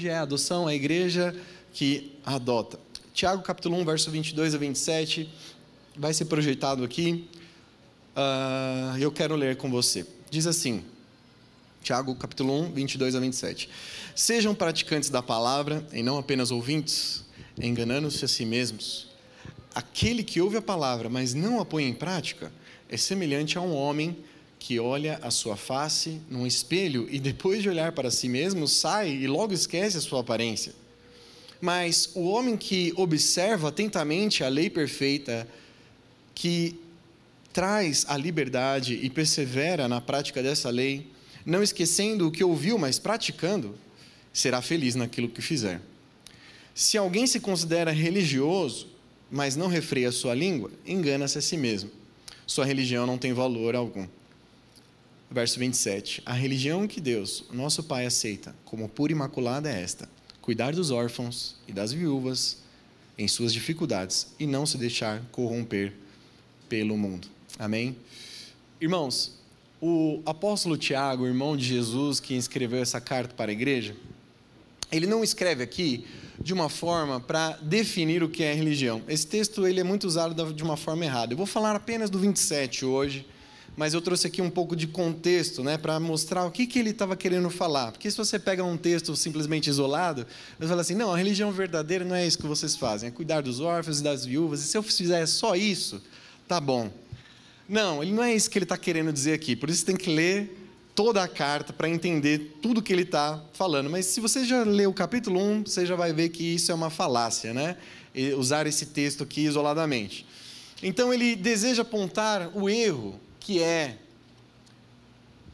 Hoje 0.00 0.08
é 0.08 0.16
a 0.16 0.22
adoção, 0.22 0.66
a 0.66 0.74
igreja 0.74 1.36
que 1.74 2.18
adota. 2.24 2.80
Tiago 3.12 3.42
capítulo 3.42 3.76
1, 3.80 3.84
verso 3.84 4.10
22 4.10 4.54
a 4.54 4.58
27, 4.58 5.28
vai 5.94 6.14
ser 6.14 6.24
projetado 6.24 6.82
aqui. 6.82 7.28
Uh, 8.16 8.96
eu 8.98 9.12
quero 9.12 9.36
ler 9.36 9.58
com 9.58 9.70
você. 9.70 10.06
Diz 10.30 10.46
assim, 10.46 10.82
Tiago 11.82 12.14
capítulo 12.14 12.62
1, 12.62 12.72
22 12.72 13.14
a 13.14 13.20
27. 13.20 13.68
Sejam 14.16 14.54
praticantes 14.54 15.10
da 15.10 15.22
palavra 15.22 15.86
e 15.92 16.02
não 16.02 16.16
apenas 16.16 16.50
ouvintes, 16.50 17.22
enganando-se 17.60 18.24
a 18.24 18.28
si 18.28 18.46
mesmos. 18.46 19.06
Aquele 19.74 20.22
que 20.22 20.40
ouve 20.40 20.56
a 20.56 20.62
palavra, 20.62 21.10
mas 21.10 21.34
não 21.34 21.60
a 21.60 21.64
põe 21.66 21.84
em 21.84 21.92
prática, 21.92 22.50
é 22.88 22.96
semelhante 22.96 23.58
a 23.58 23.60
um 23.60 23.74
homem 23.74 24.16
que 24.60 24.78
olha 24.78 25.18
a 25.22 25.30
sua 25.30 25.56
face 25.56 26.20
num 26.28 26.46
espelho 26.46 27.08
e 27.10 27.18
depois 27.18 27.62
de 27.62 27.68
olhar 27.68 27.92
para 27.92 28.10
si 28.10 28.28
mesmo 28.28 28.68
sai 28.68 29.10
e 29.10 29.26
logo 29.26 29.54
esquece 29.54 29.96
a 29.96 30.00
sua 30.00 30.20
aparência. 30.20 30.74
Mas 31.60 32.10
o 32.14 32.28
homem 32.28 32.58
que 32.58 32.92
observa 32.94 33.68
atentamente 33.68 34.44
a 34.44 34.48
lei 34.48 34.68
perfeita, 34.68 35.48
que 36.34 36.78
traz 37.54 38.04
a 38.06 38.16
liberdade 38.18 39.00
e 39.02 39.08
persevera 39.08 39.88
na 39.88 40.00
prática 40.00 40.42
dessa 40.42 40.68
lei, 40.68 41.06
não 41.44 41.62
esquecendo 41.62 42.28
o 42.28 42.30
que 42.30 42.44
ouviu, 42.44 42.78
mas 42.78 42.98
praticando, 42.98 43.74
será 44.30 44.60
feliz 44.60 44.94
naquilo 44.94 45.28
que 45.28 45.40
fizer. 45.40 45.80
Se 46.74 46.98
alguém 46.98 47.26
se 47.26 47.40
considera 47.40 47.90
religioso, 47.90 48.88
mas 49.30 49.56
não 49.56 49.68
refreia 49.68 50.12
sua 50.12 50.34
língua, 50.34 50.70
engana-se 50.86 51.38
a 51.38 51.40
si 51.40 51.56
mesmo. 51.56 51.90
Sua 52.46 52.66
religião 52.66 53.06
não 53.06 53.16
tem 53.16 53.32
valor 53.32 53.74
algum. 53.74 54.06
Verso 55.30 55.60
27. 55.60 56.22
A 56.26 56.32
religião 56.32 56.88
que 56.88 57.00
Deus, 57.00 57.44
nosso 57.52 57.84
Pai, 57.84 58.04
aceita 58.04 58.52
como 58.64 58.88
pura 58.88 59.12
e 59.12 59.14
imaculada 59.14 59.70
é 59.70 59.80
esta: 59.80 60.08
cuidar 60.42 60.74
dos 60.74 60.90
órfãos 60.90 61.54
e 61.68 61.72
das 61.72 61.92
viúvas 61.92 62.58
em 63.16 63.28
suas 63.28 63.52
dificuldades 63.52 64.28
e 64.40 64.46
não 64.46 64.66
se 64.66 64.76
deixar 64.76 65.22
corromper 65.30 65.92
pelo 66.68 66.96
mundo. 66.96 67.28
Amém? 67.58 67.94
Irmãos, 68.80 69.38
o 69.80 70.20
apóstolo 70.26 70.76
Tiago, 70.76 71.26
irmão 71.26 71.56
de 71.56 71.64
Jesus, 71.64 72.18
que 72.18 72.34
escreveu 72.34 72.82
essa 72.82 73.00
carta 73.00 73.34
para 73.34 73.50
a 73.50 73.52
igreja, 73.52 73.94
ele 74.90 75.06
não 75.06 75.22
escreve 75.22 75.62
aqui 75.62 76.04
de 76.40 76.52
uma 76.52 76.68
forma 76.68 77.20
para 77.20 77.52
definir 77.62 78.22
o 78.22 78.28
que 78.28 78.42
é 78.42 78.52
religião. 78.52 79.02
Esse 79.06 79.26
texto 79.26 79.66
ele 79.66 79.78
é 79.78 79.84
muito 79.84 80.04
usado 80.08 80.52
de 80.52 80.62
uma 80.62 80.76
forma 80.76 81.04
errada. 81.04 81.32
Eu 81.32 81.36
vou 81.36 81.46
falar 81.46 81.76
apenas 81.76 82.10
do 82.10 82.18
27 82.18 82.84
hoje, 82.84 83.26
mas 83.76 83.94
eu 83.94 84.00
trouxe 84.00 84.26
aqui 84.26 84.42
um 84.42 84.50
pouco 84.50 84.74
de 84.76 84.86
contexto 84.86 85.62
né, 85.62 85.78
para 85.78 85.98
mostrar 85.98 86.44
o 86.44 86.50
que, 86.50 86.66
que 86.66 86.78
ele 86.78 86.90
estava 86.90 87.16
querendo 87.16 87.48
falar. 87.48 87.92
Porque 87.92 88.10
se 88.10 88.16
você 88.16 88.38
pega 88.38 88.64
um 88.64 88.76
texto 88.76 89.14
simplesmente 89.16 89.70
isolado, 89.70 90.26
você 90.58 90.68
fala 90.68 90.80
assim: 90.80 90.94
não, 90.94 91.12
a 91.12 91.16
religião 91.16 91.50
verdadeira 91.52 92.04
não 92.04 92.14
é 92.14 92.26
isso 92.26 92.38
que 92.38 92.46
vocês 92.46 92.76
fazem, 92.76 93.08
é 93.08 93.12
cuidar 93.12 93.40
dos 93.40 93.60
órfãos 93.60 94.00
e 94.00 94.02
das 94.02 94.24
viúvas, 94.24 94.62
e 94.62 94.64
se 94.64 94.76
eu 94.76 94.82
fizer 94.82 95.24
só 95.26 95.54
isso, 95.54 96.02
tá 96.46 96.60
bom. 96.60 96.90
Não, 97.68 98.02
ele 98.02 98.12
não 98.12 98.22
é 98.22 98.34
isso 98.34 98.50
que 98.50 98.58
ele 98.58 98.64
está 98.64 98.76
querendo 98.76 99.12
dizer 99.12 99.32
aqui, 99.32 99.54
por 99.54 99.70
isso 99.70 99.86
tem 99.86 99.96
que 99.96 100.10
ler 100.10 100.56
toda 100.94 101.22
a 101.22 101.28
carta 101.28 101.72
para 101.72 101.88
entender 101.88 102.58
tudo 102.60 102.82
que 102.82 102.92
ele 102.92 103.02
está 103.02 103.42
falando. 103.52 103.88
Mas 103.88 104.06
se 104.06 104.20
você 104.20 104.44
já 104.44 104.64
leu 104.64 104.90
o 104.90 104.92
capítulo 104.92 105.40
1, 105.40 105.64
você 105.64 105.86
já 105.86 105.94
vai 105.94 106.12
ver 106.12 106.28
que 106.30 106.42
isso 106.42 106.70
é 106.70 106.74
uma 106.74 106.90
falácia, 106.90 107.54
né? 107.54 107.76
Usar 108.36 108.66
esse 108.66 108.86
texto 108.86 109.22
aqui 109.22 109.42
isoladamente. 109.42 110.26
Então 110.82 111.14
ele 111.14 111.36
deseja 111.36 111.82
apontar 111.82 112.50
o 112.54 112.68
erro 112.68 113.20
que 113.40 113.62
é 113.62 113.96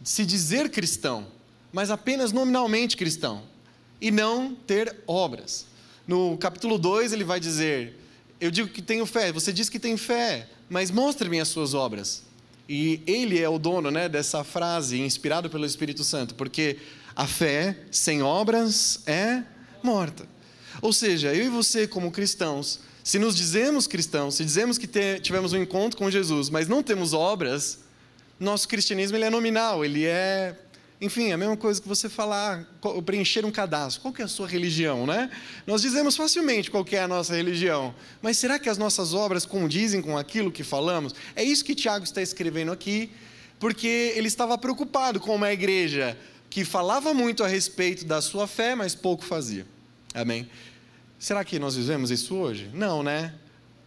se 0.05 0.27
dizer 0.27 0.71
cristão, 0.71 1.27
mas 1.73 1.91
apenas 1.91 2.33
nominalmente 2.33 2.97
cristão, 2.97 3.43
e 4.01 4.11
não 4.11 4.55
ter 4.55 4.95
obras. 5.07 5.67
No 6.07 6.37
capítulo 6.37 6.79
2 6.79 7.13
ele 7.13 7.25
vai 7.25 7.41
dizer: 7.41 7.99
Eu 8.41 8.51
digo 8.51 8.69
que 8.69 8.83
tenho 8.83 9.07
fé, 9.07 9.33
você 9.33 9.53
diz 9.53 9.69
que 9.69 9.79
tem 9.79 9.97
fé, 9.97 10.49
mas 10.69 10.91
mostre-me 10.91 11.41
as 11.41 11.49
suas 11.49 11.75
obras. 11.75 12.23
E 12.69 13.01
ele 13.07 13.41
é 13.41 13.49
o 13.49 13.59
dono 13.59 13.91
né, 13.91 14.09
dessa 14.09 14.43
frase, 14.43 15.01
inspirado 15.01 15.49
pelo 15.49 15.65
Espírito 15.65 16.03
Santo, 16.03 16.35
porque 16.35 16.79
a 17.15 17.27
fé 17.27 17.77
sem 17.91 18.23
obras 18.23 19.01
é 19.07 19.43
morta. 19.83 20.27
Ou 20.83 20.93
seja, 20.93 21.35
eu 21.35 21.47
e 21.47 21.49
você, 21.49 21.87
como 21.87 22.11
cristãos, 22.11 22.81
se 23.07 23.21
nos 23.21 23.37
dizemos 23.37 23.87
cristãos, 23.87 24.35
se 24.35 24.45
dizemos 24.45 24.79
que 24.79 24.89
tivemos 25.21 25.53
um 25.53 25.59
encontro 25.59 25.97
com 25.97 26.11
Jesus, 26.11 26.51
mas 26.51 26.67
não 26.67 26.83
temos 26.83 27.13
obras, 27.13 27.79
nosso 28.39 28.67
cristianismo 28.67 29.17
ele 29.17 29.27
é 29.27 29.31
nominal, 29.31 29.85
ele 29.85 30.05
é 30.05 30.57
enfim, 31.01 31.31
a 31.31 31.37
mesma 31.37 31.57
coisa 31.57 31.81
que 31.81 31.87
você 31.87 32.09
falar, 32.09 32.67
preencher 33.05 33.45
um 33.45 33.53
cadastro. 33.53 34.03
Qual 34.03 34.13
que 34.13 34.23
é 34.23 34.25
a 34.25 34.29
sua 34.29 34.49
religião, 34.49 35.07
né? 35.07 35.31
Nós 35.65 35.83
dizemos 35.83 36.17
facilmente 36.17 36.69
qual 36.69 36.85
que 36.85 36.97
é 36.97 37.03
a 37.03 37.07
nossa 37.07 37.37
religião, 37.37 37.95
mas 38.21 38.39
será 38.39 38.59
que 38.59 38.69
as 38.69 38.77
nossas 38.77 39.15
obras 39.15 39.47
condizem 39.47 40.03
com 40.03 40.19
aquilo 40.19 40.51
que 40.51 40.65
falamos? 40.65 41.15
É 41.37 41.45
isso 41.45 41.65
que 41.65 41.77
Tiago 41.77 42.05
está 42.05 42.21
escrevendo 42.21 42.73
aqui, 42.73 43.13
porque 43.61 44.15
ele 44.17 44.27
estava 44.27 44.59
preocupado 44.59 45.21
com 45.21 45.33
uma 45.33 45.53
igreja 45.53 46.19
que 46.51 46.65
falava 46.65 47.15
muito 47.15 47.45
a 47.45 47.47
respeito 47.47 48.05
da 48.05 48.21
sua 48.21 48.49
fé, 48.49 48.75
mas 48.75 48.97
pouco 48.97 49.25
fazia. 49.25 49.65
Amém? 50.13 50.51
Será 51.19 51.45
que 51.45 51.59
nós 51.59 51.77
vivemos 51.77 52.11
isso 52.11 52.35
hoje? 52.35 52.71
Não, 52.75 53.03
né? 53.03 53.35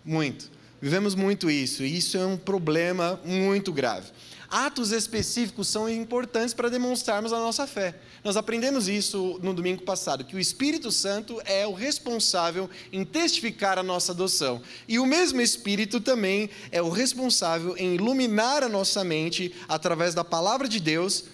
Muito. 0.03 0.49
Vivemos 0.81 1.13
muito 1.13 1.51
isso, 1.51 1.83
e 1.83 1.97
isso 1.97 2.17
é 2.17 2.25
um 2.25 2.37
problema 2.37 3.19
muito 3.25 3.71
grave 3.71 4.11
atos 4.49 4.91
específicos 4.91 5.67
são 5.67 5.87
importantes 5.87 6.53
para 6.53 6.69
demonstrarmos 6.69 7.31
a 7.31 7.37
nossa 7.37 7.67
fé. 7.67 7.95
Nós 8.23 8.35
aprendemos 8.35 8.87
isso 8.87 9.39
no 9.43 9.53
domingo 9.53 9.83
passado, 9.83 10.25
que 10.25 10.35
o 10.35 10.39
Espírito 10.39 10.91
Santo 10.91 11.39
é 11.45 11.67
o 11.67 11.73
responsável 11.73 12.69
em 12.91 13.05
testificar 13.05 13.77
a 13.77 13.83
nossa 13.83 14.11
adoção. 14.11 14.61
E 14.87 14.97
o 14.97 15.05
mesmo 15.05 15.39
Espírito 15.39 16.01
também 16.01 16.49
é 16.71 16.81
o 16.81 16.89
responsável 16.89 17.77
em 17.77 17.95
iluminar 17.95 18.63
a 18.63 18.69
nossa 18.69 19.03
mente 19.03 19.53
através 19.67 20.13
da 20.13 20.23
palavra 20.23 20.67
de 20.67 20.79
Deus 20.79 21.25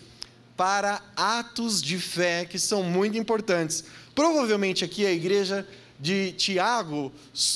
para 0.57 1.01
atos 1.15 1.81
de 1.81 1.97
fé 1.97 2.45
que 2.45 2.59
são 2.59 2.83
muito 2.83 3.17
importantes. 3.17 3.83
Provavelmente 4.13 4.83
aqui 4.85 5.05
a 5.05 5.11
igreja 5.11 5.67
de 5.99 6.33
Tiago 6.33 7.11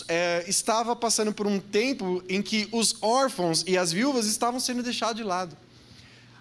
é, 0.08 0.46
estava 0.48 0.96
passando 0.96 1.34
por 1.34 1.46
um 1.46 1.60
tempo 1.60 2.24
em 2.30 2.42
que 2.42 2.68
os 2.72 2.96
órfãos 3.02 3.64
e 3.68 3.78
as 3.78 3.92
viúvas 3.92 4.26
estavam 4.26 4.60
sendo 4.60 4.82
deixados 4.82 5.18
de 5.18 5.24
lado. 5.24 5.58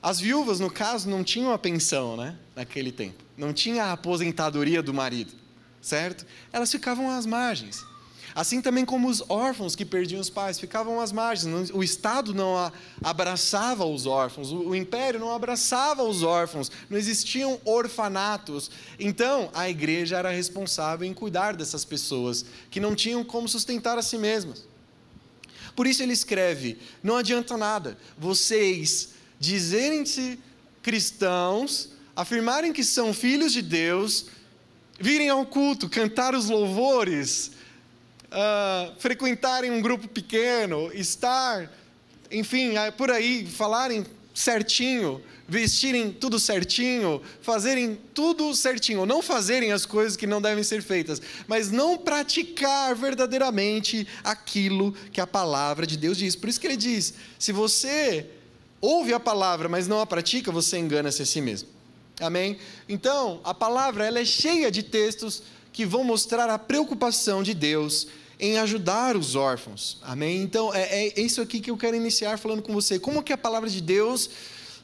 As 0.00 0.20
viúvas, 0.20 0.60
no 0.60 0.70
caso, 0.70 1.08
não 1.08 1.24
tinham 1.24 1.52
a 1.52 1.58
pensão, 1.58 2.16
né? 2.16 2.36
Naquele 2.54 2.92
tempo. 2.92 3.24
Não 3.36 3.52
tinha 3.52 3.84
a 3.84 3.92
aposentadoria 3.92 4.82
do 4.82 4.94
marido, 4.94 5.32
certo? 5.82 6.24
Elas 6.52 6.70
ficavam 6.70 7.10
às 7.10 7.26
margens. 7.26 7.84
Assim 8.34 8.60
também 8.60 8.84
como 8.84 9.08
os 9.08 9.22
órfãos 9.28 9.74
que 9.74 9.84
perdiam 9.84 10.20
os 10.20 10.30
pais 10.30 10.58
ficavam 10.58 11.00
às 11.00 11.12
margens. 11.12 11.70
O 11.70 11.82
Estado 11.82 12.34
não 12.34 12.70
abraçava 13.02 13.84
os 13.84 14.06
órfãos, 14.06 14.52
o 14.52 14.74
império 14.74 15.20
não 15.20 15.32
abraçava 15.32 16.02
os 16.02 16.22
órfãos, 16.22 16.70
não 16.88 16.98
existiam 16.98 17.60
orfanatos. 17.64 18.70
Então, 18.98 19.50
a 19.54 19.68
igreja 19.68 20.16
era 20.16 20.30
responsável 20.30 21.06
em 21.06 21.14
cuidar 21.14 21.56
dessas 21.56 21.84
pessoas 21.84 22.44
que 22.70 22.80
não 22.80 22.94
tinham 22.94 23.24
como 23.24 23.48
sustentar 23.48 23.98
a 23.98 24.02
si 24.02 24.18
mesmas. 24.18 24.66
Por 25.74 25.86
isso 25.86 26.02
ele 26.02 26.12
escreve: 26.12 26.78
não 27.02 27.16
adianta 27.16 27.56
nada 27.56 27.96
vocês 28.18 29.10
dizerem-se 29.38 30.38
cristãos, 30.82 31.90
afirmarem 32.16 32.72
que 32.72 32.82
são 32.82 33.14
filhos 33.14 33.52
de 33.52 33.62
Deus, 33.62 34.26
virem 34.98 35.28
ao 35.28 35.46
culto, 35.46 35.88
cantar 35.88 36.34
os 36.34 36.48
louvores, 36.48 37.52
uh, 38.32 38.94
frequentarem 38.98 39.70
um 39.70 39.80
grupo 39.80 40.08
pequeno, 40.08 40.90
estar, 40.92 41.70
enfim, 42.30 42.72
por 42.96 43.10
aí, 43.10 43.46
falarem 43.46 44.04
certinho, 44.34 45.20
vestirem 45.48 46.12
tudo 46.12 46.38
certinho, 46.38 47.22
fazerem 47.40 47.98
tudo 48.12 48.54
certinho, 48.54 49.06
não 49.06 49.22
fazerem 49.22 49.72
as 49.72 49.86
coisas 49.86 50.16
que 50.16 50.26
não 50.26 50.42
devem 50.42 50.62
ser 50.62 50.82
feitas, 50.82 51.20
mas 51.46 51.70
não 51.70 51.96
praticar 51.96 52.94
verdadeiramente 52.94 54.06
aquilo 54.22 54.92
que 55.10 55.20
a 55.20 55.26
palavra 55.26 55.86
de 55.86 55.96
Deus 55.96 56.18
diz. 56.18 56.36
Por 56.36 56.48
isso 56.48 56.60
que 56.60 56.66
ele 56.66 56.76
diz: 56.76 57.14
se 57.38 57.50
você 57.50 58.26
ouve 58.80 59.12
a 59.14 59.18
palavra, 59.18 59.68
mas 59.68 59.88
não 59.88 60.00
a 60.00 60.06
pratica, 60.06 60.52
você 60.52 60.78
engana-se 60.78 61.22
a 61.22 61.26
si 61.26 61.40
mesmo. 61.40 61.68
Amém? 62.20 62.58
Então, 62.88 63.40
a 63.44 63.54
palavra 63.54 64.04
ela 64.04 64.18
é 64.18 64.24
cheia 64.24 64.70
de 64.70 64.82
textos 64.82 65.42
que 65.72 65.84
vão 65.84 66.04
mostrar 66.04 66.48
a 66.50 66.58
preocupação 66.58 67.42
de 67.42 67.54
Deus 67.54 68.06
em 68.40 68.58
ajudar 68.58 69.16
os 69.16 69.34
órfãos. 69.34 69.98
Amém? 70.02 70.42
Então, 70.42 70.72
é, 70.74 71.08
é 71.08 71.20
isso 71.20 71.40
aqui 71.40 71.60
que 71.60 71.70
eu 71.70 71.76
quero 71.76 71.96
iniciar 71.96 72.38
falando 72.38 72.62
com 72.62 72.72
você. 72.72 72.98
Como 72.98 73.22
que 73.22 73.32
a 73.32 73.38
palavra 73.38 73.68
de 73.68 73.80
Deus 73.80 74.30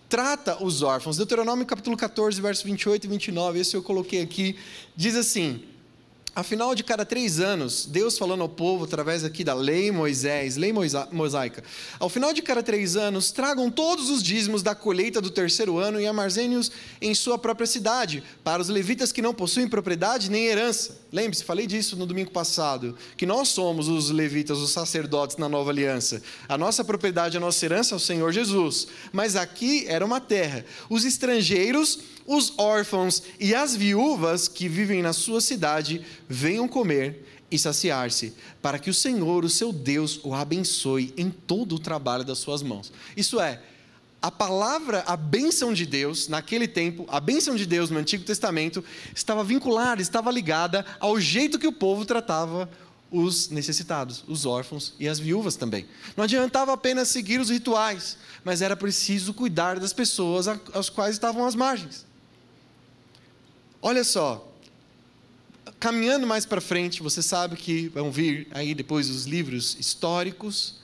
trata 0.09 0.63
os 0.63 0.83
órfãos? 0.83 1.17
Deuteronômio 1.17 1.65
capítulo 1.65 1.97
14, 1.97 2.41
verso 2.41 2.65
28 2.65 3.05
e 3.05 3.09
29, 3.09 3.61
esse 3.61 3.77
eu 3.77 3.83
coloquei 3.83 4.23
aqui, 4.23 4.57
diz 4.97 5.15
assim: 5.15 5.63
Afinal 6.37 6.75
de 6.75 6.83
cada 6.83 7.05
três 7.05 7.39
anos, 7.39 7.87
Deus 7.87 8.19
falando 8.19 8.41
ao 8.41 8.49
povo 8.49 8.85
através 8.85 9.23
aqui 9.23 9.45
da 9.45 9.55
lei 9.55 9.93
Moisés, 9.93 10.57
lei 10.57 10.73
mosaica, 11.13 11.63
ao 12.01 12.09
final 12.09 12.33
de 12.33 12.43
cada 12.43 12.61
três 12.61 12.97
anos, 12.97 13.31
tragam 13.31 13.71
todos 13.71 14.11
os 14.11 14.21
dízimos 14.21 14.61
da 14.61 14.75
colheita 14.75 15.21
do 15.21 15.31
terceiro 15.31 15.79
ano 15.79 16.01
e 16.01 16.09
armazene-os 16.09 16.73
em 17.01 17.15
sua 17.15 17.39
própria 17.39 17.69
cidade, 17.69 18.21
para 18.43 18.61
os 18.61 18.69
levitas 18.69 19.13
que 19.13 19.23
não 19.23 19.33
possuem 19.33 19.69
propriedade 19.69 20.29
nem 20.29 20.47
herança. 20.47 21.04
Lembre-se, 21.15 21.45
falei 21.45 21.65
disso 21.65 21.95
no 21.95 22.07
domingo 22.07 22.33
passado, 22.33 22.97
que 23.17 23.25
nós 23.25 23.47
somos 23.47 23.87
os 23.87 24.11
levitas, 24.11 24.59
os 24.59 24.73
sacerdotes 24.73 25.37
na 25.37 25.49
nova 25.49 25.71
aliança. 25.71 26.21
A 26.49 26.59
nossa 26.59 26.83
propriedade, 26.83 27.37
a 27.37 27.41
nossa 27.41 27.65
herança 27.65 27.95
é 27.95 27.97
o 27.97 28.01
Senhor 28.01 28.33
Jesus. 28.33 28.89
Mas 29.13 29.37
aqui 29.37 29.85
era 29.87 30.05
uma 30.05 30.21
terra. 30.21 30.65
Os 30.91 31.05
estrangeiros 31.05 32.01
os 32.27 32.55
órfãos 32.59 33.23
e 33.39 33.55
as 33.55 33.77
viúvas 33.77 34.49
que 34.49 34.67
vivem 34.67 35.03
na 35.03 35.13
sua 35.13 35.43
cidade 35.43 36.05
venham 36.29 36.67
comer 36.67 37.23
e 37.51 37.59
saciar-se, 37.59 38.35
para 38.61 38.79
que 38.79 38.91
o 38.91 38.95
Senhor, 38.95 39.45
o 39.45 39.51
seu 39.51 39.73
Deus, 39.73 40.19
o 40.25 40.35
abençoe 40.35 41.13
em 41.17 41.31
todo 41.31 41.77
o 41.77 41.79
trabalho 41.79 42.25
das 42.25 42.39
suas 42.39 42.63
mãos. 42.63 42.91
Isso 43.17 43.39
é, 43.39 43.63
a 44.25 44.31
palavra, 44.31 45.05
a 45.07 45.19
bênção 45.19 45.75
de 45.75 45.85
Deus, 45.85 46.29
naquele 46.29 46.67
tempo, 46.67 47.05
a 47.09 47.21
bênção 47.21 47.55
de 47.55 47.67
Deus 47.67 47.91
no 47.91 47.99
Antigo 47.99 48.25
Testamento, 48.25 48.83
estava 49.15 49.45
vinculada, 49.45 50.01
estava 50.01 50.31
ligada 50.31 50.83
ao 50.99 51.21
jeito 51.21 51.59
que 51.59 51.67
o 51.67 51.73
povo 51.73 52.07
tratava 52.07 52.67
os 53.11 53.51
necessitados, 53.51 54.25
os 54.27 54.47
órfãos 54.47 54.95
e 54.99 55.07
as 55.07 55.19
viúvas 55.19 55.57
também. 55.57 55.87
Não 56.17 56.25
adiantava 56.25 56.73
apenas 56.73 57.09
seguir 57.09 57.39
os 57.39 57.51
rituais, 57.51 58.17
mas 58.43 58.63
era 58.63 58.75
preciso 58.75 59.35
cuidar 59.35 59.79
das 59.79 59.93
pessoas 59.93 60.49
às 60.49 60.89
quais 60.89 61.17
estavam 61.17 61.45
às 61.45 61.55
margens. 61.55 62.07
Olha 63.83 64.05
só, 64.05 64.51
caminhando 65.79 66.27
mais 66.27 66.47
para 66.47 66.63
frente, 66.63 67.03
você 67.03 67.21
sabe 67.21 67.57
que 67.57 67.89
vão 67.89 68.11
vir 68.11 68.49
aí 68.53 68.75
depois 68.75 69.11
os 69.11 69.27
livros 69.27 69.77
históricos. 69.79 70.83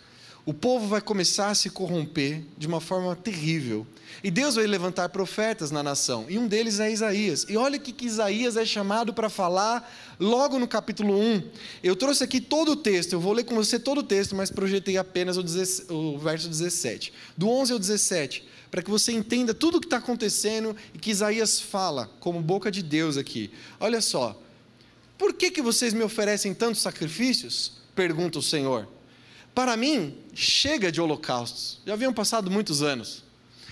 O 0.50 0.52
povo 0.52 0.88
vai 0.88 1.00
começar 1.00 1.50
a 1.50 1.54
se 1.54 1.70
corromper 1.70 2.42
de 2.58 2.66
uma 2.66 2.80
forma 2.80 3.14
terrível. 3.14 3.86
E 4.20 4.32
Deus 4.32 4.56
vai 4.56 4.66
levantar 4.66 5.08
profetas 5.10 5.70
na 5.70 5.80
nação. 5.80 6.26
E 6.28 6.36
um 6.38 6.48
deles 6.48 6.80
é 6.80 6.90
Isaías. 6.90 7.46
E 7.48 7.56
olha 7.56 7.78
o 7.78 7.80
que 7.80 8.04
Isaías 8.04 8.56
é 8.56 8.64
chamado 8.64 9.14
para 9.14 9.30
falar 9.30 9.88
logo 10.18 10.58
no 10.58 10.66
capítulo 10.66 11.16
1. 11.16 11.42
Eu 11.84 11.94
trouxe 11.94 12.24
aqui 12.24 12.40
todo 12.40 12.72
o 12.72 12.76
texto. 12.76 13.12
Eu 13.12 13.20
vou 13.20 13.32
ler 13.32 13.44
com 13.44 13.54
você 13.54 13.78
todo 13.78 13.98
o 13.98 14.02
texto, 14.02 14.34
mas 14.34 14.50
projetei 14.50 14.98
apenas 14.98 15.36
o, 15.36 15.94
o 15.94 16.18
verso 16.18 16.48
17. 16.48 17.12
Do 17.36 17.48
11 17.48 17.72
ao 17.74 17.78
17 17.78 18.44
para 18.72 18.82
que 18.82 18.90
você 18.90 19.12
entenda 19.12 19.54
tudo 19.54 19.76
o 19.76 19.80
que 19.80 19.86
está 19.86 19.98
acontecendo 19.98 20.74
e 20.92 20.98
que 20.98 21.12
Isaías 21.12 21.60
fala 21.60 22.10
como 22.18 22.42
boca 22.42 22.72
de 22.72 22.82
Deus 22.82 23.16
aqui. 23.16 23.52
Olha 23.78 24.00
só, 24.00 24.36
por 25.16 25.32
que, 25.32 25.52
que 25.52 25.62
vocês 25.62 25.94
me 25.94 26.02
oferecem 26.02 26.52
tantos 26.52 26.82
sacrifícios? 26.82 27.74
Pergunta 27.94 28.40
o 28.40 28.42
Senhor. 28.42 28.88
Para 29.54 29.76
mim, 29.76 30.16
chega 30.34 30.90
de 30.90 31.00
holocaustos. 31.00 31.80
Já 31.86 31.94
haviam 31.94 32.12
passado 32.12 32.50
muitos 32.50 32.82
anos. 32.82 33.24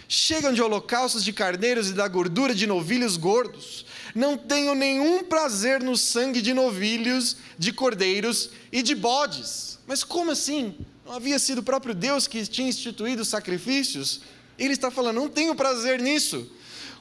Chegam 0.09 0.53
de 0.53 0.63
holocaustos 0.63 1.23
de 1.23 1.33
carneiros 1.33 1.91
e 1.91 1.93
da 1.93 2.09
gordura 2.09 2.55
de 2.55 2.67
novilhos 2.67 3.17
gordos. 3.17 3.85
Não 4.15 4.37
tenho 4.37 4.75
nenhum 4.75 5.23
prazer 5.23 5.83
no 5.83 5.97
sangue 5.97 6.41
de 6.41 6.55
novilhos, 6.55 7.37
de 7.59 7.73
cordeiros 7.73 8.51
e 8.73 8.83
de 8.83 8.95
bodes. 8.95 9.79
Mas 9.87 10.03
como 10.03 10.31
assim? 10.31 10.75
Não 11.05 11.13
havia 11.13 11.39
sido 11.39 11.59
o 11.59 11.63
próprio 11.63 11.95
Deus 11.95 12.27
que 12.27 12.47
tinha 12.47 12.69
instituído 12.69 13.23
os 13.23 13.29
sacrifícios? 13.29 14.23
Ele 14.59 14.73
está 14.73 14.91
falando: 14.91 15.17
não 15.17 15.29
tenho 15.29 15.55
prazer 15.55 16.01
nisso. 16.01 16.51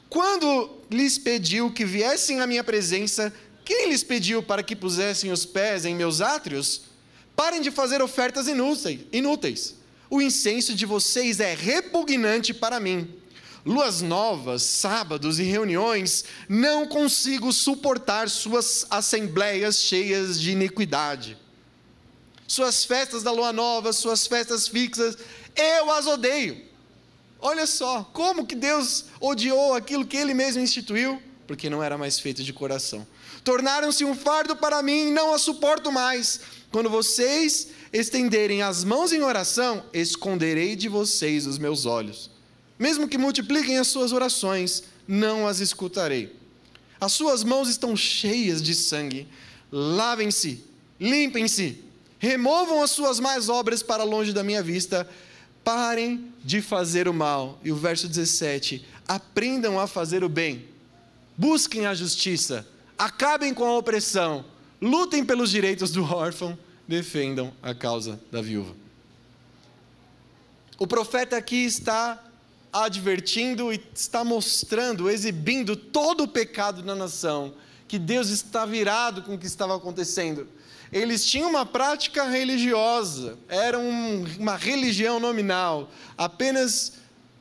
Quando 0.08 0.78
lhes 0.90 1.18
pediu 1.18 1.70
que 1.72 1.84
viessem 1.84 2.40
à 2.40 2.46
minha 2.46 2.64
presença, 2.64 3.32
quem 3.64 3.88
lhes 3.88 4.02
pediu 4.02 4.42
para 4.42 4.62
que 4.62 4.76
pusessem 4.76 5.30
os 5.30 5.44
pés 5.44 5.84
em 5.84 5.94
meus 5.94 6.20
átrios? 6.20 6.82
Parem 7.38 7.60
de 7.60 7.70
fazer 7.70 8.02
ofertas 8.02 8.48
inúteis. 8.48 9.76
O 10.10 10.20
incenso 10.20 10.74
de 10.74 10.84
vocês 10.84 11.38
é 11.38 11.54
repugnante 11.54 12.52
para 12.52 12.80
mim. 12.80 13.14
Luas 13.64 14.02
novas, 14.02 14.60
sábados 14.62 15.38
e 15.38 15.44
reuniões, 15.44 16.24
não 16.48 16.84
consigo 16.88 17.52
suportar 17.52 18.28
suas 18.28 18.88
assembleias 18.90 19.76
cheias 19.76 20.40
de 20.40 20.50
iniquidade. 20.50 21.38
Suas 22.48 22.84
festas 22.84 23.22
da 23.22 23.30
lua 23.30 23.52
nova, 23.52 23.92
suas 23.92 24.26
festas 24.26 24.66
fixas, 24.66 25.16
eu 25.54 25.92
as 25.92 26.08
odeio. 26.08 26.60
Olha 27.38 27.68
só, 27.68 28.02
como 28.12 28.48
que 28.48 28.56
Deus 28.56 29.04
odiou 29.20 29.74
aquilo 29.74 30.04
que 30.04 30.16
ele 30.16 30.34
mesmo 30.34 30.60
instituiu? 30.60 31.22
Porque 31.46 31.70
não 31.70 31.84
era 31.84 31.96
mais 31.96 32.18
feito 32.18 32.42
de 32.42 32.52
coração. 32.52 33.06
Tornaram-se 33.44 34.04
um 34.04 34.14
fardo 34.14 34.56
para 34.56 34.82
mim, 34.82 35.12
não 35.12 35.32
a 35.32 35.38
suporto 35.38 35.92
mais. 35.92 36.40
Quando 36.70 36.90
vocês 36.90 37.68
estenderem 37.92 38.62
as 38.62 38.84
mãos 38.84 39.12
em 39.12 39.22
oração, 39.22 39.84
esconderei 39.92 40.76
de 40.76 40.88
vocês 40.88 41.46
os 41.46 41.58
meus 41.58 41.86
olhos. 41.86 42.30
Mesmo 42.78 43.08
que 43.08 43.18
multipliquem 43.18 43.78
as 43.78 43.88
suas 43.88 44.12
orações, 44.12 44.84
não 45.06 45.46
as 45.46 45.60
escutarei. 45.60 46.36
As 47.00 47.12
suas 47.12 47.42
mãos 47.42 47.68
estão 47.68 47.96
cheias 47.96 48.62
de 48.62 48.74
sangue. 48.74 49.26
Lavem-se, 49.72 50.64
limpem-se, 51.00 51.82
removam 52.18 52.82
as 52.82 52.90
suas 52.90 53.18
más 53.18 53.48
obras 53.48 53.82
para 53.82 54.04
longe 54.04 54.32
da 54.32 54.42
minha 54.42 54.62
vista 54.62 55.08
Parem 55.68 56.32
de 56.42 56.62
fazer 56.62 57.08
o 57.08 57.12
mal. 57.12 57.60
E 57.62 57.70
o 57.70 57.76
verso 57.76 58.08
17: 58.08 58.86
aprendam 59.06 59.78
a 59.78 59.86
fazer 59.86 60.24
o 60.24 60.28
bem. 60.28 60.66
Busquem 61.36 61.84
a 61.84 61.94
justiça. 61.94 62.66
Acabem 62.96 63.52
com 63.52 63.66
a 63.66 63.76
opressão. 63.76 64.46
Lutem 64.80 65.24
pelos 65.24 65.50
direitos 65.50 65.90
do 65.90 66.04
órfão. 66.04 66.58
Defendam 66.86 67.52
a 67.62 67.74
causa 67.74 68.18
da 68.30 68.40
viúva. 68.40 68.74
O 70.78 70.86
profeta 70.86 71.36
aqui 71.36 71.64
está 71.64 72.24
advertindo 72.72 73.72
e 73.72 73.82
está 73.94 74.24
mostrando, 74.24 75.10
exibindo 75.10 75.76
todo 75.76 76.24
o 76.24 76.28
pecado 76.28 76.82
na 76.82 76.94
nação, 76.94 77.52
que 77.86 77.98
Deus 77.98 78.28
está 78.28 78.64
virado 78.64 79.22
com 79.22 79.34
o 79.34 79.38
que 79.38 79.46
estava 79.46 79.76
acontecendo 79.76 80.46
eles 80.92 81.24
tinham 81.24 81.50
uma 81.50 81.66
prática 81.66 82.24
religiosa, 82.24 83.38
era 83.48 83.78
um, 83.78 84.24
uma 84.38 84.56
religião 84.56 85.20
nominal, 85.20 85.90
apenas 86.16 86.94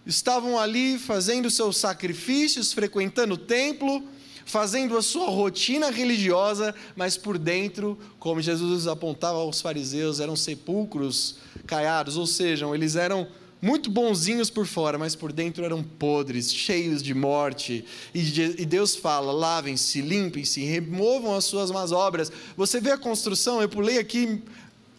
estavam 0.06 0.60
ali 0.60 0.98
fazendo 0.98 1.50
seus 1.50 1.78
sacrifícios, 1.78 2.74
frequentando 2.74 3.36
o 3.36 3.38
templo, 3.38 4.04
fazendo 4.48 4.98
a 4.98 5.02
sua 5.02 5.30
rotina 5.30 5.92
religiosa, 5.92 6.74
mas 6.96 7.18
por 7.18 7.38
dentro, 7.38 8.00
como 8.18 8.42
Jesus 8.42 8.88
apontava 8.88 9.38
aos 9.38 9.60
fariseus, 9.60 10.22
eram 10.22 10.38
sepulcros 10.38 11.36
caiados, 11.68 12.16
ou 12.16 12.26
seja, 12.26 12.66
eles 12.74 12.96
eram 12.96 13.28
muito 13.62 13.90
bonzinhos 13.90 14.50
por 14.50 14.66
fora, 14.66 14.98
mas 14.98 15.16
por 15.16 15.34
dentro 15.34 15.66
eram 15.66 15.84
podres, 15.84 16.54
cheios 16.54 17.04
de 17.04 17.14
morte. 17.14 17.84
E, 18.14 18.66
Deus 18.66 18.96
fala: 18.96 19.34
lavem-se, 19.34 20.00
limpem-se, 20.02 20.64
removam 20.64 21.36
as 21.36 21.44
suas 21.44 21.70
más 21.70 21.92
obras. 21.92 22.32
Você 22.56 22.80
vê 22.80 22.92
a 22.92 22.98
construção, 22.98 23.62
eu 23.62 23.68
pulei 23.68 23.98
aqui 23.98 24.42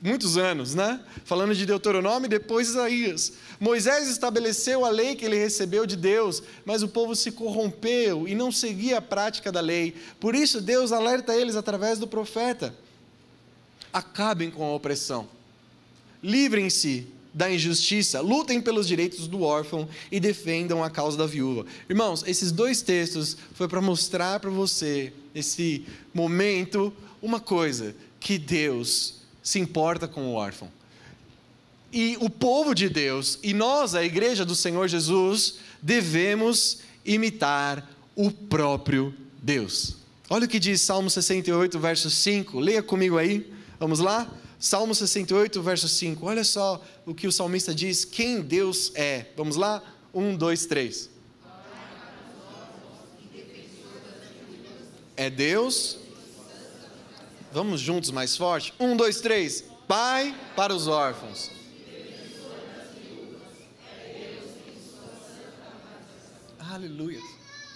muitos 0.01 0.37
anos, 0.37 0.75
né? 0.75 1.01
Falando 1.25 1.55
de 1.55 1.67
Deuteronômio 1.67 2.27
e 2.27 2.31
depois 2.31 2.69
Isaías. 2.69 3.33
Moisés 3.59 4.09
estabeleceu 4.09 4.85
a 4.85 4.91
lei 4.91 5.17
que 5.17 5.25
ele 5.25 5.37
recebeu 5.37 5.87
de 5.87 5.97
Deus, 5.97 6.43
mas 6.65 6.83
o 6.83 6.89
povo 6.89 7.15
se 7.15 7.33
corrompeu 7.33 8.27
e 8.29 8.35
não 8.35 8.53
seguia 8.53 8.99
a 8.99 9.03
prática 9.03 9.51
da 9.51 9.61
lei. 9.61 9.95
Por 10.21 10.35
isso, 10.35 10.61
Deus 10.61 10.93
alerta 10.93 11.35
eles 11.35 11.57
através 11.57 11.99
do 11.99 12.07
profeta: 12.07 12.75
acabem 13.93 14.51
com 14.51 14.65
a 14.65 14.75
opressão, 14.75 15.29
livrem-se 16.23 17.07
da 17.35 17.51
injustiça, 17.51 18.21
lutem 18.21 18.61
pelos 18.61 18.89
direitos 18.89 19.29
do 19.29 19.43
órfão 19.43 19.89
e 20.11 20.19
defendam 20.19 20.83
a 20.83 20.91
causa 20.91 21.17
da 21.17 21.27
viúva. 21.27 21.67
Irmãos, 21.89 22.25
esses 22.27 22.51
dois 22.51 22.83
textos 22.83 23.37
foi 23.55 23.69
para 23.69 23.81
mostrar 23.81 24.41
para 24.41 24.51
você, 24.51 25.13
nesse 25.35 25.85
momento, 26.15 26.93
uma 27.21 27.41
coisa: 27.41 27.95
que 28.21 28.39
Deus 28.39 29.18
se 29.43 29.59
importa 29.59 30.07
com 30.07 30.29
o 30.29 30.35
órfão. 30.35 30.71
E 31.93 32.17
o 32.21 32.29
povo 32.29 32.75
de 32.75 32.89
Deus, 32.89 33.39
e 33.43 33.55
nós, 33.55 33.95
a 33.95 34.05
igreja 34.05 34.45
do 34.45 34.55
Senhor 34.55 34.89
Jesus, 34.89 35.55
devemos 35.81 36.81
imitar 37.05 37.89
o 38.15 38.31
próprio 38.31 39.15
Deus. 39.43 39.97
Olha 40.29 40.45
o 40.45 40.49
que 40.49 40.59
diz 40.59 40.83
Salmo 40.83 41.09
68, 41.09 41.79
verso 41.79 42.11
5. 42.11 42.61
Leia 42.61 42.83
comigo 42.83 43.17
aí. 43.17 43.51
Vamos 43.81 44.01
lá? 44.01 44.31
Salmo 44.59 44.95
68, 44.95 45.63
verso 45.63 45.89
5. 45.89 46.27
Olha 46.27 46.45
só 46.45 46.85
o 47.07 47.15
que 47.15 47.27
o 47.27 47.33
salmista 47.33 47.75
diz: 47.75 48.05
quem 48.05 48.43
Deus 48.43 48.93
é. 48.95 49.27
Vamos 49.37 49.57
lá? 49.57 49.83
Um, 50.13 50.37
dois, 50.37 50.67
três. 50.67 51.09
é 55.19 55.29
Deus. 55.29 55.99
Vamos 57.51 57.81
juntos 57.81 58.11
mais 58.11 58.37
forte? 58.37 58.75
Um, 58.79 58.97
dois, 58.97 59.21
três. 59.21 59.65
Pai 59.87 60.39
para 60.55 60.75
os 60.75 60.87
órfãos. 60.87 61.51
Aleluia. 66.59 67.21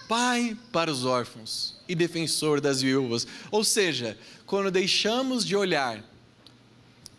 Pai 0.06 0.56
para 0.70 0.92
os 0.92 1.06
órfãos 1.06 1.76
e 1.88 1.94
defensor 1.94 2.60
das 2.60 2.82
viúvas. 2.82 3.26
Ou 3.50 3.64
seja, 3.64 4.18
quando 4.44 4.70
deixamos 4.70 5.44
de 5.44 5.56
olhar 5.56 6.04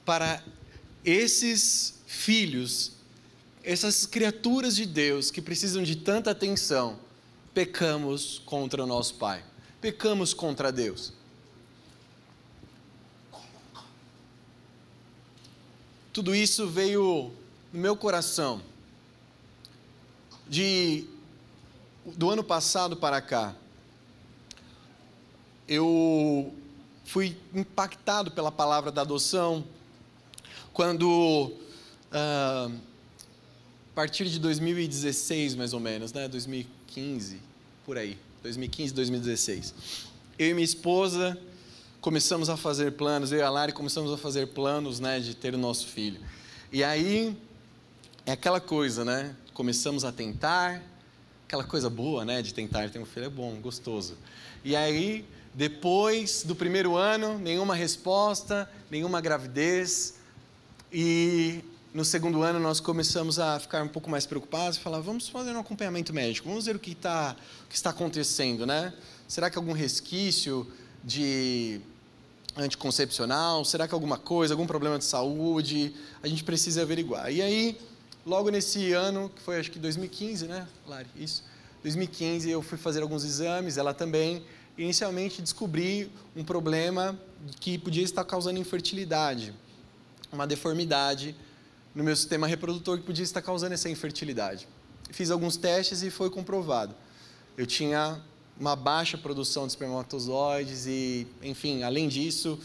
para 0.06 0.44
esses 1.04 1.96
filhos, 2.06 2.92
essas 3.64 4.06
criaturas 4.06 4.76
de 4.76 4.86
Deus 4.86 5.32
que 5.32 5.42
precisam 5.42 5.82
de 5.82 5.96
tanta 5.96 6.30
atenção, 6.30 7.00
pecamos 7.54 8.42
contra 8.46 8.84
o 8.84 8.88
nosso 8.88 9.16
Pai, 9.16 9.44
pecamos 9.82 10.34
contra 10.34 10.72
Deus. 10.72 11.14
Tudo 16.14 16.36
isso 16.36 16.68
veio 16.68 17.32
no 17.74 17.82
meu 17.82 17.98
coração. 17.98 18.62
De 20.48 21.06
do 22.06 22.30
ano 22.30 22.44
passado 22.44 22.96
para 22.96 23.20
cá. 23.20 23.56
Eu 25.68 26.54
fui 27.04 27.36
impactado 27.52 28.30
pela 28.30 28.52
palavra 28.52 28.92
da 28.92 29.02
adoção. 29.02 29.66
Quando 30.72 31.52
ah, 32.12 32.70
a 33.92 33.96
partir 33.96 34.30
de 34.30 34.40
2016 34.40 35.56
mais 35.56 35.74
ou 35.74 35.80
menos, 35.80 36.14
né, 36.14 36.28
2015 36.28 37.40
por 37.88 37.98
aí, 37.98 38.20
2015, 38.44 38.94
2016, 38.94 39.74
eu 40.38 40.50
e 40.50 40.54
minha 40.54 40.64
esposa 40.64 41.36
começamos 42.04 42.50
a 42.50 42.58
fazer 42.58 42.92
planos, 42.92 43.32
eu 43.32 43.40
e 43.40 43.42
a 43.42 43.50
Lari 43.50 43.72
começamos 43.72 44.12
a 44.12 44.18
fazer 44.18 44.48
planos, 44.48 45.00
né, 45.00 45.22
de 45.22 45.34
ter 45.34 45.56
o 45.56 45.58
nosso 45.58 45.88
filho. 45.88 46.20
E 46.70 46.84
aí 46.84 47.34
é 48.26 48.34
aquela 48.34 48.60
coisa, 48.60 49.06
né? 49.06 49.34
Começamos 49.54 50.04
a 50.04 50.12
tentar, 50.12 50.84
aquela 51.48 51.64
coisa 51.64 51.90
boa, 51.90 52.26
né, 52.26 52.42
de 52.42 52.54
tentar 52.54 52.90
ter 52.90 53.00
um 53.00 53.06
filho 53.06 53.28
é 53.28 53.30
bom, 53.30 53.56
gostoso. 53.56 54.18
E 54.66 54.76
aí, 54.76 55.26
depois 55.54 56.44
do 56.44 56.54
primeiro 56.54 56.98
ano, 56.98 57.40
nenhuma 57.40 57.74
resposta, 57.74 58.70
nenhuma 58.92 59.22
gravidez. 59.22 60.16
E 60.92 61.64
no 61.94 62.04
segundo 62.04 62.44
ano 62.44 62.60
nós 62.60 62.82
começamos 62.82 63.40
a 63.40 63.58
ficar 63.62 63.82
um 63.82 63.88
pouco 63.88 64.10
mais 64.10 64.26
preocupados 64.26 64.78
e 64.78 64.82
falar, 64.82 65.00
vamos 65.00 65.30
fazer 65.30 65.54
um 65.54 65.60
acompanhamento 65.62 66.12
médico, 66.12 66.50
vamos 66.50 66.66
ver 66.66 66.76
o 66.76 66.80
que, 66.80 66.92
está, 66.92 67.34
o 67.64 67.70
que 67.70 67.76
está 67.76 67.92
acontecendo, 67.92 68.66
né? 68.66 68.94
Será 69.26 69.50
que 69.50 69.58
algum 69.58 69.72
resquício 69.72 70.70
de 71.02 71.82
anticoncepcional? 72.56 73.66
Será 73.66 73.88
que 73.88 73.94
alguma 73.94 74.18
coisa, 74.18 74.54
algum 74.54 74.68
problema 74.68 74.98
de 74.98 75.06
saúde? 75.06 75.94
A 76.22 76.28
gente 76.28 76.44
precisa 76.44 76.82
averiguar. 76.82 77.32
E 77.32 77.42
aí, 77.42 77.78
logo 78.26 78.50
nesse 78.50 78.94
ano, 78.94 79.30
que 79.36 79.42
foi 79.42 79.60
acho 79.60 79.72
que 79.72 79.80
2015, 79.80 80.48
né, 80.48 80.68
Lari? 80.88 81.08
Isso. 81.16 81.44
2015 81.84 82.50
eu 82.50 82.62
fui 82.62 82.78
fazer 82.78 83.02
alguns 83.02 83.24
exames, 83.24 83.78
ela 83.78 83.94
também. 83.94 84.44
Inicialmente 84.78 85.42
descobri 85.42 86.12
um 86.36 86.44
problema 86.44 87.20
que 87.60 87.78
podia 87.78 88.04
estar 88.04 88.24
causando 88.24 88.58
infertilidade, 88.58 89.54
uma 90.32 90.48
deformidade 90.48 91.36
no 91.94 92.04
meu 92.04 92.16
sistema 92.16 92.48
reprodutor 92.48 92.98
que 92.98 93.04
podia 93.04 93.24
estar 93.24 93.42
causando 93.42 93.74
essa 93.74 93.88
infertilidade. 93.88 94.68
Fiz 95.12 95.30
alguns 95.30 95.58
testes 95.58 96.02
e 96.02 96.10
foi 96.10 96.30
comprovado. 96.30 96.96
Eu 97.56 97.68
tinha 97.68 98.20
uma 98.60 98.76
baixa 98.76 99.18
produção 99.18 99.66
de 99.66 99.74
espermatozoides 99.74 100.86
e, 100.86 101.28
enfim, 101.42 101.84
além 101.84 102.08
disso, 102.08 102.60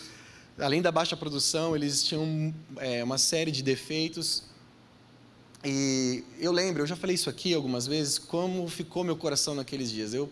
além 0.58 0.82
da 0.82 0.92
baixa 0.92 1.16
produção, 1.16 1.74
eles 1.74 2.04
tinham 2.04 2.54
é, 2.76 3.02
uma 3.02 3.18
série 3.18 3.50
de 3.50 3.62
defeitos. 3.62 4.42
E 5.64 6.22
eu 6.38 6.52
lembro, 6.52 6.82
eu 6.82 6.86
já 6.86 6.94
falei 6.94 7.14
isso 7.14 7.30
aqui 7.30 7.54
algumas 7.54 7.86
vezes, 7.86 8.18
como 8.18 8.68
ficou 8.68 9.02
meu 9.02 9.16
coração 9.16 9.54
naqueles 9.54 9.90
dias. 9.90 10.14
Eu 10.14 10.30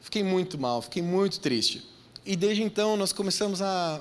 fiquei 0.00 0.22
muito 0.22 0.58
mal, 0.58 0.80
fiquei 0.80 1.02
muito 1.02 1.40
triste. 1.40 1.84
E 2.24 2.36
desde 2.36 2.62
então 2.62 2.96
nós 2.96 3.12
começamos 3.12 3.60
a, 3.60 4.00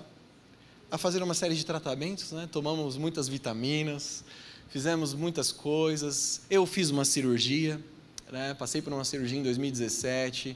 a 0.90 0.98
fazer 0.98 1.22
uma 1.24 1.34
série 1.34 1.56
de 1.56 1.66
tratamentos, 1.66 2.32
né? 2.32 2.48
tomamos 2.50 2.96
muitas 2.96 3.28
vitaminas, 3.28 4.24
fizemos 4.70 5.14
muitas 5.14 5.52
coisas. 5.52 6.42
Eu 6.50 6.66
fiz 6.66 6.90
uma 6.90 7.04
cirurgia, 7.04 7.84
né? 8.32 8.54
passei 8.54 8.82
por 8.82 8.94
uma 8.94 9.04
cirurgia 9.04 9.40
em 9.40 9.44
2017 9.44 10.56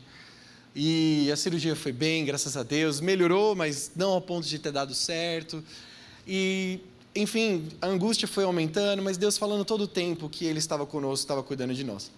e 0.79 1.31
a 1.31 1.36
cirurgia 1.36 1.75
foi 1.75 1.91
bem, 1.91 2.24
graças 2.24 2.55
a 2.55 2.62
Deus. 2.62 3.01
Melhorou, 3.01 3.55
mas 3.55 3.91
não 3.96 4.12
ao 4.12 4.22
ponto 4.22 4.48
de 4.48 4.60
ter 4.60 4.72
dado 4.72 4.93
certo. 4.93 5.63
E, 6.27 6.79
enfim, 7.15 7.67
a 7.81 7.88
angústia 7.88 8.27
foi 8.27 8.43
aumentando, 8.43 9.01
mas 9.01 9.17
Deus 9.17 9.39
falando 9.39 9.65
todo 9.65 9.81
o 9.81 9.88
tempo 9.88 10.29
que 10.29 10.46
Ele 10.46 10.60
estava 10.60 10.86
conosco, 10.86 11.24
estava 11.24 11.41
cuidando 11.41 11.74
de 11.74 11.84
nós. 11.84 12.12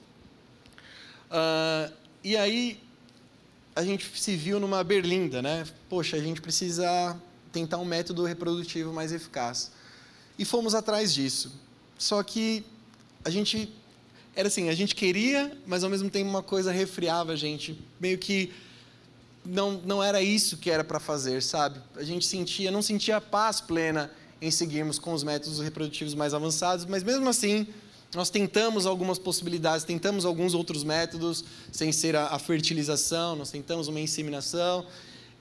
Uh, 1.32 1.94
e 2.22 2.36
aí, 2.36 2.78
a 3.74 3.82
gente 3.82 4.12
se 4.20 4.36
viu 4.36 4.60
numa 4.60 4.84
berlinda, 4.84 5.42
né? 5.42 5.66
Poxa, 5.88 6.18
a 6.18 6.22
gente 6.22 6.42
precisa 6.42 7.18
tentar 7.54 7.78
um 7.78 7.86
método 7.86 8.26
reprodutivo 8.26 8.92
mais 8.92 9.14
eficaz. 9.14 9.72
E 10.38 10.44
fomos 10.44 10.76
atrás 10.76 11.14
disso. 11.14 11.54
Só 11.98 12.22
que 12.24 12.66
a 13.24 13.30
gente 13.30 13.74
era 14.36 14.48
assim, 14.48 14.70
a 14.70 14.76
gente 14.76 14.96
queria, 14.96 15.52
mas 15.66 15.84
ao 15.84 15.90
mesmo 15.90 16.10
tempo 16.10 16.30
uma 16.30 16.44
coisa 16.44 16.72
refriava 16.72 17.34
a 17.34 17.36
gente, 17.36 17.78
meio 18.00 18.18
que 18.18 18.52
não, 19.46 19.74
não 19.86 20.04
era 20.04 20.22
isso 20.22 20.58
que 20.58 20.70
era 20.70 20.84
para 20.84 21.00
fazer, 21.00 21.42
sabe? 21.42 21.80
A 21.96 22.04
gente 22.04 22.26
sentia, 22.26 22.72
não 22.72 22.82
sentia 22.82 23.20
paz 23.20 23.60
plena 23.60 24.12
em 24.42 24.52
seguirmos 24.52 25.00
com 25.00 25.14
os 25.14 25.24
métodos 25.24 25.60
reprodutivos 25.60 26.14
mais 26.14 26.34
avançados, 26.34 26.86
mas 26.86 27.04
mesmo 27.04 27.28
assim, 27.28 27.68
nós 28.16 28.30
tentamos 28.30 28.86
algumas 28.86 29.20
possibilidades, 29.20 29.84
tentamos 29.86 30.26
alguns 30.26 30.54
outros 30.54 30.84
métodos, 30.84 31.44
sem 31.72 31.92
ser 31.92 32.16
a, 32.16 32.28
a 32.28 32.40
fertilização, 32.40 33.36
nós 33.36 33.52
tentamos 33.52 33.88
uma 33.88 34.00
inseminação, 34.00 34.86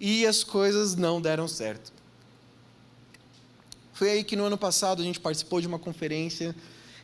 e 0.00 0.26
as 0.26 0.44
coisas 0.44 0.94
não 0.94 1.20
deram 1.20 1.48
certo. 1.48 1.92
Foi 3.92 4.10
aí 4.10 4.24
que 4.24 4.36
no 4.36 4.44
ano 4.44 4.56
passado 4.56 5.02
a 5.02 5.04
gente 5.04 5.18
participou 5.18 5.60
de 5.60 5.66
uma 5.66 5.78
conferência 5.78 6.54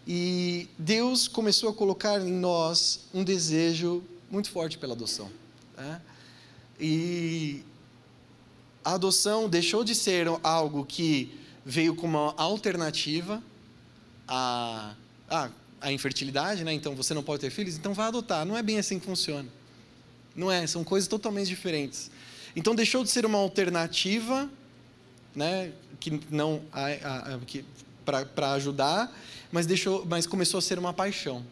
e 0.06 0.68
Deus 0.78 1.26
começou 1.26 1.70
a 1.70 1.75
colocar 1.75 2.20
em 2.20 2.32
nós 2.32 3.06
um 3.12 3.25
desejo 3.25 4.02
muito 4.30 4.50
forte 4.50 4.76
pela 4.76 4.92
adoção. 4.92 5.30
Né? 5.76 6.00
E 6.78 7.62
a 8.84 8.94
adoção 8.94 9.49
deixou 9.49 9.82
de 9.82 9.94
ser 9.94 10.26
algo 10.42 10.84
que 10.84 11.38
veio 11.64 11.94
como 11.96 12.18
uma 12.18 12.34
alternativa 12.37 13.42
à, 14.28 14.94
à, 15.28 15.50
à 15.80 15.92
infertilidade, 15.92 16.64
né? 16.64 16.73
então 16.75 16.94
você 16.94 17.14
não 17.14 17.23
pode 17.23 17.40
ter 17.40 17.50
filhos, 17.50 17.76
então 17.76 17.94
vá 17.94 18.08
adotar. 18.08 18.44
Não 18.44 18.56
é 18.56 18.62
bem 18.62 18.78
assim 18.78 18.99
que 18.99 19.06
funciona. 19.06 19.49
Não 20.37 20.50
é, 20.50 20.66
são 20.66 20.84
coisas 20.84 21.08
totalmente 21.08 21.46
diferentes. 21.46 22.11
Então 22.54 22.75
deixou 22.75 23.02
de 23.02 23.11
ser 23.11 23.25
uma 23.25 23.38
alternativa, 23.38 24.50
né, 25.34 25.73
que 25.99 26.20
não 26.30 26.62
para 28.04 28.52
ajudar 28.52 29.11
mas, 29.54 29.66
deixou, 29.66 30.04
mas 30.04 30.26
começou 30.26 30.58
a 30.58 30.61
ser 30.61 30.80
uma 30.80 30.92
paixão. 30.92 31.44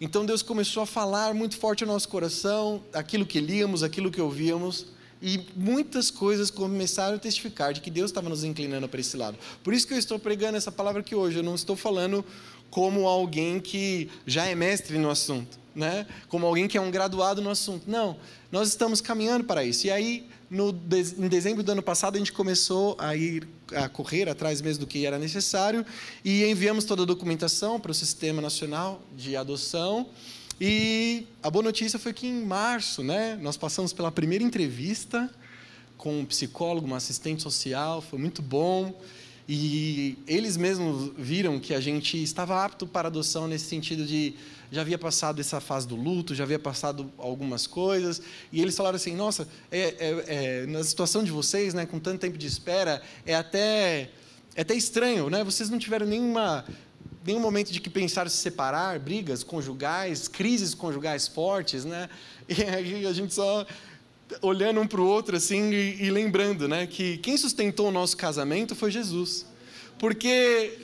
Então 0.00 0.26
Deus 0.26 0.42
começou 0.42 0.82
a 0.82 0.86
falar 0.86 1.32
muito 1.32 1.56
forte 1.56 1.84
no 1.84 1.92
nosso 1.92 2.08
coração, 2.08 2.82
aquilo 2.92 3.24
que 3.24 3.38
líamos, 3.38 3.84
aquilo 3.84 4.10
que 4.10 4.20
ouvíamos, 4.20 4.86
e 5.22 5.40
muitas 5.54 6.10
coisas 6.10 6.50
começaram 6.50 7.14
a 7.14 7.18
testificar 7.20 7.72
de 7.72 7.80
que 7.80 7.88
Deus 7.88 8.10
estava 8.10 8.28
nos 8.28 8.42
inclinando 8.42 8.88
para 8.88 8.98
esse 8.98 9.16
lado. 9.16 9.38
Por 9.62 9.72
isso 9.72 9.86
que 9.86 9.94
eu 9.94 9.98
estou 9.98 10.18
pregando 10.18 10.56
essa 10.56 10.72
palavra 10.72 11.02
aqui 11.02 11.14
hoje. 11.14 11.36
Eu 11.36 11.44
não 11.44 11.54
estou 11.54 11.76
falando 11.76 12.24
como 12.68 13.06
alguém 13.06 13.60
que 13.60 14.10
já 14.26 14.46
é 14.46 14.56
mestre 14.56 14.98
no 14.98 15.08
assunto, 15.08 15.59
né? 15.74 16.06
Como 16.28 16.46
alguém 16.46 16.68
que 16.68 16.76
é 16.76 16.80
um 16.80 16.90
graduado 16.90 17.40
no 17.40 17.50
assunto. 17.50 17.84
Não, 17.88 18.16
nós 18.50 18.68
estamos 18.68 19.00
caminhando 19.00 19.44
para 19.44 19.64
isso. 19.64 19.86
E 19.86 19.90
aí 19.90 20.28
no, 20.50 20.70
em 20.70 21.28
dezembro 21.28 21.62
do 21.62 21.70
ano 21.70 21.82
passado, 21.82 22.16
a 22.16 22.18
gente 22.18 22.32
começou 22.32 22.96
a 22.98 23.14
ir 23.14 23.46
a 23.72 23.88
correr 23.88 24.28
atrás 24.28 24.60
mesmo 24.60 24.80
do 24.80 24.86
que 24.86 25.06
era 25.06 25.16
necessário 25.16 25.86
e 26.24 26.44
enviamos 26.44 26.84
toda 26.84 27.04
a 27.04 27.06
documentação 27.06 27.78
para 27.78 27.92
o 27.92 27.94
Sistema 27.94 28.42
Nacional 28.42 29.00
de 29.16 29.36
Adoção. 29.36 30.08
E 30.60 31.26
a 31.42 31.48
boa 31.48 31.62
notícia 31.62 31.98
foi 31.98 32.12
que 32.12 32.26
em 32.26 32.44
março, 32.44 33.02
né, 33.02 33.38
nós 33.40 33.56
passamos 33.56 33.92
pela 33.92 34.10
primeira 34.10 34.42
entrevista 34.42 35.30
com 35.96 36.20
um 36.20 36.24
psicólogo, 36.24 36.86
uma 36.86 36.96
assistente 36.96 37.42
social, 37.42 38.02
foi 38.02 38.18
muito 38.18 38.42
bom. 38.42 38.92
E 39.48 40.18
eles 40.26 40.56
mesmos 40.56 41.12
viram 41.16 41.58
que 41.58 41.74
a 41.74 41.80
gente 41.80 42.22
estava 42.22 42.64
apto 42.64 42.86
para 42.86 43.08
adoção 43.08 43.48
nesse 43.48 43.66
sentido 43.66 44.04
de 44.04 44.34
já 44.70 44.82
havia 44.82 44.98
passado 44.98 45.40
essa 45.40 45.60
fase 45.60 45.86
do 45.88 45.96
luto, 45.96 46.34
já 46.34 46.44
havia 46.44 46.58
passado 46.58 47.12
algumas 47.18 47.66
coisas, 47.66 48.22
e 48.52 48.60
eles 48.60 48.76
falaram 48.76 48.96
assim: 48.96 49.16
nossa, 49.16 49.48
é, 49.70 49.80
é, 49.80 50.24
é, 50.62 50.66
na 50.66 50.82
situação 50.84 51.24
de 51.24 51.30
vocês, 51.30 51.74
né, 51.74 51.86
com 51.86 51.98
tanto 51.98 52.20
tempo 52.20 52.38
de 52.38 52.46
espera, 52.46 53.02
é 53.26 53.34
até, 53.34 54.10
é 54.54 54.62
até 54.62 54.74
estranho, 54.74 55.28
né? 55.28 55.42
Vocês 55.42 55.68
não 55.68 55.78
tiveram 55.78 56.06
nenhuma, 56.06 56.64
nenhum 57.26 57.40
momento 57.40 57.72
de 57.72 57.80
que 57.80 57.90
pensaram 57.90 58.30
se 58.30 58.36
separar, 58.36 59.00
brigas 59.00 59.42
conjugais, 59.42 60.28
crises 60.28 60.74
conjugais 60.74 61.26
fortes, 61.26 61.84
né? 61.84 62.08
E 62.48 62.64
aí 62.64 63.06
a 63.06 63.12
gente 63.12 63.32
só 63.32 63.64
olhando 64.42 64.80
um 64.80 64.86
para 64.86 65.00
o 65.00 65.06
outro 65.06 65.36
assim 65.36 65.70
e, 65.72 66.04
e 66.04 66.10
lembrando, 66.10 66.68
né, 66.68 66.86
que 66.86 67.18
quem 67.18 67.36
sustentou 67.36 67.88
o 67.88 67.90
nosso 67.90 68.16
casamento 68.16 68.74
foi 68.74 68.90
Jesus. 68.90 69.46
Porque 69.98 70.78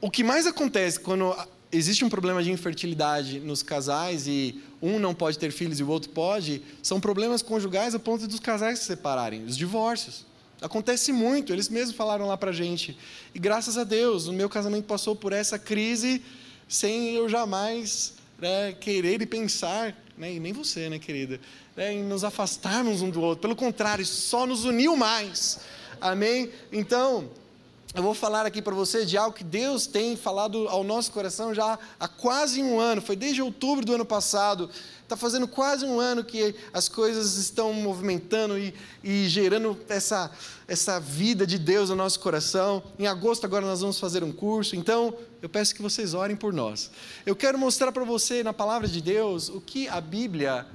o 0.00 0.10
que 0.10 0.24
mais 0.24 0.46
acontece 0.46 0.98
quando 1.00 1.36
existe 1.70 2.04
um 2.04 2.08
problema 2.08 2.42
de 2.42 2.50
infertilidade 2.50 3.40
nos 3.40 3.62
casais 3.62 4.26
e 4.26 4.60
um 4.80 4.98
não 4.98 5.14
pode 5.14 5.38
ter 5.38 5.50
filhos 5.50 5.80
e 5.80 5.82
o 5.82 5.88
outro 5.88 6.10
pode, 6.10 6.62
são 6.82 7.00
problemas 7.00 7.42
conjugais 7.42 7.94
a 7.94 7.98
ponto 7.98 8.26
dos 8.26 8.40
casais 8.40 8.78
se 8.78 8.86
separarem, 8.86 9.44
os 9.44 9.56
divórcios. 9.56 10.24
Acontece 10.60 11.12
muito, 11.12 11.52
eles 11.52 11.68
mesmos 11.68 11.96
falaram 11.96 12.26
lá 12.26 12.36
para 12.36 12.50
gente. 12.50 12.96
E 13.34 13.38
graças 13.38 13.76
a 13.76 13.84
Deus, 13.84 14.26
o 14.26 14.32
meu 14.32 14.48
casamento 14.48 14.84
passou 14.84 15.14
por 15.14 15.32
essa 15.32 15.58
crise 15.58 16.22
sem 16.66 17.14
eu 17.14 17.28
jamais 17.28 18.14
né, 18.38 18.72
querer 18.72 19.20
e 19.20 19.26
pensar, 19.26 19.94
né, 20.16 20.34
e 20.34 20.40
nem 20.40 20.52
você, 20.52 20.88
né, 20.88 20.98
querida, 20.98 21.40
né, 21.76 21.92
em 21.92 22.02
nos 22.02 22.24
afastarmos 22.24 23.02
um 23.02 23.10
do 23.10 23.20
outro. 23.20 23.42
Pelo 23.42 23.56
contrário, 23.56 24.04
só 24.04 24.46
nos 24.46 24.64
uniu 24.64 24.96
mais. 24.96 25.60
Amém? 26.00 26.50
Então, 26.72 27.30
eu 27.96 28.02
vou 28.02 28.12
falar 28.12 28.44
aqui 28.44 28.60
para 28.60 28.74
você 28.74 29.06
de 29.06 29.16
algo 29.16 29.34
que 29.34 29.42
Deus 29.42 29.86
tem 29.86 30.16
falado 30.16 30.68
ao 30.68 30.84
nosso 30.84 31.10
coração 31.10 31.54
já 31.54 31.78
há 31.98 32.06
quase 32.06 32.62
um 32.62 32.78
ano. 32.78 33.00
Foi 33.00 33.16
desde 33.16 33.40
outubro 33.40 33.86
do 33.86 33.94
ano 33.94 34.04
passado. 34.04 34.68
Está 35.02 35.16
fazendo 35.16 35.48
quase 35.48 35.86
um 35.86 35.98
ano 35.98 36.22
que 36.22 36.54
as 36.74 36.90
coisas 36.90 37.36
estão 37.36 37.72
movimentando 37.72 38.58
e, 38.58 38.74
e, 39.02 39.26
gerando 39.30 39.78
essa, 39.88 40.30
essa 40.68 41.00
vida 41.00 41.46
de 41.46 41.58
Deus 41.58 41.88
no 41.88 41.96
nosso 41.96 42.20
coração. 42.20 42.82
Em 42.98 43.06
agosto, 43.06 43.46
agora, 43.46 43.64
nós 43.64 43.80
vamos 43.80 43.98
fazer 43.98 44.22
um 44.22 44.32
curso. 44.32 44.76
Então, 44.76 45.14
eu 45.46 45.50
peço 45.50 45.76
que 45.76 45.80
vocês 45.80 46.12
orem 46.12 46.34
por 46.34 46.52
nós. 46.52 46.90
Eu 47.24 47.36
quero 47.36 47.56
mostrar 47.56 47.92
para 47.92 48.02
você, 48.02 48.42
na 48.42 48.52
palavra 48.52 48.88
de 48.88 49.00
Deus, 49.00 49.48
o 49.48 49.60
que 49.60 49.86
a 49.86 50.00
Bíblia 50.00 50.66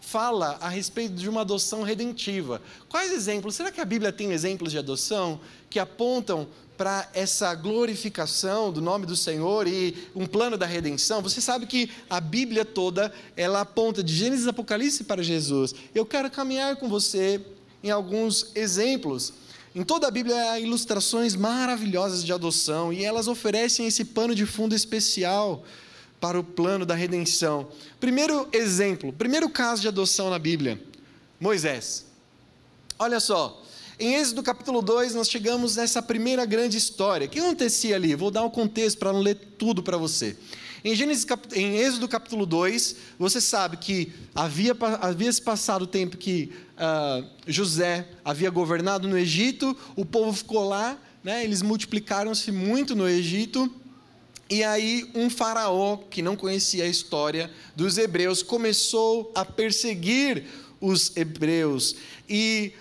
fala 0.00 0.56
a 0.62 0.68
respeito 0.70 1.14
de 1.14 1.28
uma 1.28 1.42
adoção 1.42 1.82
redentiva. 1.82 2.62
Quais 2.88 3.12
exemplos? 3.12 3.54
Será 3.54 3.70
que 3.70 3.82
a 3.82 3.84
Bíblia 3.84 4.10
tem 4.10 4.32
exemplos 4.32 4.72
de 4.72 4.78
adoção 4.78 5.38
que 5.68 5.78
apontam 5.78 6.48
para 6.78 7.06
essa 7.12 7.54
glorificação 7.54 8.72
do 8.72 8.80
nome 8.80 9.04
do 9.04 9.14
Senhor 9.14 9.68
e 9.68 10.08
um 10.14 10.26
plano 10.26 10.56
da 10.56 10.64
redenção? 10.64 11.20
Você 11.20 11.42
sabe 11.42 11.66
que 11.66 11.90
a 12.08 12.18
Bíblia 12.18 12.64
toda 12.64 13.12
ela 13.36 13.60
aponta 13.60 14.02
de 14.02 14.14
Gênesis 14.14 14.46
e 14.46 14.48
Apocalipse 14.48 15.04
para 15.04 15.22
Jesus. 15.22 15.74
Eu 15.94 16.06
quero 16.06 16.30
caminhar 16.30 16.76
com 16.76 16.88
você 16.88 17.44
em 17.84 17.90
alguns 17.90 18.52
exemplos. 18.54 19.34
Em 19.78 19.84
toda 19.84 20.08
a 20.08 20.10
Bíblia 20.10 20.50
há 20.50 20.58
ilustrações 20.58 21.36
maravilhosas 21.36 22.24
de 22.24 22.32
adoção 22.32 22.92
e 22.92 23.04
elas 23.04 23.28
oferecem 23.28 23.86
esse 23.86 24.06
pano 24.06 24.34
de 24.34 24.44
fundo 24.44 24.74
especial 24.74 25.62
para 26.20 26.36
o 26.36 26.42
plano 26.42 26.84
da 26.84 26.96
redenção. 26.96 27.68
Primeiro 28.00 28.48
exemplo, 28.52 29.12
primeiro 29.12 29.48
caso 29.48 29.80
de 29.80 29.86
adoção 29.86 30.30
na 30.30 30.38
Bíblia: 30.40 30.82
Moisés. 31.38 32.06
Olha 32.98 33.20
só, 33.20 33.62
em 34.00 34.16
Êxodo 34.16 34.42
capítulo 34.42 34.82
2, 34.82 35.14
nós 35.14 35.30
chegamos 35.30 35.76
nessa 35.76 36.02
primeira 36.02 36.44
grande 36.44 36.76
história. 36.76 37.28
O 37.28 37.30
que 37.30 37.38
acontecia 37.38 37.94
ali? 37.94 38.16
Vou 38.16 38.32
dar 38.32 38.42
um 38.42 38.50
contexto 38.50 38.98
para 38.98 39.12
não 39.12 39.20
ler 39.20 39.36
tudo 39.56 39.80
para 39.80 39.96
você. 39.96 40.36
Em, 40.84 40.94
Gênesis, 40.94 41.26
em 41.54 41.76
Êxodo 41.76 42.08
capítulo 42.08 42.46
2, 42.46 42.96
você 43.18 43.40
sabe 43.40 43.76
que 43.76 44.12
havia, 44.34 44.76
havia 45.00 45.32
se 45.32 45.42
passado 45.42 45.82
o 45.82 45.86
tempo 45.86 46.16
que 46.16 46.52
uh, 46.76 47.26
José 47.46 48.08
havia 48.24 48.50
governado 48.50 49.08
no 49.08 49.18
Egito, 49.18 49.76
o 49.96 50.04
povo 50.04 50.32
ficou 50.32 50.68
lá, 50.68 50.96
né, 51.22 51.44
eles 51.44 51.62
multiplicaram-se 51.62 52.52
muito 52.52 52.94
no 52.94 53.08
Egito, 53.08 53.70
e 54.50 54.64
aí, 54.64 55.10
um 55.14 55.28
faraó 55.28 55.98
que 56.08 56.22
não 56.22 56.34
conhecia 56.34 56.84
a 56.84 56.86
história 56.86 57.50
dos 57.76 57.98
hebreus 57.98 58.42
começou 58.42 59.30
a 59.34 59.44
perseguir 59.44 60.44
os 60.80 61.14
hebreus. 61.14 61.96
E 62.26 62.72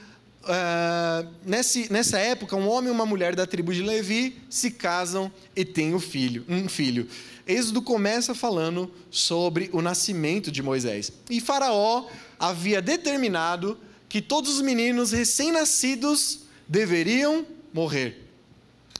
uh, 0.44 1.28
nesse, 1.46 1.92
nessa 1.92 2.18
época, 2.20 2.56
um 2.56 2.70
homem 2.70 2.90
e 2.90 2.94
uma 2.94 3.06
mulher 3.06 3.36
da 3.36 3.46
tribo 3.46 3.74
de 3.74 3.82
Levi 3.82 4.38
se 4.50 4.72
casam 4.72 5.30
e 5.54 5.66
têm 5.66 5.94
um 5.94 6.00
filho. 6.00 6.46
Um 6.48 6.70
filho. 6.70 7.06
Êxodo 7.48 7.82
começa 7.82 8.36
falando 8.36 8.92
sobre 9.10 9.70
o 9.72 9.82
nascimento 9.82 10.52
de 10.52 10.62
Moisés. 10.62 11.12
E 11.30 11.40
Faraó 11.40 12.06
havia 12.40 12.82
determinado 12.82 13.78
que 14.10 14.22
todos 14.22 14.56
os 14.56 14.62
meninos 14.62 15.12
recém-nascidos 15.12 16.40
deveriam 16.68 17.46
morrer. 17.74 18.26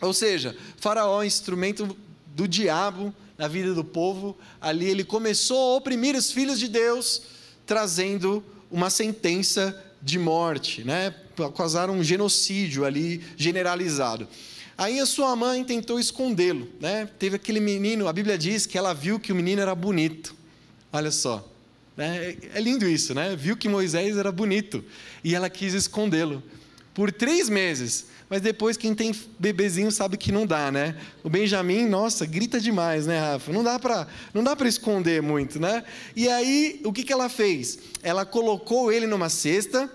Ou 0.02 0.14
seja, 0.14 0.56
Faraó, 0.78 1.24
instrumento 1.24 1.96
do 2.36 2.48
diabo 2.48 3.14
na 3.38 3.48
vida 3.48 3.74
do 3.74 3.84
povo. 3.84 4.38
Ali 4.60 4.86
ele 4.86 5.04
começou 5.04 5.74
a 5.74 5.78
oprimir 5.78 6.16
os 6.16 6.32
filhos 6.32 6.60
de 6.60 6.68
Deus, 6.68 7.22
trazendo 7.66 8.44
uma 8.72 8.90
sentença 8.90 9.84
de 10.02 10.20
morte, 10.20 10.84
né? 10.84 11.14
Causaram 11.56 11.96
um 11.96 12.04
genocídio 12.04 12.86
ali 12.86 13.24
generalizado. 13.36 14.28
Aí 14.78 15.00
a 15.00 15.06
sua 15.08 15.36
mãe 15.36 15.64
tentou 15.64 16.00
escondê-lo, 16.00 16.70
né? 16.80 17.10
Teve 17.18 17.38
aquele 17.38 17.60
menino, 17.60 18.08
a 18.08 18.14
Bíblia 18.14 18.38
diz 18.38 18.68
que 18.68 18.78
ela 18.78 18.94
viu 18.94 19.20
que 19.20 19.32
o 19.32 19.36
menino 19.36 19.60
era 19.62 19.74
bonito. 19.74 20.36
Olha 20.94 21.10
só. 21.10 21.52
Né? 21.96 22.38
É 22.54 22.62
lindo 22.62 22.88
isso, 22.88 23.16
né? 23.16 23.36
Viu 23.36 23.58
que 23.58 23.68
Moisés 23.68 24.16
era 24.18 24.32
bonito 24.32 24.86
e 25.24 25.34
ela 25.34 25.50
quis 25.50 25.74
escondê-lo. 25.74 26.44
Por 26.94 27.12
três 27.12 27.50
meses, 27.50 28.06
mas 28.30 28.42
depois 28.42 28.78
quem 28.78 28.94
tem 28.94 29.16
bebezinho 29.40 29.92
sabe 29.92 30.16
que 30.16 30.32
não 30.32 30.46
dá, 30.46 30.72
né? 30.72 30.96
O 31.24 31.30
Benjamin, 31.30 31.88
nossa, 31.88 32.26
grita 32.26 32.60
demais, 32.60 33.08
né, 33.08 33.20
Rafa? 33.20 33.52
Não 33.52 33.64
dá 33.64 33.80
para, 33.80 34.08
não 34.34 34.44
dá 34.44 34.56
para 34.56 34.68
esconder 34.68 35.22
muito, 35.22 35.60
né? 35.60 35.84
E 36.16 36.30
aí, 36.30 36.82
o 36.84 36.94
que 36.94 37.04
que 37.04 37.14
ela 37.14 37.30
fez? 37.30 37.80
Ela 38.04 38.26
colocou 38.26 38.92
ele 38.92 39.08
numa 39.08 39.30
cesta, 39.30 39.92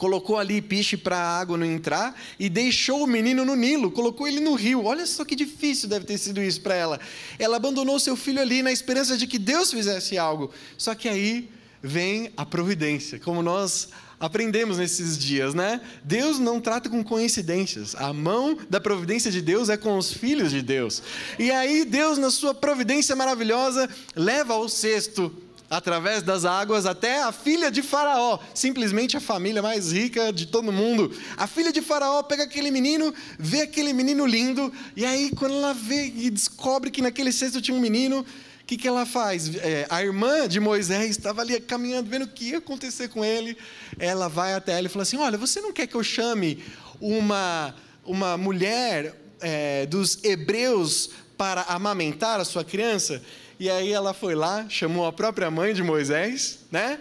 colocou 0.00 0.38
ali 0.38 0.62
piche 0.62 0.96
para 0.96 1.18
a 1.18 1.40
água 1.40 1.58
não 1.58 1.66
entrar 1.66 2.18
e 2.38 2.48
deixou 2.48 3.04
o 3.04 3.06
menino 3.06 3.44
no 3.44 3.54
Nilo, 3.54 3.90
colocou 3.90 4.26
ele 4.26 4.40
no 4.40 4.54
rio. 4.54 4.86
Olha 4.86 5.04
só 5.04 5.26
que 5.26 5.36
difícil 5.36 5.90
deve 5.90 6.06
ter 6.06 6.16
sido 6.16 6.42
isso 6.42 6.62
para 6.62 6.74
ela. 6.74 6.98
Ela 7.38 7.58
abandonou 7.58 8.00
seu 8.00 8.16
filho 8.16 8.40
ali 8.40 8.62
na 8.62 8.72
esperança 8.72 9.18
de 9.18 9.26
que 9.26 9.38
Deus 9.38 9.70
fizesse 9.70 10.16
algo. 10.16 10.50
Só 10.78 10.94
que 10.94 11.06
aí 11.06 11.50
vem 11.82 12.32
a 12.34 12.46
providência, 12.46 13.20
como 13.20 13.42
nós 13.42 13.90
aprendemos 14.18 14.78
nesses 14.78 15.18
dias, 15.18 15.52
né? 15.52 15.82
Deus 16.02 16.38
não 16.38 16.62
trata 16.62 16.88
com 16.88 17.04
coincidências. 17.04 17.94
A 17.94 18.10
mão 18.10 18.56
da 18.70 18.80
providência 18.80 19.30
de 19.30 19.42
Deus 19.42 19.68
é 19.68 19.76
com 19.76 19.98
os 19.98 20.10
filhos 20.10 20.50
de 20.50 20.62
Deus. 20.62 21.02
E 21.38 21.50
aí 21.50 21.84
Deus, 21.84 22.16
na 22.16 22.30
sua 22.30 22.54
providência 22.54 23.14
maravilhosa, 23.14 23.86
leva 24.16 24.56
o 24.56 24.66
cesto 24.66 25.30
através 25.70 26.22
das 26.22 26.44
águas 26.44 26.84
até 26.84 27.22
a 27.22 27.32
filha 27.32 27.70
de 27.70 27.80
Faraó, 27.80 28.40
simplesmente 28.52 29.16
a 29.16 29.20
família 29.20 29.62
mais 29.62 29.92
rica 29.92 30.32
de 30.32 30.46
todo 30.46 30.70
mundo. 30.72 31.16
A 31.36 31.46
filha 31.46 31.72
de 31.72 31.80
Faraó 31.80 32.22
pega 32.22 32.42
aquele 32.42 32.70
menino, 32.70 33.14
vê 33.38 33.62
aquele 33.62 33.92
menino 33.92 34.26
lindo, 34.26 34.72
e 34.96 35.06
aí 35.06 35.30
quando 35.30 35.54
ela 35.54 35.72
vê 35.72 36.12
e 36.14 36.28
descobre 36.28 36.90
que 36.90 37.00
naquele 37.00 37.32
cesto 37.32 37.62
tinha 37.62 37.76
um 37.76 37.80
menino, 37.80 38.26
que, 38.70 38.76
que 38.76 38.86
ela 38.86 39.04
faz? 39.04 39.56
É, 39.56 39.84
a 39.90 40.00
irmã 40.00 40.46
de 40.46 40.60
Moisés 40.60 41.10
estava 41.10 41.40
ali 41.40 41.58
caminhando, 41.60 42.08
vendo 42.08 42.24
o 42.24 42.28
que 42.28 42.50
ia 42.50 42.58
acontecer 42.58 43.08
com 43.08 43.24
ele. 43.24 43.56
Ela 43.98 44.28
vai 44.28 44.54
até 44.54 44.78
ela 44.78 44.86
e 44.86 44.88
fala 44.88 45.02
assim: 45.02 45.16
Olha, 45.16 45.36
você 45.36 45.60
não 45.60 45.72
quer 45.72 45.88
que 45.88 45.96
eu 45.96 46.04
chame 46.04 46.62
uma, 47.00 47.74
uma 48.04 48.36
mulher 48.36 49.20
é, 49.40 49.86
dos 49.86 50.22
hebreus 50.22 51.10
para 51.36 51.62
amamentar 51.62 52.38
a 52.38 52.44
sua 52.44 52.62
criança? 52.62 53.20
E 53.60 53.68
aí 53.68 53.92
ela 53.92 54.14
foi 54.14 54.34
lá, 54.34 54.64
chamou 54.70 55.04
a 55.04 55.12
própria 55.12 55.50
mãe 55.50 55.74
de 55.74 55.82
Moisés, 55.82 56.60
né? 56.72 56.98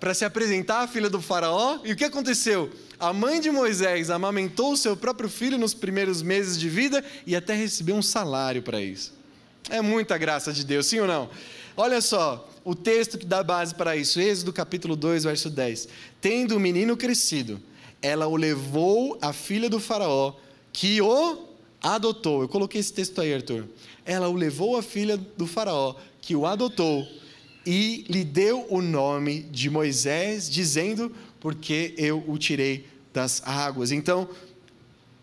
Para 0.00 0.14
se 0.14 0.24
apresentar 0.24 0.80
à 0.80 0.88
filha 0.88 1.10
do 1.10 1.20
faraó. 1.20 1.78
E 1.84 1.92
o 1.92 1.96
que 1.96 2.04
aconteceu? 2.04 2.70
A 2.98 3.12
mãe 3.12 3.38
de 3.38 3.50
Moisés 3.50 4.08
amamentou 4.08 4.72
o 4.72 4.76
seu 4.78 4.96
próprio 4.96 5.28
filho 5.28 5.58
nos 5.58 5.74
primeiros 5.74 6.22
meses 6.22 6.58
de 6.58 6.70
vida 6.70 7.04
e 7.26 7.36
até 7.36 7.54
recebeu 7.54 7.94
um 7.94 8.00
salário 8.00 8.62
para 8.62 8.80
isso. 8.80 9.12
É 9.68 9.82
muita 9.82 10.16
graça 10.16 10.54
de 10.54 10.64
Deus, 10.64 10.86
sim 10.86 11.00
ou 11.00 11.06
não? 11.06 11.28
Olha 11.76 12.00
só, 12.00 12.48
o 12.64 12.74
texto 12.74 13.18
que 13.18 13.26
dá 13.26 13.42
base 13.42 13.74
para 13.74 13.94
isso, 13.94 14.18
Êxodo 14.18 14.54
capítulo 14.54 14.96
2, 14.96 15.24
verso 15.24 15.50
10. 15.50 15.86
Tendo 16.18 16.56
o 16.56 16.60
menino 16.60 16.96
crescido, 16.96 17.60
ela 18.00 18.26
o 18.26 18.36
levou 18.36 19.18
à 19.20 19.34
filha 19.34 19.68
do 19.68 19.78
faraó, 19.78 20.32
que 20.72 21.02
o 21.02 21.46
adotou. 21.82 22.40
Eu 22.40 22.48
coloquei 22.48 22.80
esse 22.80 22.92
texto 22.92 23.20
aí, 23.20 23.34
Arthur. 23.34 23.66
Ela 24.10 24.28
o 24.28 24.34
levou 24.34 24.76
à 24.76 24.82
filha 24.82 25.16
do 25.16 25.46
faraó, 25.46 25.94
que 26.20 26.34
o 26.34 26.44
adotou, 26.44 27.06
e 27.64 28.04
lhe 28.08 28.24
deu 28.24 28.66
o 28.68 28.82
nome 28.82 29.42
de 29.52 29.70
Moisés, 29.70 30.50
dizendo, 30.50 31.12
porque 31.38 31.94
eu 31.96 32.24
o 32.26 32.36
tirei 32.36 32.88
das 33.14 33.40
águas. 33.46 33.92
Então, 33.92 34.28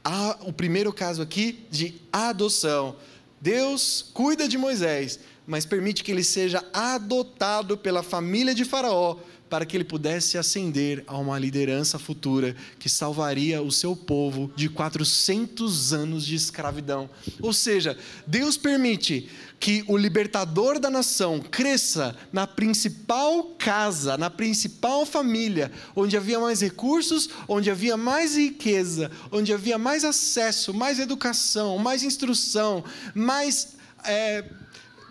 há 0.06 0.38
o 0.40 0.54
primeiro 0.54 0.94
caso 0.94 1.22
aqui 1.22 1.66
de 1.70 1.96
adoção. 2.14 2.96
Deus 3.42 4.10
cuida 4.14 4.48
de 4.48 4.58
Moisés, 4.58 5.20
mas 5.46 5.66
permite 5.66 6.02
que 6.02 6.10
ele 6.10 6.24
seja 6.24 6.64
adotado 6.72 7.78
pela 7.78 8.02
família 8.02 8.56
de 8.56 8.64
Faraó 8.64 9.18
para 9.50 9.66
que 9.66 9.78
ele 9.78 9.84
pudesse 9.84 10.38
ascender 10.38 11.04
a 11.08 11.18
uma 11.18 11.40
liderança 11.40 11.98
futura 11.98 12.56
que 12.80 12.90
salvaria 12.90 13.62
o 13.62 13.72
seu 13.72 13.96
povo 13.96 14.52
de 14.56 14.70
400 14.70 15.94
anos 15.94 16.26
de 16.26 16.36
escravidão. 16.36 17.10
Ou 17.42 17.54
seja, 17.54 17.98
Deus 18.26 18.58
permite 18.58 19.30
que 19.60 19.84
o 19.88 19.98
libertador 19.98 20.80
da 20.80 20.90
nação 20.90 21.40
cresça 21.40 22.16
na 22.32 22.46
principal 22.46 23.44
casa, 23.58 24.18
na 24.18 24.30
principal 24.30 25.06
família, 25.06 25.72
onde 25.96 26.16
havia 26.16 26.40
mais 26.40 26.62
recursos, 26.62 27.30
onde 27.48 27.72
havia 27.72 27.98
mais 27.98 28.36
riqueza, 28.36 29.10
onde 29.32 29.54
havia 29.54 29.78
mais 29.78 30.04
acesso, 30.04 30.74
mais 30.74 31.00
educação, 31.00 31.78
mais 31.78 32.04
instrução, 32.04 32.84
mais. 33.16 33.76
É, 34.04 34.44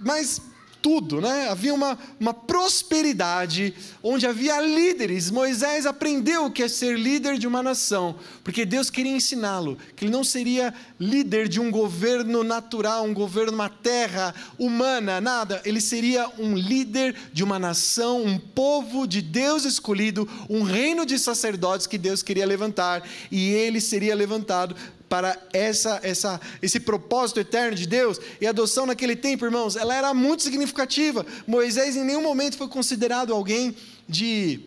mais 0.01 0.41
tudo, 0.87 1.21
né? 1.21 1.49
Havia 1.49 1.75
uma, 1.75 1.99
uma 2.21 2.33
prosperidade 2.33 3.75
onde 4.01 4.25
havia 4.25 4.61
líderes. 4.61 5.33
Moisés 5.33 5.85
aprendeu 5.85 6.45
o 6.45 6.51
que 6.53 6.63
é 6.63 6.69
ser 6.69 6.97
líder 6.97 7.39
de 7.39 7.47
uma 7.49 7.61
nação, 7.61 8.15
porque 8.45 8.65
Deus 8.65 8.89
queria 8.89 9.11
ensiná-lo 9.11 9.77
que 9.97 10.05
ele 10.05 10.13
não 10.13 10.23
seria 10.23 10.73
líder 11.01 11.49
de 11.49 11.59
um 11.59 11.73
governo 11.73 12.45
natural, 12.45 13.05
um 13.05 13.13
governo, 13.13 13.53
uma 13.53 13.69
terra 13.69 14.33
humana, 14.57 15.21
nada. 15.21 15.61
Ele 15.65 15.81
seria 15.81 16.31
um 16.39 16.57
líder 16.57 17.17
de 17.33 17.43
uma 17.43 17.59
nação, 17.59 18.23
um 18.23 18.39
povo 18.39 19.09
de 19.09 19.21
Deus 19.21 19.65
escolhido, 19.65 20.29
um 20.49 20.63
reino 20.63 21.05
de 21.05 21.19
sacerdotes 21.19 21.89
que 21.89 21.99
Deus 21.99 22.23
queria 22.23 22.47
levantar, 22.47 23.03
e 23.29 23.51
ele 23.51 23.81
seria 23.81 24.15
levantado 24.15 24.77
para 25.09 25.41
essa, 25.53 26.01
essa, 26.03 26.41
esse 26.61 26.81
propósito 26.81 27.41
eterno 27.41 27.77
de 27.77 27.87
Deus. 27.87 28.21
E 28.41 28.47
a 28.47 28.51
adoção 28.51 28.87
naquele 28.87 29.15
tempo, 29.15 29.45
irmãos, 29.45 29.77
ela 29.77 29.95
era 29.95 30.13
muito 30.13 30.43
significativa. 30.43 31.25
Moisés 31.47 31.97
em 31.97 32.05
nenhum 32.05 32.23
momento 32.23 32.57
foi 32.57 32.69
considerado 32.69 33.33
alguém 33.33 33.77
de, 34.09 34.61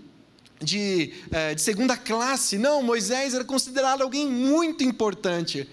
de, 0.62 1.14
é, 1.32 1.56
de 1.56 1.62
segunda 1.62 1.98
classe. 1.98 2.58
Não, 2.58 2.82
Moisés 2.82 3.34
era 3.34 3.44
considerado 3.44 4.02
alguém 4.02 4.28
muito 4.28 4.84
importante. 4.84 5.68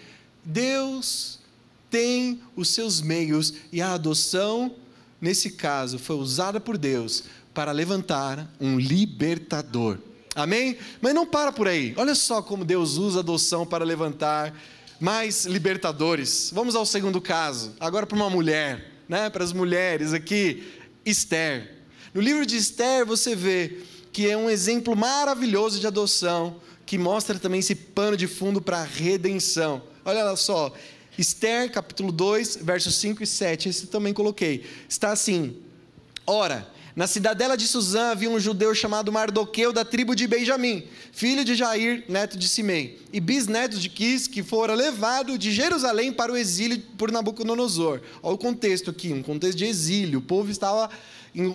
Deus 0.45 1.39
tem 1.91 2.41
os 2.57 2.69
seus 2.71 3.01
meios 3.01 3.55
e 3.73 3.81
a 3.81 3.95
adoção, 3.95 4.75
nesse 5.21 5.51
caso, 5.51 5.99
foi 5.99 6.17
usada 6.17 6.61
por 6.61 6.77
Deus 6.77 7.25
para 7.55 7.73
levantar 7.73 8.51
um 8.61 8.79
libertador. 8.79 9.99
Amém? 10.37 10.77
Mas 11.01 11.15
não 11.15 11.25
para 11.25 11.51
por 11.51 11.67
aí. 11.67 11.95
Olha 11.97 12.15
só 12.15 12.43
como 12.43 12.63
Deus 12.63 12.99
usa 12.99 13.19
a 13.19 13.21
adoção 13.21 13.65
para 13.65 13.87
levantar 13.87 14.55
mais 15.01 15.47
libertadores. 15.47 16.51
Vamos 16.53 16.77
ao 16.77 16.85
segundo 16.85 17.23
caso. 17.23 17.75
Agora 17.81 18.07
para 18.07 18.17
uma 18.17 18.29
mulher, 18.29 18.93
né? 19.09 19.31
Para 19.31 19.43
as 19.43 19.55
mulheres 19.55 20.13
aqui, 20.13 20.63
Esther. 21.07 21.77
No 22.13 22.21
livro 22.21 22.45
de 22.45 22.55
Esther 22.55 23.07
você 23.07 23.35
vê 23.35 23.79
que 24.13 24.29
é 24.29 24.37
um 24.37 24.51
exemplo 24.51 24.95
maravilhoso 24.95 25.81
de 25.81 25.87
adoção, 25.87 26.61
que 26.85 26.99
mostra 26.99 27.39
também 27.39 27.61
esse 27.61 27.75
pano 27.75 28.17
de 28.17 28.27
fundo 28.27 28.61
para 28.61 28.79
a 28.79 28.85
redenção. 28.85 29.83
Olha 30.05 30.37
só, 30.37 30.71
Esther, 31.17 31.73
capítulo 31.73 32.13
2, 32.13 32.57
versos 32.57 32.95
5 32.97 33.23
e 33.23 33.27
7, 33.27 33.71
esse 33.71 33.87
também 33.87 34.13
coloquei. 34.13 34.67
Está 34.87 35.13
assim: 35.13 35.57
Ora, 36.27 36.69
na 36.97 37.07
cidadela 37.07 37.59
de 37.59 37.69
Suzã 37.69 38.11
havia 38.11 38.31
um 38.31 38.41
judeu 38.41 38.75
chamado 38.75 39.13
Mardoqueu 39.13 39.71
da 39.71 39.85
tribo 39.85 40.17
de 40.17 40.27
Benjamim, 40.27 40.83
filho 41.13 41.45
de 41.45 41.55
Jair, 41.55 42.03
neto 42.09 42.39
de 42.39 42.49
Simei, 42.49 42.99
e 43.13 43.21
bisneto 43.21 43.79
de 43.79 43.91
Quis, 43.91 44.27
que 44.27 44.43
fora 44.43 44.75
levado 44.75 45.37
de 45.37 45.53
Jerusalém 45.53 46.11
para 46.11 46.33
o 46.33 46.37
exílio 46.39 46.83
por 46.97 47.13
Nabucodonosor. 47.13 48.01
Olha 48.23 48.35
o 48.35 48.39
contexto 48.39 48.91
aqui, 48.91 49.13
um 49.13 49.23
contexto 49.23 49.59
de 49.59 49.67
exílio. 49.67 50.21
O 50.21 50.23
povo 50.23 50.51
estava 50.51 50.89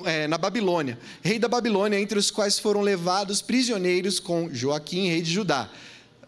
é, 0.06 0.28
na 0.28 0.38
Babilônia, 0.38 1.00
rei 1.24 1.40
da 1.40 1.48
Babilônia, 1.48 2.00
entre 2.00 2.20
os 2.20 2.30
quais 2.30 2.60
foram 2.60 2.82
levados 2.82 3.42
prisioneiros 3.42 4.20
com 4.20 4.48
Joaquim, 4.54 5.08
rei 5.08 5.24
de 5.24 5.32
Judá. 5.32 5.72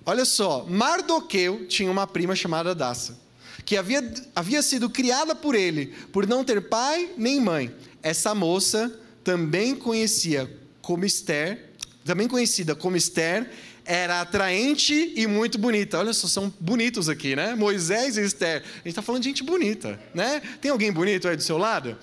Olha 0.03 0.25
só, 0.25 0.65
Mardoqueu 0.67 1.67
tinha 1.67 1.91
uma 1.91 2.07
prima 2.07 2.35
chamada 2.35 2.73
Daça, 2.73 3.19
que 3.63 3.77
havia, 3.77 4.11
havia 4.35 4.63
sido 4.63 4.89
criada 4.89 5.35
por 5.35 5.53
ele, 5.53 5.93
por 6.11 6.25
não 6.25 6.43
ter 6.43 6.67
pai 6.67 7.11
nem 7.15 7.39
mãe. 7.39 7.71
Essa 8.01 8.33
moça 8.35 8.99
também 9.23 9.75
conhecia 9.75 10.49
como 10.81 11.05
Esther, 11.05 11.69
também 12.03 12.27
conhecida 12.27 12.75
como 12.75 12.97
Esther, 12.97 13.49
era 13.85 14.21
atraente 14.21 15.13
e 15.15 15.27
muito 15.27 15.57
bonita. 15.57 15.97
Olha 15.99 16.13
só, 16.13 16.27
são 16.27 16.53
bonitos 16.59 17.09
aqui, 17.09 17.35
né? 17.35 17.55
Moisés 17.55 18.17
e 18.17 18.21
Esther. 18.21 18.61
A 18.61 18.77
gente 18.77 18.87
está 18.87 19.01
falando 19.01 19.21
de 19.23 19.29
gente 19.29 19.43
bonita, 19.43 19.99
né? 20.13 20.41
Tem 20.61 20.71
alguém 20.71 20.91
bonito 20.91 21.27
aí 21.27 21.35
do 21.35 21.43
seu 21.43 21.57
lado? 21.57 21.97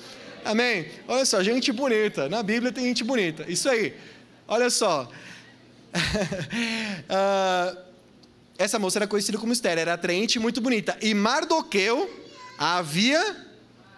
Amém? 0.44 0.86
Olha 1.06 1.24
só, 1.24 1.42
gente 1.42 1.72
bonita. 1.72 2.28
Na 2.28 2.42
Bíblia 2.42 2.72
tem 2.72 2.84
gente 2.84 3.04
bonita. 3.04 3.44
Isso 3.48 3.68
aí. 3.68 3.94
Olha 4.46 4.70
só. 4.70 5.10
uh, 5.94 7.78
essa 8.58 8.78
moça 8.78 8.98
era 8.98 9.06
conhecida 9.06 9.38
como 9.38 9.52
Esther, 9.52 9.78
era 9.78 9.94
atraente 9.94 10.36
e 10.36 10.40
muito 10.40 10.60
bonita. 10.60 10.96
E 11.00 11.14
Mardoqueu 11.14 12.10
havia 12.58 13.46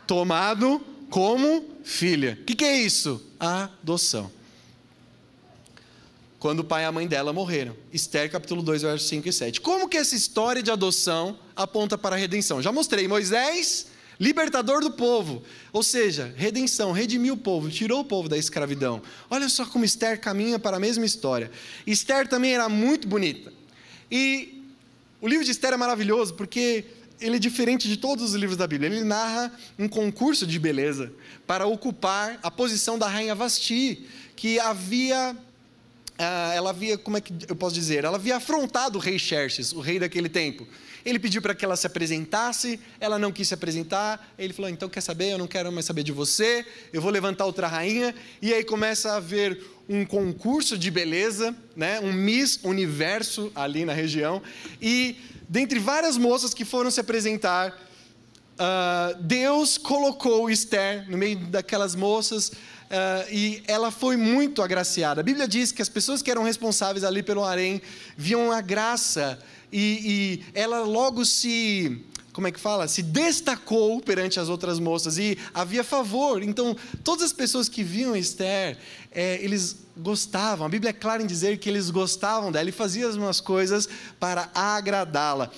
tomado 0.06 0.80
como 1.12 1.62
filha. 1.84 2.38
O 2.40 2.44
que, 2.46 2.54
que 2.54 2.64
é 2.64 2.74
isso? 2.74 3.22
Adoção. 3.38 4.32
Quando 6.38 6.60
o 6.60 6.64
pai 6.64 6.84
e 6.84 6.86
a 6.86 6.90
mãe 6.90 7.06
dela 7.06 7.34
morreram. 7.34 7.76
Esther 7.92 8.30
capítulo 8.30 8.62
2, 8.62 8.80
versos 8.80 9.08
5 9.10 9.28
e 9.28 9.32
7. 9.32 9.60
Como 9.60 9.90
que 9.90 9.98
essa 9.98 10.16
história 10.16 10.62
de 10.62 10.70
adoção 10.70 11.38
aponta 11.54 11.98
para 11.98 12.16
a 12.16 12.18
redenção? 12.18 12.62
Já 12.62 12.72
mostrei, 12.72 13.06
Moisés, 13.06 13.88
libertador 14.18 14.80
do 14.80 14.92
povo. 14.92 15.42
Ou 15.70 15.82
seja, 15.82 16.32
redenção, 16.34 16.92
redimiu 16.92 17.34
o 17.34 17.36
povo, 17.36 17.68
tirou 17.68 18.00
o 18.00 18.04
povo 18.04 18.26
da 18.26 18.38
escravidão. 18.38 19.02
Olha 19.28 19.50
só 19.50 19.66
como 19.66 19.84
Esther 19.84 20.18
caminha 20.18 20.58
para 20.58 20.78
a 20.78 20.80
mesma 20.80 21.04
história. 21.04 21.50
Esther 21.86 22.26
também 22.26 22.54
era 22.54 22.70
muito 22.70 23.06
bonita. 23.06 23.52
E 24.10 24.64
o 25.20 25.28
livro 25.28 25.44
de 25.44 25.50
Esther 25.50 25.74
é 25.74 25.76
maravilhoso 25.76 26.32
porque 26.32 26.86
ele 27.20 27.36
é 27.36 27.38
diferente 27.38 27.88
de 27.88 27.96
todos 27.96 28.30
os 28.30 28.34
livros 28.34 28.56
da 28.56 28.66
Bíblia. 28.66 28.90
Ele 28.90 29.04
narra 29.04 29.52
um 29.78 29.88
concurso 29.88 30.46
de 30.46 30.58
beleza 30.58 31.12
para 31.46 31.66
ocupar 31.66 32.38
a 32.42 32.50
posição 32.50 32.98
da 32.98 33.08
rainha 33.08 33.34
Vasti, 33.34 34.06
que 34.34 34.58
havia 34.58 35.36
ah, 36.18 36.52
ela 36.54 36.70
havia, 36.70 36.96
como 36.98 37.16
é 37.16 37.20
que 37.20 37.32
eu 37.48 37.56
posso 37.56 37.74
dizer? 37.74 38.04
Ela 38.04 38.16
havia 38.16 38.36
afrontado 38.36 38.98
o 38.98 39.00
rei 39.00 39.18
Xerxes, 39.18 39.72
o 39.72 39.80
rei 39.80 39.98
daquele 39.98 40.28
tempo. 40.28 40.66
Ele 41.04 41.18
pediu 41.18 41.42
para 41.42 41.54
que 41.54 41.64
ela 41.64 41.76
se 41.76 41.86
apresentasse, 41.86 42.78
ela 43.00 43.18
não 43.18 43.32
quis 43.32 43.48
se 43.48 43.54
apresentar. 43.54 44.32
Ele 44.38 44.52
falou: 44.52 44.70
então 44.70 44.88
quer 44.88 45.00
saber? 45.00 45.32
Eu 45.32 45.38
não 45.38 45.46
quero 45.46 45.70
mais 45.72 45.86
saber 45.86 46.02
de 46.02 46.12
você. 46.12 46.64
Eu 46.92 47.02
vou 47.02 47.10
levantar 47.10 47.44
outra 47.44 47.66
rainha. 47.66 48.14
E 48.40 48.52
aí 48.52 48.64
começa 48.64 49.12
a 49.12 49.16
haver 49.16 49.60
um 49.88 50.04
concurso 50.04 50.78
de 50.78 50.90
beleza, 50.90 51.54
né? 51.76 52.00
Um 52.00 52.12
Miss 52.12 52.60
Universo 52.62 53.50
ali 53.54 53.84
na 53.84 53.92
região. 53.92 54.40
E 54.80 55.16
dentre 55.48 55.78
várias 55.78 56.16
moças 56.16 56.54
que 56.54 56.64
foram 56.64 56.90
se 56.90 57.00
apresentar, 57.00 57.76
uh, 58.52 59.22
Deus 59.22 59.76
colocou 59.76 60.50
Esther 60.50 61.10
no 61.10 61.18
meio 61.18 61.38
daquelas 61.46 61.94
moças 61.94 62.48
uh, 62.48 62.54
e 63.30 63.62
ela 63.66 63.90
foi 63.90 64.16
muito 64.16 64.62
agraciada. 64.62 65.20
A 65.20 65.24
Bíblia 65.24 65.48
diz 65.48 65.72
que 65.72 65.82
as 65.82 65.88
pessoas 65.88 66.22
que 66.22 66.30
eram 66.30 66.42
responsáveis 66.42 67.04
ali 67.04 67.22
pelo 67.22 67.44
harém 67.44 67.82
viam 68.16 68.52
a 68.52 68.60
graça 68.60 69.38
e, 69.72 70.42
e 70.44 70.44
ela 70.54 70.80
logo 70.80 71.24
se 71.24 72.04
como 72.32 72.46
é 72.46 72.52
que 72.52 72.58
fala? 72.58 72.88
Se 72.88 73.02
destacou 73.02 74.00
perante 74.00 74.40
as 74.40 74.48
outras 74.48 74.78
moças 74.78 75.18
e 75.18 75.36
havia 75.52 75.84
favor. 75.84 76.42
Então, 76.42 76.74
todas 77.04 77.24
as 77.24 77.32
pessoas 77.32 77.68
que 77.68 77.82
viam 77.84 78.16
Esther, 78.16 78.78
é, 79.10 79.38
eles 79.42 79.76
gostavam. 79.96 80.66
A 80.66 80.68
Bíblia 80.68 80.90
é 80.90 80.92
clara 80.94 81.22
em 81.22 81.26
dizer 81.26 81.58
que 81.58 81.68
eles 81.68 81.90
gostavam 81.90 82.50
dela 82.50 82.68
e 82.70 82.72
faziam 82.72 83.28
as 83.28 83.38
coisas 83.38 83.86
para 84.18 84.50
agradá-la. 84.54 85.50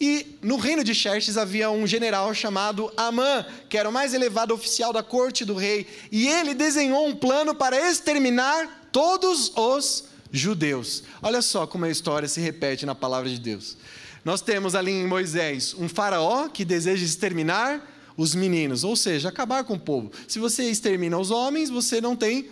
E 0.00 0.38
no 0.42 0.56
reino 0.58 0.84
de 0.84 0.94
Xerxes 0.94 1.36
havia 1.36 1.70
um 1.70 1.86
general 1.86 2.32
chamado 2.34 2.92
Amã, 2.96 3.44
que 3.68 3.76
era 3.76 3.88
o 3.88 3.92
mais 3.92 4.12
elevado 4.12 4.54
oficial 4.54 4.92
da 4.92 5.02
corte 5.02 5.44
do 5.44 5.54
rei, 5.54 5.86
e 6.12 6.28
ele 6.28 6.54
desenhou 6.54 7.08
um 7.08 7.16
plano 7.16 7.54
para 7.54 7.90
exterminar 7.90 8.88
todos 8.92 9.50
os 9.56 10.04
judeus. 10.30 11.04
Olha 11.22 11.42
só 11.42 11.66
como 11.66 11.84
a 11.84 11.90
história 11.90 12.28
se 12.28 12.40
repete 12.40 12.86
na 12.86 12.94
palavra 12.94 13.28
de 13.28 13.38
Deus. 13.38 13.76
Nós 14.24 14.40
temos 14.40 14.74
ali 14.74 14.92
em 14.92 15.06
Moisés 15.06 15.74
um 15.78 15.88
faraó 15.88 16.48
que 16.48 16.64
deseja 16.64 17.04
exterminar 17.04 17.86
os 18.16 18.34
meninos, 18.34 18.82
ou 18.82 18.96
seja, 18.96 19.28
acabar 19.28 19.62
com 19.64 19.74
o 19.74 19.80
povo. 19.80 20.10
Se 20.26 20.38
você 20.38 20.64
extermina 20.68 21.16
os 21.16 21.30
homens, 21.30 21.70
você 21.70 22.00
não 22.00 22.16
tem 22.16 22.48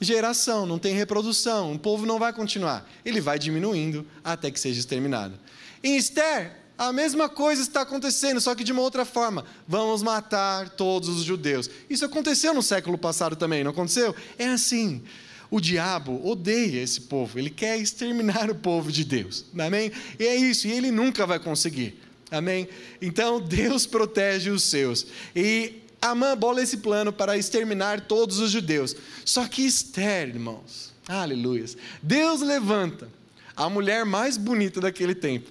geração, 0.00 0.64
não 0.64 0.78
tem 0.78 0.94
reprodução, 0.94 1.74
o 1.74 1.78
povo 1.78 2.06
não 2.06 2.18
vai 2.18 2.32
continuar. 2.32 2.90
Ele 3.04 3.20
vai 3.20 3.38
diminuindo 3.38 4.06
até 4.24 4.50
que 4.50 4.58
seja 4.58 4.80
exterminado. 4.80 5.38
Em 5.84 5.96
Esther, 5.96 6.56
a 6.78 6.94
mesma 6.94 7.28
coisa 7.28 7.60
está 7.60 7.82
acontecendo, 7.82 8.40
só 8.40 8.54
que 8.54 8.64
de 8.64 8.72
uma 8.72 8.80
outra 8.80 9.04
forma. 9.04 9.44
Vamos 9.68 10.02
matar 10.02 10.70
todos 10.70 11.10
os 11.10 11.22
judeus. 11.22 11.68
Isso 11.90 12.06
aconteceu 12.06 12.54
no 12.54 12.62
século 12.62 12.96
passado 12.96 13.36
também, 13.36 13.62
não 13.62 13.70
aconteceu? 13.70 14.16
É 14.38 14.46
assim. 14.46 15.02
O 15.50 15.60
diabo 15.60 16.24
odeia 16.26 16.80
esse 16.80 17.02
povo, 17.02 17.38
ele 17.38 17.50
quer 17.50 17.78
exterminar 17.78 18.50
o 18.50 18.54
povo 18.54 18.92
de 18.92 19.04
Deus. 19.04 19.44
Amém? 19.58 19.90
E 20.18 20.24
é 20.24 20.36
isso, 20.36 20.68
e 20.68 20.72
ele 20.72 20.90
nunca 20.90 21.26
vai 21.26 21.40
conseguir. 21.40 21.98
Amém? 22.30 22.68
Então 23.02 23.40
Deus 23.40 23.86
protege 23.86 24.50
os 24.50 24.62
seus. 24.62 25.06
E 25.34 25.80
Amã 26.00 26.34
bola 26.34 26.62
esse 26.62 26.78
plano 26.78 27.12
para 27.12 27.36
exterminar 27.36 28.00
todos 28.02 28.38
os 28.38 28.50
judeus. 28.50 28.96
Só 29.24 29.46
que 29.46 29.62
Esther, 29.62 30.28
irmãos, 30.28 30.92
aleluias, 31.06 31.76
Deus 32.02 32.40
levanta 32.40 33.08
a 33.54 33.68
mulher 33.68 34.06
mais 34.06 34.38
bonita 34.38 34.80
daquele 34.80 35.14
tempo 35.14 35.50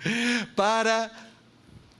para 0.54 1.10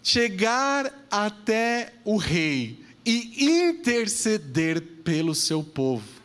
chegar 0.02 1.06
até 1.11 1.94
o 2.04 2.16
rei 2.16 2.85
e 3.04 3.46
interceder 3.46 4.82
pelo 5.02 5.35
seu 5.35 5.62
povo. 5.62 6.15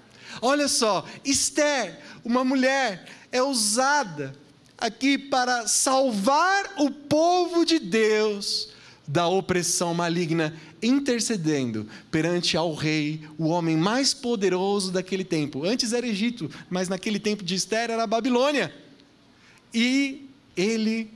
Olha 0.41 0.67
só, 0.67 1.05
Esther, 1.23 1.99
uma 2.25 2.43
mulher, 2.43 3.05
é 3.31 3.41
usada 3.41 4.33
aqui 4.77 5.17
para 5.17 5.67
salvar 5.67 6.73
o 6.79 6.89
povo 6.89 7.63
de 7.63 7.77
Deus 7.77 8.69
da 9.07 9.27
opressão 9.27 9.93
maligna, 9.93 10.55
intercedendo 10.81 11.87
perante 12.09 12.55
ao 12.57 12.73
rei, 12.73 13.21
o 13.37 13.47
homem 13.47 13.77
mais 13.77 14.13
poderoso 14.13 14.91
daquele 14.91 15.23
tempo. 15.23 15.65
Antes 15.65 15.93
era 15.93 16.07
Egito, 16.07 16.49
mas 16.69 16.87
naquele 16.87 17.19
tempo 17.19 17.43
de 17.43 17.53
Esther 17.53 17.91
era 17.91 18.03
a 18.03 18.07
Babilônia. 18.07 18.73
E 19.73 20.29
ele 20.55 21.11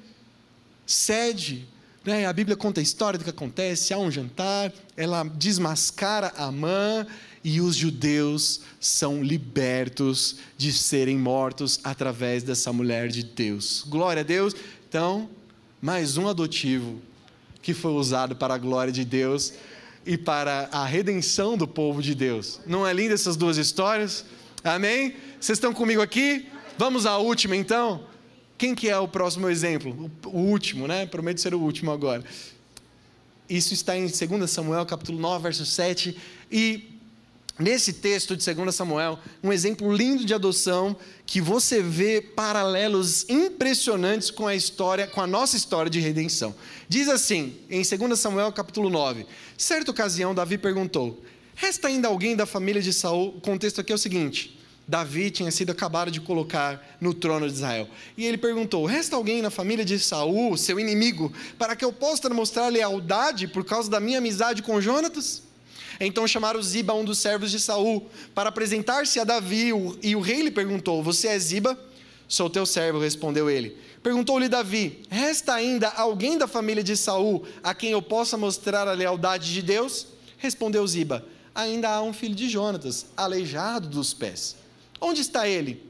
cede. 0.85 1.67
Né? 2.03 2.25
A 2.25 2.33
Bíblia 2.33 2.55
conta 2.55 2.79
a 2.79 2.83
história 2.83 3.17
do 3.17 3.23
que 3.23 3.29
acontece. 3.29 3.93
Há 3.93 3.97
um 3.97 4.11
jantar, 4.11 4.71
ela 4.95 5.23
desmascara 5.23 6.33
Amã 6.37 7.07
e 7.45 7.61
os 7.61 7.75
judeus 7.75 8.61
são 8.79 9.21
libertos 9.21 10.37
de 10.57 10.73
serem 10.73 11.15
mortos 11.15 11.79
através 11.83 12.41
dessa 12.41 12.73
mulher 12.73 13.07
de 13.07 13.23
Deus. 13.23 13.85
Glória 13.87 14.21
a 14.21 14.23
Deus. 14.23 14.55
Então, 14.89 15.29
mais 15.79 16.17
um 16.17 16.27
adotivo 16.27 16.99
que 17.61 17.71
foi 17.71 17.91
usado 17.91 18.35
para 18.35 18.55
a 18.55 18.57
glória 18.57 18.91
de 18.91 19.05
Deus 19.05 19.53
e 20.07 20.17
para 20.17 20.69
a 20.71 20.87
redenção 20.87 21.55
do 21.55 21.67
povo 21.67 22.01
de 22.01 22.15
Deus. 22.15 22.59
Não 22.65 22.85
é 22.85 22.91
linda 22.91 23.13
essas 23.13 23.35
duas 23.37 23.57
histórias? 23.57 24.25
Amém? 24.63 25.13
Vocês 25.39 25.57
estão 25.57 25.71
comigo 25.71 26.01
aqui? 26.01 26.47
Vamos 26.79 27.05
à 27.05 27.19
última 27.19 27.55
então? 27.55 28.07
Quem 28.57 28.73
que 28.73 28.89
é 28.89 28.97
o 28.97 29.07
próximo 29.07 29.47
exemplo? 29.47 30.09
O 30.25 30.39
último, 30.39 30.87
né? 30.87 31.05
Prometo 31.05 31.39
ser 31.39 31.53
o 31.53 31.59
último 31.59 31.91
agora. 31.91 32.23
Isso 33.47 33.75
está 33.75 33.95
em 33.95 34.07
2 34.07 34.49
Samuel, 34.49 34.83
capítulo 34.87 35.19
9, 35.19 35.43
verso 35.43 35.63
7. 35.63 36.17
E 36.51 36.94
nesse 37.57 37.93
texto 37.93 38.35
de 38.35 38.53
2 38.53 38.75
Samuel, 38.75 39.17
um 39.43 39.51
exemplo 39.51 39.93
lindo 39.93 40.25
de 40.25 40.33
adoção 40.33 40.95
que 41.25 41.39
você 41.39 41.81
vê 41.81 42.21
paralelos 42.21 43.27
impressionantes 43.29 44.29
com 44.29 44.47
a 44.47 44.55
história, 44.55 45.07
com 45.07 45.21
a 45.21 45.27
nossa 45.27 45.55
história 45.55 45.89
de 45.89 45.99
redenção. 45.99 46.53
Diz 46.87 47.07
assim, 47.07 47.55
em 47.69 47.81
2 47.81 48.19
Samuel, 48.19 48.51
capítulo 48.51 48.89
9: 48.89 49.25
Certa 49.57 49.91
ocasião, 49.91 50.35
Davi 50.35 50.57
perguntou: 50.57 51.23
Resta 51.55 51.87
ainda 51.87 52.09
alguém 52.09 52.35
da 52.35 52.45
família 52.45 52.81
de 52.81 52.91
Saul? 52.91 53.29
O 53.37 53.41
contexto 53.41 53.79
aqui 53.79 53.91
é 53.91 53.95
o 53.95 53.99
seguinte: 53.99 54.59
Davi 54.87 55.31
tinha 55.31 55.49
sido 55.49 55.71
acabado 55.71 56.11
de 56.11 56.19
colocar 56.19 56.97
no 57.01 57.13
trono 57.13 57.47
de 57.47 57.53
Israel. 57.53 57.87
E 58.17 58.25
ele 58.25 58.37
perguntou: 58.37 58.85
Resta 58.85 59.15
alguém 59.15 59.41
na 59.41 59.49
família 59.49 59.85
de 59.85 59.97
Saul, 59.97 60.57
seu 60.57 60.79
inimigo, 60.79 61.31
para 61.57 61.75
que 61.75 61.85
eu 61.85 61.93
possa 61.93 62.29
mostrar 62.29 62.67
lealdade 62.67 63.47
por 63.47 63.63
causa 63.63 63.89
da 63.89 63.99
minha 63.99 64.17
amizade 64.17 64.61
com 64.61 64.81
Jonatas? 64.81 65.44
Então 65.99 66.27
chamaram 66.27 66.61
Ziba, 66.61 66.93
um 66.93 67.05
dos 67.05 67.17
servos 67.19 67.51
de 67.51 67.59
Saul, 67.59 68.09
para 68.33 68.49
apresentar-se 68.49 69.19
a 69.19 69.23
Davi, 69.23 69.71
e 70.01 70.15
o 70.15 70.19
rei 70.19 70.41
lhe 70.41 70.51
perguntou: 70.51 71.01
Você 71.03 71.27
é 71.27 71.39
Ziba? 71.39 71.77
Sou 72.27 72.49
teu 72.49 72.65
servo, 72.65 72.99
respondeu 72.99 73.49
ele. 73.49 73.77
Perguntou-lhe 74.01 74.49
Davi: 74.49 75.03
Resta 75.09 75.53
ainda 75.53 75.89
alguém 75.89 76.37
da 76.37 76.47
família 76.47 76.83
de 76.83 76.97
Saul 76.97 77.45
a 77.63 77.73
quem 77.73 77.91
eu 77.91 78.01
possa 78.01 78.37
mostrar 78.37 78.87
a 78.87 78.93
lealdade 78.93 79.53
de 79.53 79.61
Deus? 79.61 80.07
Respondeu 80.37 80.85
Ziba: 80.87 81.25
Ainda 81.53 81.89
há 81.89 82.01
um 82.01 82.13
filho 82.13 82.35
de 82.35 82.49
Jonatas, 82.49 83.05
aleijado 83.15 83.87
dos 83.87 84.13
pés. 84.13 84.55
Onde 84.99 85.21
está 85.21 85.47
ele? 85.47 85.83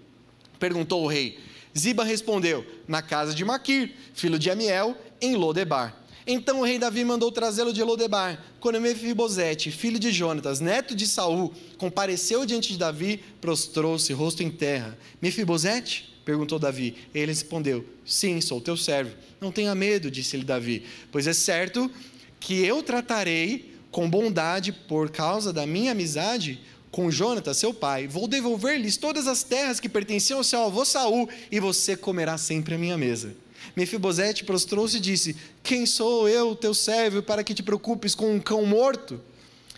perguntou 0.59 1.03
o 1.03 1.07
rei. 1.07 1.39
Ziba 1.77 2.03
respondeu: 2.03 2.65
Na 2.87 3.01
casa 3.01 3.33
de 3.33 3.43
Maquir, 3.43 3.93
filho 4.13 4.39
de 4.39 4.49
Amiel, 4.49 4.97
em 5.21 5.35
Lodebar. 5.35 5.95
Então 6.27 6.61
o 6.61 6.63
rei 6.63 6.79
Davi 6.79 7.03
mandou 7.03 7.31
trazê-lo 7.31 7.71
de 7.71 7.83
Lodebar. 7.83 8.43
Quando 8.59 8.81
Mefibosete, 8.81 9.69
filho 9.69 9.99
de 9.99 10.11
Jonatas, 10.11 10.59
neto 10.59 10.95
de 10.95 11.05
Saul, 11.05 11.53
compareceu 11.77 12.45
diante 12.45 12.73
de 12.73 12.79
Davi, 12.79 13.23
prostrou-se, 13.39 14.11
rosto 14.11 14.41
em 14.41 14.49
terra. 14.49 14.97
Mefibosete? 15.21 16.15
perguntou 16.25 16.57
Davi. 16.57 16.95
Ele 17.13 17.27
respondeu: 17.27 17.85
Sim, 18.03 18.41
sou 18.41 18.59
teu 18.59 18.75
servo. 18.75 19.15
Não 19.39 19.51
tenha 19.51 19.75
medo, 19.75 20.09
disse-lhe 20.09 20.43
Davi, 20.43 20.83
pois 21.11 21.27
é 21.27 21.33
certo 21.33 21.91
que 22.39 22.65
eu 22.65 22.81
tratarei 22.81 23.73
com 23.91 24.09
bondade 24.09 24.71
por 24.71 25.09
causa 25.09 25.53
da 25.53 25.65
minha 25.65 25.91
amizade 25.91 26.59
com 26.91 27.11
Jonatas, 27.11 27.57
seu 27.57 27.73
pai. 27.73 28.07
Vou 28.07 28.27
devolver-lhes 28.27 28.97
todas 28.97 29.27
as 29.27 29.43
terras 29.43 29.79
que 29.79 29.87
pertenciam 29.87 30.37
ao 30.39 30.43
seu 30.43 30.63
avô 30.63 30.83
Saul, 30.83 31.29
e 31.51 31.59
você 31.59 31.95
comerá 31.95 32.37
sempre 32.37 32.75
a 32.75 32.77
minha 32.77 32.97
mesa. 32.97 33.35
Mefibosete 33.75 34.43
prostrou-se 34.43 34.97
e 34.97 34.99
disse: 34.99 35.35
Quem 35.61 35.85
sou 35.85 36.29
eu, 36.29 36.55
teu 36.55 36.73
servo, 36.73 37.21
para 37.21 37.43
que 37.43 37.53
te 37.53 37.61
preocupes 37.61 38.15
com 38.15 38.33
um 38.33 38.39
cão 38.39 38.65
morto? 38.65 39.19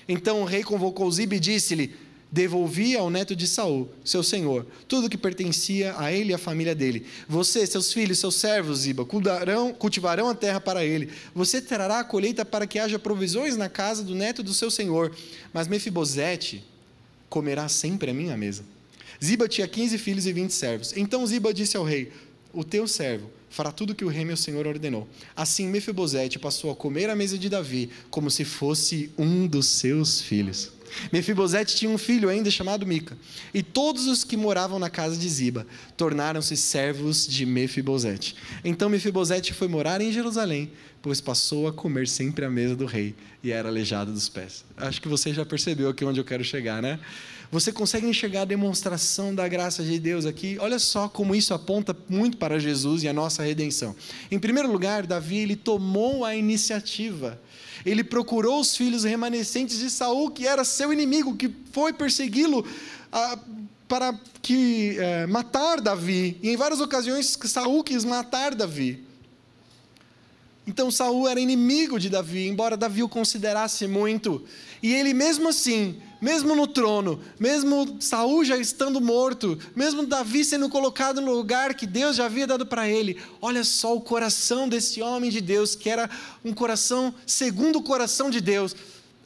Então 0.07 0.41
o 0.41 0.45
rei 0.45 0.63
convocou 0.63 1.11
Ziba 1.11 1.35
e 1.35 1.39
disse-lhe: 1.39 1.95
Devolvi 2.31 2.95
ao 2.95 3.09
neto 3.09 3.35
de 3.35 3.47
Saul, 3.47 3.89
seu 4.03 4.21
senhor, 4.21 4.65
tudo 4.87 5.09
que 5.09 5.17
pertencia 5.17 5.95
a 5.97 6.11
ele 6.11 6.31
e 6.31 6.33
à 6.33 6.37
família 6.37 6.75
dele. 6.75 7.05
Você, 7.27 7.65
seus 7.65 7.91
filhos, 7.93 8.19
seus 8.19 8.35
servos, 8.35 8.79
Ziba, 8.79 9.05
cultivarão, 9.05 9.73
cultivarão 9.73 10.29
a 10.29 10.35
terra 10.35 10.59
para 10.59 10.85
ele. 10.85 11.09
Você 11.33 11.61
trará 11.61 11.99
a 11.99 12.03
colheita 12.03 12.43
para 12.43 12.67
que 12.67 12.79
haja 12.79 12.99
provisões 12.99 13.55
na 13.55 13.69
casa 13.69 14.03
do 14.03 14.13
neto 14.13 14.43
do 14.43 14.53
seu 14.53 14.69
senhor. 14.69 15.15
Mas 15.53 15.67
Mefibosete 15.67 16.63
comerá 17.29 17.69
sempre 17.69 18.11
a 18.11 18.13
minha 18.13 18.35
mesa. 18.35 18.63
Ziba 19.23 19.47
tinha 19.47 19.67
15 19.67 19.97
filhos 19.97 20.25
e 20.25 20.33
20 20.33 20.51
servos. 20.51 20.95
Então 20.95 21.25
Ziba 21.25 21.53
disse 21.53 21.77
ao 21.77 21.83
rei: 21.83 22.11
O 22.53 22.63
teu 22.63 22.87
servo 22.89 23.36
fará 23.49 23.71
tudo 23.71 23.91
o 23.91 23.95
que 23.95 24.05
o 24.05 24.09
rei 24.09 24.25
meu 24.25 24.37
senhor 24.37 24.67
ordenou. 24.67 25.07
Assim 25.35 25.67
Mefibosete 25.67 26.39
passou 26.39 26.71
a 26.71 26.75
comer 26.75 27.09
à 27.09 27.15
mesa 27.15 27.37
de 27.37 27.49
Davi, 27.49 27.89
como 28.09 28.29
se 28.29 28.45
fosse 28.45 29.11
um 29.17 29.47
dos 29.47 29.67
seus 29.67 30.21
filhos. 30.21 30.71
Mefibosete 31.11 31.75
tinha 31.75 31.91
um 31.91 31.97
filho 31.97 32.29
ainda 32.29 32.49
chamado 32.49 32.85
Mica, 32.85 33.17
e 33.53 33.61
todos 33.61 34.07
os 34.07 34.23
que 34.23 34.37
moravam 34.37 34.79
na 34.79 34.89
casa 34.89 35.17
de 35.17 35.27
Ziba 35.27 35.67
tornaram-se 35.95 36.55
servos 36.55 37.27
de 37.27 37.45
Mefibosete. 37.45 38.35
Então 38.63 38.89
Mefibosete 38.89 39.53
foi 39.53 39.67
morar 39.67 40.01
em 40.01 40.11
Jerusalém, 40.11 40.71
pois 41.01 41.21
passou 41.21 41.67
a 41.67 41.73
comer 41.73 42.07
sempre 42.07 42.45
à 42.45 42.49
mesa 42.49 42.75
do 42.75 42.85
rei 42.85 43.15
e 43.43 43.51
era 43.51 43.69
aleijado 43.69 44.11
dos 44.11 44.29
pés. 44.29 44.65
Acho 44.75 45.01
que 45.01 45.07
você 45.07 45.33
já 45.33 45.45
percebeu 45.45 45.89
aqui 45.89 46.03
onde 46.03 46.19
eu 46.19 46.25
quero 46.25 46.43
chegar, 46.43 46.81
né? 46.81 46.99
Você 47.49 47.71
consegue 47.71 48.05
enxergar 48.05 48.41
a 48.41 48.45
demonstração 48.45 49.33
da 49.33 49.47
graça 49.47 49.81
de 49.81 49.97
Deus 49.97 50.25
aqui? 50.25 50.57
Olha 50.59 50.77
só 50.77 51.07
como 51.07 51.33
isso 51.33 51.53
aponta 51.53 51.95
muito 52.09 52.35
para 52.37 52.59
Jesus 52.59 53.03
e 53.03 53.07
a 53.07 53.13
nossa 53.13 53.41
redenção. 53.41 53.95
Em 54.29 54.37
primeiro 54.37 54.69
lugar, 54.69 55.07
Davi 55.07 55.37
ele 55.37 55.55
tomou 55.55 56.25
a 56.25 56.35
iniciativa. 56.35 57.39
Ele 57.85 58.03
procurou 58.03 58.59
os 58.59 58.75
filhos 58.75 59.05
remanescentes 59.05 59.79
de 59.79 59.89
Saul, 59.89 60.29
que 60.29 60.45
era 60.45 60.65
seu 60.65 60.91
inimigo, 60.91 61.37
que 61.37 61.49
foi 61.71 61.93
persegui-lo 61.93 62.65
ah, 63.13 63.39
para 63.87 64.19
que 64.41 64.97
eh, 64.99 65.25
matar 65.27 65.79
Davi. 65.79 66.37
E 66.43 66.49
em 66.49 66.57
várias 66.57 66.81
ocasiões 66.81 67.37
Saul 67.45 67.81
quis 67.81 68.03
matar 68.03 68.53
Davi. 68.53 69.05
Então 70.67 70.91
Saul 70.91 71.29
era 71.29 71.39
inimigo 71.39 71.97
de 71.97 72.09
Davi, 72.09 72.45
embora 72.45 72.75
Davi 72.75 73.03
o 73.03 73.07
considerasse 73.07 73.87
muito. 73.87 74.43
E 74.83 74.93
ele 74.93 75.13
mesmo 75.13 75.47
assim, 75.47 76.01
mesmo 76.21 76.55
no 76.55 76.67
trono, 76.67 77.19
mesmo 77.39 77.97
Saul 77.99 78.43
já 78.43 78.57
estando 78.57 78.99
morto, 78.99 79.57
mesmo 79.75 80.05
Davi 80.05 80.43
sendo 80.43 80.69
colocado 80.69 81.21
no 81.21 81.33
lugar 81.33 81.73
que 81.73 81.85
Deus 81.85 82.15
já 82.15 82.25
havia 82.25 82.47
dado 82.47 82.65
para 82.65 82.89
ele, 82.89 83.17
olha 83.41 83.63
só 83.63 83.95
o 83.95 84.01
coração 84.01 84.67
desse 84.67 85.01
homem 85.01 85.29
de 85.29 85.41
Deus, 85.41 85.75
que 85.75 85.89
era 85.89 86.09
um 86.43 86.53
coração 86.53 87.13
segundo 87.25 87.79
o 87.79 87.83
coração 87.83 88.29
de 88.29 88.41
Deus. 88.41 88.75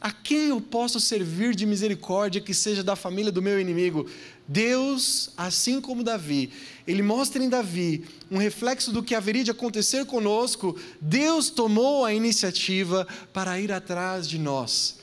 A 0.02 0.12
quem 0.12 0.48
eu 0.48 0.60
posso 0.60 1.00
servir 1.00 1.54
de 1.54 1.64
misericórdia 1.64 2.42
que 2.42 2.56
seja 2.56 2.84
da 2.84 2.96
família 2.96 3.32
do 3.32 3.40
meu 3.40 3.62
inimigo? 3.62 4.08
Deus, 4.48 5.30
assim 5.38 5.80
como 5.80 6.04
Davi, 6.04 6.52
ele 6.88 7.04
mostra 7.04 7.42
em 7.42 7.48
Davi 7.48 8.04
um 8.30 8.38
reflexo 8.38 8.92
do 8.92 9.04
que 9.04 9.14
haveria 9.14 9.44
de 9.44 9.52
acontecer 9.52 10.06
conosco. 10.06 10.76
Deus 11.00 11.52
tomou 11.52 12.04
a 12.04 12.14
iniciativa 12.14 13.08
para 13.32 13.60
ir 13.60 13.72
atrás 13.72 14.28
de 14.28 14.40
nós. 14.40 15.01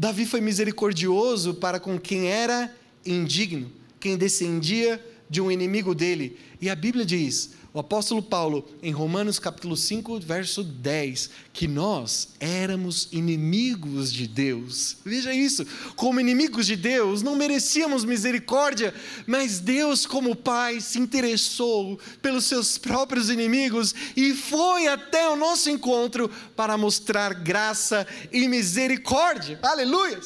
Davi 0.00 0.24
foi 0.24 0.40
misericordioso 0.40 1.52
para 1.52 1.78
com 1.78 2.00
quem 2.00 2.26
era 2.26 2.74
indigno, 3.04 3.70
quem 4.00 4.16
descendia 4.16 4.98
de 5.28 5.42
um 5.42 5.50
inimigo 5.50 5.94
dele. 5.94 6.38
E 6.58 6.70
a 6.70 6.74
Bíblia 6.74 7.04
diz: 7.04 7.50
o 7.72 7.78
apóstolo 7.78 8.20
Paulo, 8.20 8.68
em 8.82 8.90
Romanos 8.90 9.38
capítulo 9.38 9.76
5, 9.76 10.18
verso 10.18 10.64
10, 10.64 11.30
que 11.52 11.68
nós 11.68 12.30
éramos 12.40 13.08
inimigos 13.12 14.12
de 14.12 14.26
Deus. 14.26 14.96
Veja 15.04 15.32
isso, 15.32 15.64
como 15.94 16.18
inimigos 16.18 16.66
de 16.66 16.74
Deus, 16.74 17.22
não 17.22 17.36
merecíamos 17.36 18.04
misericórdia, 18.04 18.92
mas 19.24 19.60
Deus, 19.60 20.04
como 20.04 20.34
Pai, 20.34 20.80
se 20.80 20.98
interessou 20.98 21.96
pelos 22.20 22.46
seus 22.46 22.76
próprios 22.76 23.30
inimigos 23.30 23.94
e 24.16 24.34
foi 24.34 24.88
até 24.88 25.28
o 25.28 25.36
nosso 25.36 25.70
encontro 25.70 26.28
para 26.56 26.76
mostrar 26.76 27.34
graça 27.34 28.04
e 28.32 28.48
misericórdia. 28.48 29.60
Aleluia! 29.62 30.20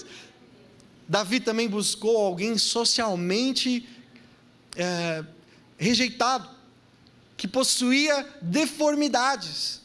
Davi 1.07 1.40
também 1.40 1.68
buscou 1.68 2.16
alguém 2.16 2.57
socialmente 2.57 3.87
é, 4.74 5.22
rejeitado 5.76 6.53
que 7.36 7.48
possuía 7.48 8.26
deformidades. 8.40 9.80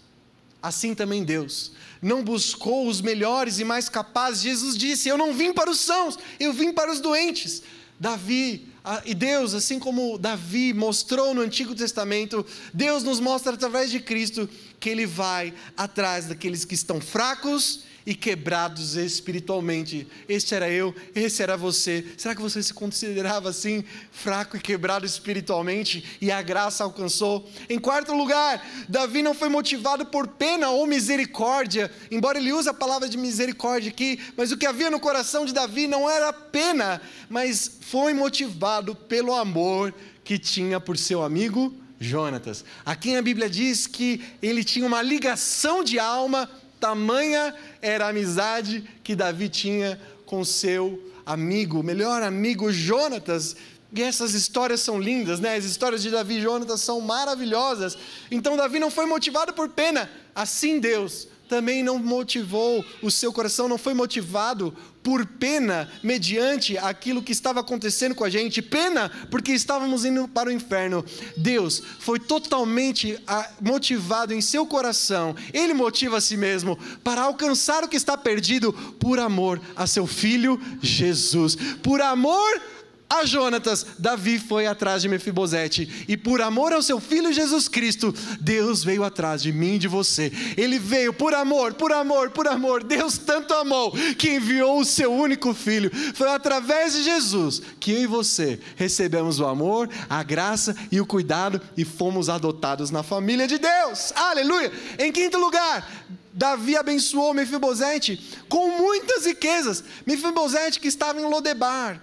Assim 0.62 0.93
também 0.93 1.23
Deus 1.23 1.71
não 2.01 2.23
buscou 2.23 2.88
os 2.88 3.01
melhores 3.01 3.59
e 3.59 3.63
mais 3.63 3.89
capazes. 3.89 4.41
Jesus 4.41 4.77
disse: 4.77 5.09
Eu 5.09 5.17
não 5.17 5.33
vim 5.33 5.53
para 5.53 5.69
os 5.69 5.79
sãos, 5.79 6.17
eu 6.39 6.53
vim 6.53 6.71
para 6.71 6.91
os 6.91 6.99
doentes. 6.99 7.62
Davi 7.99 8.67
e 9.05 9.13
Deus, 9.13 9.53
assim 9.53 9.77
como 9.77 10.17
Davi 10.17 10.73
mostrou 10.73 11.33
no 11.33 11.41
Antigo 11.41 11.75
Testamento, 11.75 12.45
Deus 12.73 13.03
nos 13.03 13.19
mostra 13.19 13.53
através 13.53 13.91
de 13.91 13.99
Cristo 13.99 14.49
que 14.79 14.89
Ele 14.89 15.05
vai 15.05 15.53
atrás 15.75 16.25
daqueles 16.25 16.63
que 16.63 16.75
estão 16.75 17.01
fracos 17.01 17.81
e 18.05 18.15
quebrados 18.15 18.95
espiritualmente. 18.95 20.07
Este 20.27 20.55
era 20.55 20.69
eu, 20.69 20.95
esse 21.15 21.41
era 21.43 21.57
você. 21.57 22.05
Será 22.17 22.35
que 22.35 22.41
você 22.41 22.62
se 22.62 22.73
considerava 22.73 23.49
assim, 23.49 23.83
fraco 24.12 24.57
e 24.57 24.59
quebrado 24.59 25.05
espiritualmente 25.05 26.17
e 26.21 26.31
a 26.31 26.41
graça 26.41 26.83
alcançou? 26.83 27.49
Em 27.69 27.79
quarto 27.79 28.13
lugar, 28.13 28.65
Davi 28.88 29.21
não 29.21 29.33
foi 29.33 29.49
motivado 29.49 30.05
por 30.05 30.27
pena 30.27 30.69
ou 30.69 30.88
misericórdia, 30.88 31.91
embora 32.09 32.38
ele 32.38 32.53
use 32.53 32.69
a 32.69 32.73
palavra 32.73 33.07
de 33.07 33.17
misericórdia 33.17 33.89
aqui, 33.89 34.19
mas 34.35 34.51
o 34.51 34.57
que 34.57 34.65
havia 34.65 34.89
no 34.89 34.99
coração 34.99 35.45
de 35.45 35.53
Davi 35.53 35.88
não 35.88 36.09
era 36.09 36.31
pena, 36.31 37.01
mas 37.29 37.79
foi 37.81 38.13
motivado 38.13 38.95
pelo 38.95 39.33
amor 39.33 39.93
que 40.23 40.38
tinha 40.38 40.79
por 40.79 40.97
seu 40.97 41.23
amigo 41.23 41.73
Jonatas. 41.99 42.63
Aqui 42.85 43.15
a 43.15 43.21
Bíblia 43.21 43.49
diz 43.49 43.85
que 43.85 44.23
ele 44.41 44.63
tinha 44.63 44.85
uma 44.88 45.01
ligação 45.01 45.83
de 45.83 45.99
alma 45.99 46.49
Tamanha 46.80 47.54
era 47.82 48.06
a 48.06 48.10
amizade 48.10 48.84
que 49.04 49.15
Davi 49.15 49.50
tinha 49.50 50.00
com 50.26 50.44
seu 50.46 51.12
amigo, 51.26 51.84
melhor 51.84 52.24
amigo 52.24 52.72
Jonatas. 52.72 53.56
E 53.92 54.02
essas 54.02 54.34
histórias 54.34 54.82
são 54.82 55.00
lindas, 55.00 55.39
né? 55.39 55.56
As 55.56 55.65
histórias 55.65 56.02
de 56.02 56.12
Davi 56.12 56.38
e 56.38 56.42
Jonatas 56.42 56.82
são 56.82 57.02
maravilhosas. 57.02 57.98
Então 58.30 58.56
Davi 58.56 58.80
não 58.80 58.92
foi 58.92 59.06
motivado 59.06 59.54
por 59.54 59.70
pena, 59.70 60.10
assim 60.36 60.80
Deus 60.80 61.28
também 61.50 61.82
não 61.82 61.98
motivou, 61.98 62.86
o 63.02 63.10
seu 63.10 63.34
coração 63.34 63.68
não 63.68 63.80
foi 63.80 63.96
motivado 63.96 64.74
por 65.03 65.25
pena 65.25 65.89
mediante 66.03 66.77
aquilo 66.77 67.21
que 67.21 67.31
estava 67.31 67.59
acontecendo 67.62 68.13
com 68.13 68.23
a 68.23 68.29
gente, 68.29 68.62
pena 68.62 69.09
porque 69.31 69.51
estávamos 69.51 70.05
indo 70.05 70.27
para 70.27 70.49
o 70.49 70.51
inferno. 70.51 71.03
Deus 71.38 71.81
foi 71.99 72.19
totalmente 72.19 73.17
ah, 73.25 73.49
motivado 73.62 74.33
em 74.33 74.41
seu 74.41 74.65
coração, 74.65 75.35
ele 75.53 75.73
motiva 75.73 76.17
a 76.17 76.21
si 76.21 76.38
mesmo 76.38 76.77
para 77.03 77.21
alcançar 77.21 77.83
o 77.83 77.88
que 77.88 77.97
está 77.97 78.17
perdido 78.17 78.73
por 78.99 79.19
amor 79.19 79.62
a 79.75 79.88
seu 79.88 80.05
filho 80.05 80.59
Jesus, 80.81 81.55
por 81.81 82.01
amor 82.01 82.62
a 82.79 82.79
Jonatas, 83.26 83.86
Davi 83.98 84.39
foi 84.39 84.65
atrás 84.65 85.02
de 85.02 85.10
Mefibosete, 85.10 86.06
e 86.08 86.15
por 86.15 86.41
amor 86.41 86.72
ao 86.74 86.82
seu 86.82 87.00
filho 87.00 87.34
Jesus 87.34 87.67
Cristo, 87.67 88.13
Deus 88.39 88.84
veio 88.84 89.04
atrás 89.04 89.41
de 89.41 89.52
mim 89.52 89.76
e 89.76 89.80
de 89.80 89.88
você. 89.88 90.32
Ele 90.56 90.80
veio 90.80 91.13
por 91.13 91.34
amor, 91.34 91.74
por 91.74 91.91
amor, 91.91 92.30
por 92.30 92.48
amor. 92.48 92.84
Deus 92.84 93.17
tanto 93.17 93.54
amou 93.54 93.91
que 94.17 94.36
enviou 94.36 94.80
o 94.80 94.86
seu 94.86 95.12
único 95.12 95.54
filho. 95.54 95.91
Foi 96.13 96.30
através 96.30 96.93
de 96.93 97.04
Jesus 97.04 97.62
que 97.80 97.91
eu 97.91 98.04
e 98.04 98.08
você 98.08 98.60
recebemos 98.76 99.39
o 99.39 99.45
amor, 99.45 99.89
a 100.10 100.24
graça 100.24 100.76
e 100.91 101.02
o 101.02 101.06
cuidado 101.06 101.62
e 101.76 101.84
fomos 101.84 102.30
adotados 102.30 102.89
na 102.89 103.04
família 103.04 103.48
de 103.48 103.58
Deus. 103.58 104.13
Aleluia! 104.15 104.72
Em 104.98 105.12
quinto 105.12 105.38
lugar, 105.38 105.88
Davi 106.32 106.78
abençoou 106.78 107.34
Mefibosete 107.34 108.39
com 108.48 108.78
muitas 108.78 109.26
riquezas. 109.26 109.84
Mefibosete 110.06 110.80
que 110.80 110.88
estava 110.88 111.19
em 111.19 111.26
Lodebar, 111.26 112.00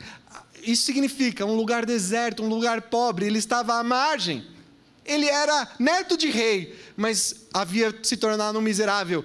isso 0.66 0.84
significa 0.84 1.46
um 1.46 1.54
lugar 1.54 1.86
deserto, 1.86 2.42
um 2.42 2.48
lugar 2.48 2.82
pobre, 2.82 3.26
ele 3.26 3.38
estava 3.38 3.74
à 3.74 3.82
margem. 3.82 4.44
Ele 5.04 5.26
era 5.26 5.68
neto 5.78 6.16
de 6.16 6.28
rei, 6.28 6.76
mas 6.96 7.46
havia 7.54 7.94
se 8.02 8.16
tornado 8.16 8.58
um 8.58 8.62
miserável. 8.62 9.24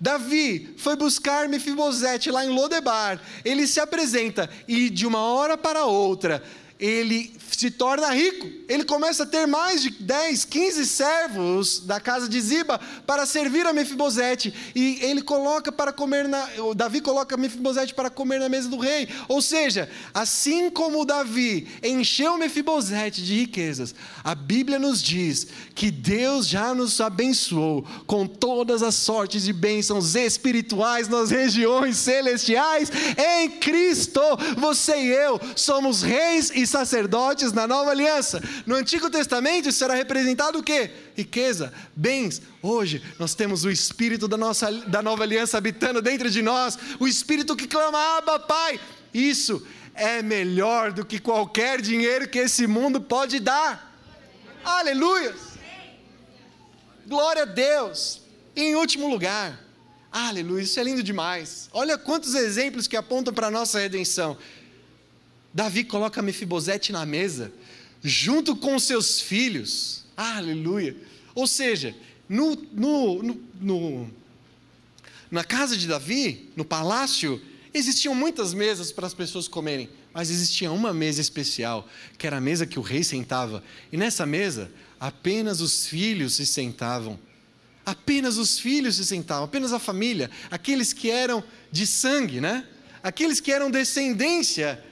Davi 0.00 0.74
foi 0.78 0.96
buscar 0.96 1.48
Mefibosete 1.48 2.30
lá 2.30 2.44
em 2.44 2.48
Lodebar. 2.48 3.20
Ele 3.44 3.66
se 3.66 3.80
apresenta 3.80 4.48
e 4.66 4.88
de 4.88 5.06
uma 5.06 5.20
hora 5.20 5.58
para 5.58 5.84
outra 5.84 6.42
ele 6.78 7.32
se 7.58 7.72
torna 7.72 8.10
rico. 8.10 8.46
Ele 8.68 8.84
começa 8.84 9.24
a 9.24 9.26
ter 9.26 9.44
mais 9.44 9.82
de 9.82 9.90
10, 9.90 10.44
15 10.44 10.86
servos 10.86 11.80
da 11.80 11.98
casa 11.98 12.28
de 12.28 12.40
Ziba 12.40 12.78
para 13.04 13.26
servir 13.26 13.66
a 13.66 13.72
Mefibosete. 13.72 14.54
E 14.76 15.00
ele 15.02 15.20
coloca 15.20 15.72
para 15.72 15.92
comer 15.92 16.28
na. 16.28 16.46
Davi 16.76 17.00
coloca 17.00 17.36
Mefibosete 17.36 17.94
para 17.94 18.10
comer 18.10 18.38
na 18.38 18.48
mesa 18.48 18.68
do 18.68 18.78
rei. 18.78 19.08
Ou 19.26 19.42
seja, 19.42 19.90
assim 20.14 20.70
como 20.70 21.04
Davi 21.04 21.66
encheu 21.82 22.38
Mefibosete 22.38 23.24
de 23.24 23.40
riquezas, 23.40 23.92
a 24.22 24.36
Bíblia 24.36 24.78
nos 24.78 25.02
diz 25.02 25.48
que 25.74 25.90
Deus 25.90 26.46
já 26.46 26.72
nos 26.72 27.00
abençoou 27.00 27.84
com 28.06 28.24
todas 28.24 28.84
as 28.84 28.94
sortes 28.94 29.42
de 29.42 29.52
bênçãos 29.52 30.14
espirituais 30.14 31.08
nas 31.08 31.32
regiões 31.32 31.96
celestiais 31.96 32.88
em 33.18 33.50
Cristo. 33.58 34.20
Você 34.56 34.96
e 34.96 35.08
eu 35.08 35.40
somos 35.56 36.02
reis 36.02 36.52
e 36.54 36.64
sacerdotes 36.64 37.47
na 37.52 37.66
nova 37.66 37.90
aliança. 37.90 38.42
No 38.66 38.74
Antigo 38.74 39.10
Testamento 39.10 39.68
isso 39.68 39.84
era 39.84 39.94
representado 39.94 40.58
o 40.58 40.62
quê? 40.62 40.90
Riqueza, 41.16 41.72
bens. 41.94 42.42
Hoje 42.62 43.02
nós 43.18 43.34
temos 43.34 43.64
o 43.64 43.70
Espírito 43.70 44.26
da, 44.28 44.36
nossa, 44.36 44.70
da 44.70 45.02
nova 45.02 45.22
aliança 45.22 45.58
habitando 45.58 46.02
dentro 46.02 46.30
de 46.30 46.42
nós, 46.42 46.78
o 46.98 47.06
Espírito 47.06 47.56
que 47.56 47.66
clama, 47.66 48.18
Abba, 48.18 48.38
Pai. 48.38 48.80
Isso 49.12 49.66
é 49.94 50.22
melhor 50.22 50.92
do 50.92 51.04
que 51.04 51.18
qualquer 51.18 51.80
dinheiro 51.80 52.28
que 52.28 52.38
esse 52.38 52.66
mundo 52.66 53.00
pode 53.00 53.40
dar. 53.40 53.88
Aleluia! 54.64 55.34
Glória 57.06 57.42
a 57.42 57.46
Deus. 57.46 58.20
Em 58.54 58.74
último 58.74 59.08
lugar, 59.08 59.58
aleluia, 60.10 60.62
isso 60.62 60.78
é 60.78 60.82
lindo 60.82 61.02
demais. 61.02 61.68
Olha 61.72 61.96
quantos 61.96 62.34
exemplos 62.34 62.86
que 62.86 62.96
apontam 62.96 63.32
para 63.32 63.46
a 63.46 63.50
nossa 63.50 63.78
redenção. 63.78 64.36
Davi 65.52 65.84
coloca 65.84 66.22
Mefibosete 66.22 66.92
na 66.92 67.04
mesa, 67.06 67.52
junto 68.02 68.54
com 68.54 68.78
seus 68.78 69.20
filhos. 69.20 70.04
Aleluia. 70.16 70.96
Ou 71.34 71.46
seja, 71.46 71.94
no, 72.28 72.56
no, 72.72 73.22
no, 73.22 73.40
no, 73.60 74.10
na 75.30 75.44
casa 75.44 75.76
de 75.76 75.86
Davi, 75.86 76.50
no 76.56 76.64
palácio, 76.64 77.40
existiam 77.72 78.14
muitas 78.14 78.54
mesas 78.54 78.90
para 78.92 79.06
as 79.06 79.14
pessoas 79.14 79.46
comerem, 79.46 79.88
mas 80.12 80.30
existia 80.30 80.70
uma 80.70 80.92
mesa 80.92 81.20
especial, 81.20 81.88
que 82.16 82.26
era 82.26 82.38
a 82.38 82.40
mesa 82.40 82.66
que 82.66 82.78
o 82.78 82.82
rei 82.82 83.04
sentava. 83.04 83.62
E 83.92 83.96
nessa 83.96 84.26
mesa, 84.26 84.70
apenas 84.98 85.60
os 85.60 85.86
filhos 85.86 86.34
se 86.34 86.46
sentavam. 86.46 87.18
Apenas 87.84 88.36
os 88.36 88.58
filhos 88.58 88.96
se 88.96 89.06
sentavam, 89.06 89.44
apenas 89.44 89.72
a 89.72 89.78
família, 89.78 90.30
aqueles 90.50 90.92
que 90.92 91.10
eram 91.10 91.42
de 91.72 91.86
sangue, 91.86 92.40
né? 92.40 92.66
Aqueles 93.02 93.40
que 93.40 93.50
eram 93.50 93.70
descendência 93.70 94.84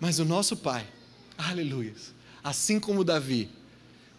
mas 0.00 0.18
o 0.18 0.24
nosso 0.24 0.56
Pai, 0.56 0.86
aleluia, 1.36 1.94
assim 2.42 2.78
como 2.78 3.04
Davi, 3.04 3.48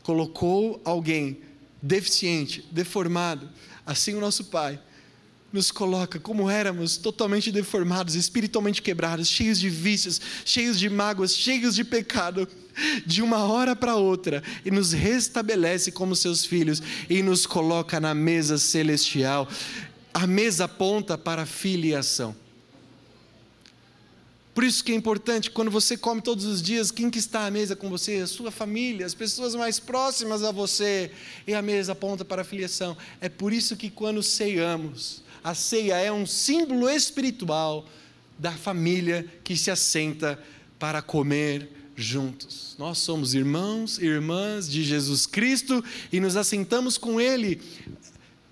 colocou 0.03 0.81
alguém 0.83 1.39
deficiente, 1.81 2.65
deformado, 2.71 3.49
assim 3.85 4.13
o 4.13 4.19
nosso 4.19 4.45
Pai 4.45 4.79
nos 5.51 5.71
coloca 5.71 6.19
como 6.19 6.49
éramos, 6.49 6.97
totalmente 6.97 7.51
deformados, 7.51 8.15
espiritualmente 8.15 8.81
quebrados, 8.81 9.27
cheios 9.27 9.59
de 9.59 9.69
vícios, 9.69 10.19
cheios 10.43 10.77
de 10.77 10.89
mágoas, 10.89 11.33
cheios 11.33 11.73
de 11.73 11.83
pecado, 11.83 12.47
de 13.05 13.21
uma 13.21 13.43
hora 13.43 13.75
para 13.75 13.95
outra, 13.95 14.43
e 14.65 14.69
nos 14.69 14.91
restabelece 14.91 15.91
como 15.91 16.15
seus 16.15 16.45
filhos 16.45 16.81
e 17.09 17.23
nos 17.23 17.45
coloca 17.45 17.99
na 17.99 18.13
mesa 18.13 18.57
celestial. 18.57 19.47
A 20.13 20.27
mesa 20.27 20.65
aponta 20.65 21.17
para 21.17 21.45
filiação. 21.45 22.35
Por 24.57 24.63
isso 24.63 24.83
que 24.83 24.91
é 24.91 24.95
importante, 24.95 25.51
quando 25.51 25.69
você 25.69 25.95
come 25.95 26.19
todos 26.19 26.43
os 26.43 26.63
dias, 26.63 26.89
quem 26.89 27.11
que 27.11 27.19
está 27.19 27.45
à 27.45 27.51
mesa 27.51 27.75
com 27.75 27.91
você? 27.91 28.15
A 28.15 28.25
sua 28.25 28.49
família, 28.49 29.05
as 29.05 29.13
pessoas 29.13 29.53
mais 29.53 29.79
próximas 29.79 30.43
a 30.43 30.51
você. 30.51 31.11
E 31.45 31.53
a 31.53 31.61
mesa 31.61 31.91
aponta 31.91 32.25
para 32.25 32.41
a 32.41 32.43
filiação. 32.43 32.97
É 33.21 33.29
por 33.29 33.53
isso 33.53 33.77
que 33.77 33.91
quando 33.91 34.23
ceiamos, 34.23 35.21
a 35.43 35.53
ceia 35.53 35.97
é 35.97 36.12
um 36.12 36.25
símbolo 36.25 36.89
espiritual 36.89 37.87
da 38.39 38.51
família 38.51 39.31
que 39.43 39.55
se 39.55 39.69
assenta 39.69 40.43
para 40.79 41.03
comer 41.03 41.69
juntos. 41.95 42.75
Nós 42.79 42.97
somos 42.97 43.35
irmãos 43.35 43.99
e 43.99 44.08
irmãs 44.08 44.67
de 44.67 44.83
Jesus 44.83 45.27
Cristo 45.27 45.85
e 46.12 46.19
nos 46.19 46.35
assentamos 46.35 46.97
com 46.97 47.21
Ele 47.21 47.62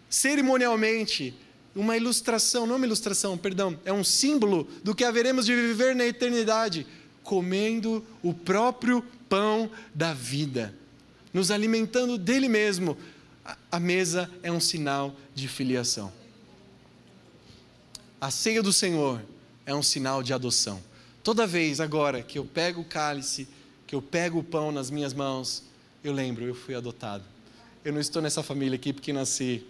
cerimonialmente. 0.08 1.34
Uma 1.76 1.98
ilustração, 1.98 2.66
não 2.66 2.78
uma 2.78 2.86
ilustração, 2.86 3.38
perdão, 3.38 3.78
é 3.84 3.92
um 3.92 4.04
símbolo 4.04 4.66
do 4.82 4.96
que 4.96 5.04
haveremos 5.04 5.46
de 5.46 5.54
viver 5.54 5.94
na 5.94 6.06
eternidade, 6.06 6.88
comendo 7.22 8.06
o 8.24 8.34
próprio 8.34 9.02
pão 9.28 9.70
da 9.94 10.14
vida, 10.14 10.74
nos 11.34 11.52
alimentando 11.52 12.18
dele 12.18 12.48
mesmo. 12.48 12.98
A 13.70 13.80
mesa 13.80 14.32
é 14.42 14.50
um 14.52 14.60
sinal 14.60 15.14
de 15.34 15.50
filiação. 15.50 16.14
A 18.22 18.32
ceia 18.32 18.64
do 18.64 18.72
Senhor 18.72 19.22
é 19.66 19.76
um 19.76 19.84
sinal 19.84 20.24
de 20.24 20.34
adoção. 20.34 20.82
Toda 21.22 21.46
vez 21.46 21.82
agora 21.82 22.24
que 22.24 22.40
eu 22.40 22.46
pego 22.46 22.82
o 22.82 22.86
cálice, 22.86 23.48
que 23.86 23.94
eu 23.94 24.02
pego 24.02 24.40
o 24.40 24.44
pão 24.44 24.72
nas 24.72 24.90
minhas 24.90 25.14
mãos, 25.14 25.64
eu 26.04 26.14
lembro, 26.14 26.46
eu 26.46 26.56
fui 26.56 26.74
adotado. 26.74 27.24
Eu 27.84 27.92
não 27.92 28.00
estou 28.00 28.22
nessa 28.22 28.42
família 28.42 28.76
aqui 28.76 28.94
porque 28.94 29.12
nasci 29.12 29.66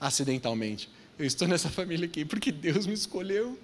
acidentalmente. 0.00 0.88
Eu 1.20 1.26
estou 1.26 1.46
nessa 1.46 1.68
família 1.68 2.06
aqui 2.06 2.24
porque 2.24 2.50
Deus 2.50 2.86
me 2.86 2.94
escolheu. 2.94 3.58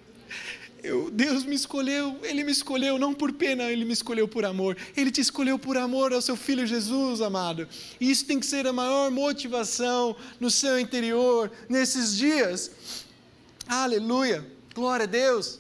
Eu, 0.83 1.11
Deus 1.11 1.43
me 1.43 1.55
escolheu, 1.55 2.15
Ele 2.23 2.45
me 2.45 2.53
escolheu 2.53 2.99
não 2.99 3.15
por 3.15 3.33
pena, 3.33 3.73
Ele 3.73 3.83
me 3.83 3.95
escolheu 3.95 4.29
por 4.29 4.45
amor. 4.45 4.77
Ele 4.95 5.11
te 5.11 5.23
escolheu 5.23 5.59
por 5.59 5.79
amor 5.79 6.13
ao 6.13 6.21
seu 6.21 6.37
Filho 6.37 6.67
Jesus, 6.67 7.23
amado. 7.23 7.67
E 7.99 8.11
isso 8.11 8.27
tem 8.27 8.39
que 8.39 8.45
ser 8.45 8.67
a 8.67 8.75
maior 8.75 9.11
motivação 9.11 10.15
no 10.39 10.51
seu 10.51 10.79
interior 10.79 11.51
nesses 11.67 12.15
dias. 12.15 12.71
Aleluia, 13.67 14.47
glória 14.75 15.05
a 15.05 15.07
Deus. 15.07 15.59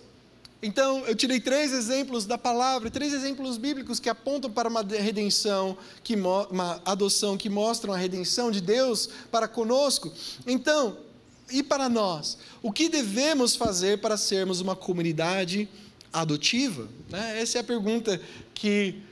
Então, 0.62 1.03
eu 1.07 1.14
tirei 1.14 1.40
três 1.40 1.72
exemplos 1.72 2.26
da 2.26 2.36
palavra, 2.36 2.90
três 2.90 3.14
exemplos 3.14 3.57
bíblicos 3.57 3.99
que 3.99 4.11
apontam 4.11 4.51
para 4.51 4.68
uma 4.68 4.82
redenção, 4.82 5.78
que, 6.05 6.14
uma 6.14 6.82
adoção 6.84 7.38
que 7.38 7.49
mostram 7.49 7.94
a 7.94 7.97
redenção 7.97 8.51
de 8.51 8.61
Deus 8.61 9.09
para 9.30 9.49
conosco. 9.49 10.12
Então, 10.47 11.05
e 11.51 11.62
para 11.62 11.88
nós? 11.88 12.38
O 12.62 12.72
que 12.72 12.88
devemos 12.88 13.55
fazer 13.55 13.99
para 13.99 14.16
sermos 14.16 14.61
uma 14.61 14.74
comunidade 14.74 15.68
adotiva? 16.12 16.88
Né? 17.09 17.40
Essa 17.40 17.59
é 17.59 17.61
a 17.61 17.64
pergunta 17.64 18.20
que 18.55 19.03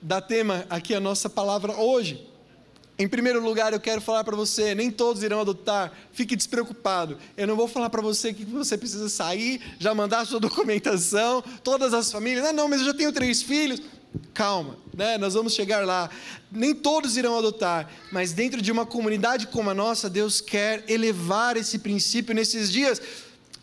dá 0.00 0.20
tema 0.20 0.66
aqui 0.68 0.94
a 0.94 1.00
nossa 1.00 1.28
palavra 1.28 1.76
hoje. 1.76 2.26
Em 2.98 3.06
primeiro 3.06 3.40
lugar, 3.40 3.72
eu 3.72 3.78
quero 3.78 4.00
falar 4.00 4.24
para 4.24 4.34
você: 4.34 4.74
nem 4.74 4.90
todos 4.90 5.22
irão 5.22 5.40
adotar, 5.40 5.92
fique 6.12 6.34
despreocupado. 6.34 7.16
Eu 7.36 7.46
não 7.46 7.54
vou 7.54 7.68
falar 7.68 7.88
para 7.90 8.02
você 8.02 8.34
que 8.34 8.44
você 8.44 8.76
precisa 8.76 9.08
sair, 9.08 9.60
já 9.78 9.94
mandar 9.94 10.26
sua 10.26 10.40
documentação, 10.40 11.42
todas 11.62 11.94
as 11.94 12.10
famílias. 12.10 12.44
Não, 12.46 12.52
não, 12.52 12.68
mas 12.68 12.80
eu 12.80 12.86
já 12.86 12.94
tenho 12.94 13.12
três 13.12 13.40
filhos. 13.40 13.80
Calma, 14.32 14.76
né? 14.94 15.18
nós 15.18 15.34
vamos 15.34 15.52
chegar 15.52 15.84
lá. 15.84 16.08
Nem 16.50 16.74
todos 16.74 17.16
irão 17.16 17.36
adotar, 17.36 17.90
mas 18.10 18.32
dentro 18.32 18.62
de 18.62 18.72
uma 18.72 18.86
comunidade 18.86 19.46
como 19.48 19.70
a 19.70 19.74
nossa, 19.74 20.08
Deus 20.08 20.40
quer 20.40 20.84
elevar 20.88 21.56
esse 21.56 21.78
princípio 21.78 22.34
nesses 22.34 22.70
dias. 22.70 23.00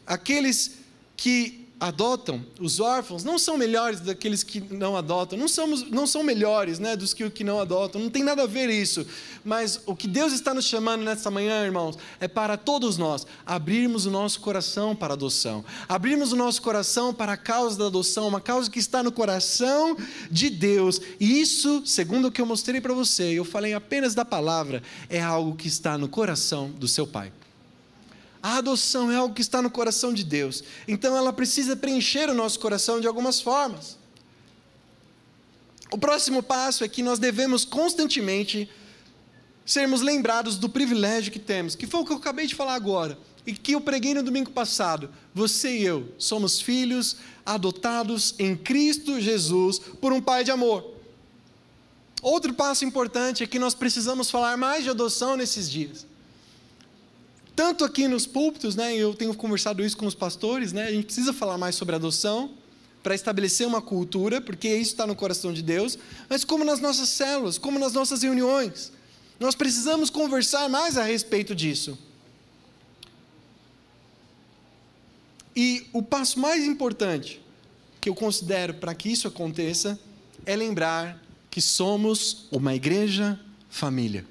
Aqueles 0.05 0.79
que 1.17 1.64
adotam, 1.85 2.43
os 2.59 2.79
órfãos, 2.79 3.23
não 3.23 3.37
são 3.37 3.57
melhores 3.57 3.99
daqueles 3.99 4.41
que 4.41 4.59
não 4.73 4.97
adotam, 4.97 5.37
não, 5.37 5.47
somos, 5.47 5.87
não 5.91 6.07
são 6.07 6.23
melhores 6.23 6.79
né, 6.79 6.95
dos 6.95 7.13
que, 7.13 7.29
que 7.29 7.43
não 7.43 7.59
adotam, 7.59 8.01
não 8.01 8.09
tem 8.09 8.23
nada 8.23 8.41
a 8.41 8.47
ver 8.47 8.71
isso. 8.71 9.05
Mas 9.43 9.79
o 9.85 9.95
que 9.95 10.07
Deus 10.07 10.33
está 10.33 10.51
nos 10.51 10.65
chamando 10.65 11.03
nessa 11.03 11.29
manhã, 11.29 11.63
irmãos, 11.63 11.95
é 12.19 12.27
para 12.27 12.57
todos 12.57 12.97
nós 12.97 13.27
abrirmos 13.45 14.07
o 14.07 14.11
nosso 14.11 14.39
coração 14.39 14.95
para 14.95 15.13
a 15.13 15.15
adoção, 15.15 15.63
abrirmos 15.87 16.31
o 16.31 16.35
nosso 16.35 16.59
coração 16.59 17.13
para 17.13 17.33
a 17.33 17.37
causa 17.37 17.77
da 17.77 17.85
adoção, 17.85 18.27
uma 18.27 18.41
causa 18.41 18.69
que 18.69 18.79
está 18.79 19.03
no 19.03 19.11
coração 19.11 19.95
de 20.31 20.49
Deus. 20.49 20.99
E 21.19 21.39
isso, 21.39 21.83
segundo 21.85 22.29
o 22.29 22.31
que 22.31 22.41
eu 22.41 22.47
mostrei 22.47 22.81
para 22.81 22.95
você, 22.95 23.37
eu 23.37 23.45
falei 23.45 23.75
apenas 23.75 24.15
da 24.15 24.25
palavra, 24.25 24.81
é 25.07 25.21
algo 25.21 25.55
que 25.55 25.67
está 25.67 25.99
no 25.99 26.09
coração 26.09 26.71
do 26.71 26.87
seu 26.87 27.05
Pai. 27.05 27.31
A 28.45 28.57
adoção 28.57 29.11
é 29.11 29.15
algo 29.15 29.33
que 29.33 29.41
está 29.41 29.59
no 29.59 29.71
coração 29.71 30.13
de 30.13 30.23
Deus. 30.23 30.63
Então 30.87 31.17
ela 31.17 31.33
precisa 31.33 31.75
preencher 31.75 32.29
o 32.29 32.33
nosso 32.35 32.59
coração 32.59 33.01
de 33.01 33.07
algumas 33.07 33.41
formas. 33.41 33.97
O 35.89 35.97
próximo 35.97 36.43
passo 36.43 36.83
é 36.83 36.87
que 36.87 37.01
nós 37.01 37.17
devemos 37.17 37.65
constantemente 37.65 38.69
sermos 39.65 40.01
lembrados 40.01 40.59
do 40.59 40.69
privilégio 40.69 41.31
que 41.31 41.39
temos, 41.39 41.73
que 41.73 41.87
foi 41.87 42.01
o 42.01 42.05
que 42.05 42.11
eu 42.11 42.17
acabei 42.17 42.45
de 42.45 42.53
falar 42.53 42.75
agora, 42.75 43.17
e 43.47 43.53
que 43.53 43.71
eu 43.71 43.81
preguei 43.81 44.13
no 44.13 44.21
domingo 44.21 44.51
passado. 44.51 45.09
Você 45.33 45.79
e 45.79 45.83
eu 45.83 46.13
somos 46.19 46.61
filhos 46.61 47.17
adotados 47.43 48.35
em 48.37 48.55
Cristo 48.55 49.19
Jesus 49.19 49.79
por 49.79 50.13
um 50.13 50.21
Pai 50.21 50.43
de 50.43 50.51
amor. 50.51 50.93
Outro 52.21 52.53
passo 52.53 52.85
importante 52.85 53.43
é 53.43 53.47
que 53.47 53.57
nós 53.57 53.73
precisamos 53.73 54.29
falar 54.29 54.55
mais 54.55 54.83
de 54.83 54.91
adoção 54.91 55.35
nesses 55.35 55.67
dias 55.67 56.05
tanto 57.55 57.85
aqui 57.85 58.07
nos 58.07 58.27
púlpitos, 58.27 58.75
né, 58.75 58.95
eu 58.95 59.13
tenho 59.13 59.33
conversado 59.33 59.83
isso 59.83 59.95
com 59.95 60.05
os 60.05 60.15
pastores, 60.15 60.73
né, 60.73 60.87
a 60.87 60.91
gente 60.91 61.05
precisa 61.05 61.31
falar 61.31 61.57
mais 61.57 61.75
sobre 61.75 61.95
adoção 61.95 62.51
para 63.01 63.15
estabelecer 63.15 63.65
uma 63.67 63.81
cultura, 63.81 64.41
porque 64.41 64.67
isso 64.67 64.91
está 64.91 65.07
no 65.07 65.15
coração 65.15 65.53
de 65.53 65.61
Deus, 65.61 65.97
mas 66.27 66.43
como 66.43 66.65
nas 66.65 66.79
nossas 66.79 67.07
células, 67.09 67.57
como 67.57 67.79
nas 67.79 67.93
nossas 67.93 68.23
reuniões, 68.23 68.91
nós 69.39 69.55
precisamos 69.55 70.09
conversar 70.09 70.67
mais 70.69 70.97
a 70.97 71.03
respeito 71.03 71.53
disso. 71.53 71.97
E 75.55 75.87
o 75.93 76.01
passo 76.01 76.39
mais 76.39 76.65
importante 76.65 77.41
que 78.01 78.09
eu 78.09 78.15
considero 78.15 78.73
para 78.73 78.93
que 78.93 79.09
isso 79.09 79.27
aconteça 79.27 79.99
é 80.45 80.55
lembrar 80.55 81.23
que 81.49 81.61
somos 81.61 82.47
uma 82.51 82.75
igreja 82.75 83.39
família. 83.69 84.25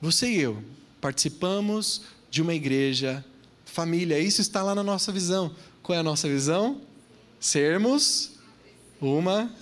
Você 0.00 0.30
e 0.30 0.40
eu, 0.40 0.62
participamos 1.02 2.02
de 2.30 2.40
uma 2.40 2.54
igreja 2.54 3.22
família. 3.66 4.18
Isso 4.18 4.40
está 4.40 4.62
lá 4.62 4.74
na 4.74 4.84
nossa 4.84 5.10
visão. 5.10 5.54
Qual 5.82 5.96
é 5.96 6.00
a 6.00 6.02
nossa 6.02 6.28
visão? 6.28 6.80
Sermos 7.40 8.38
uma. 9.00 9.52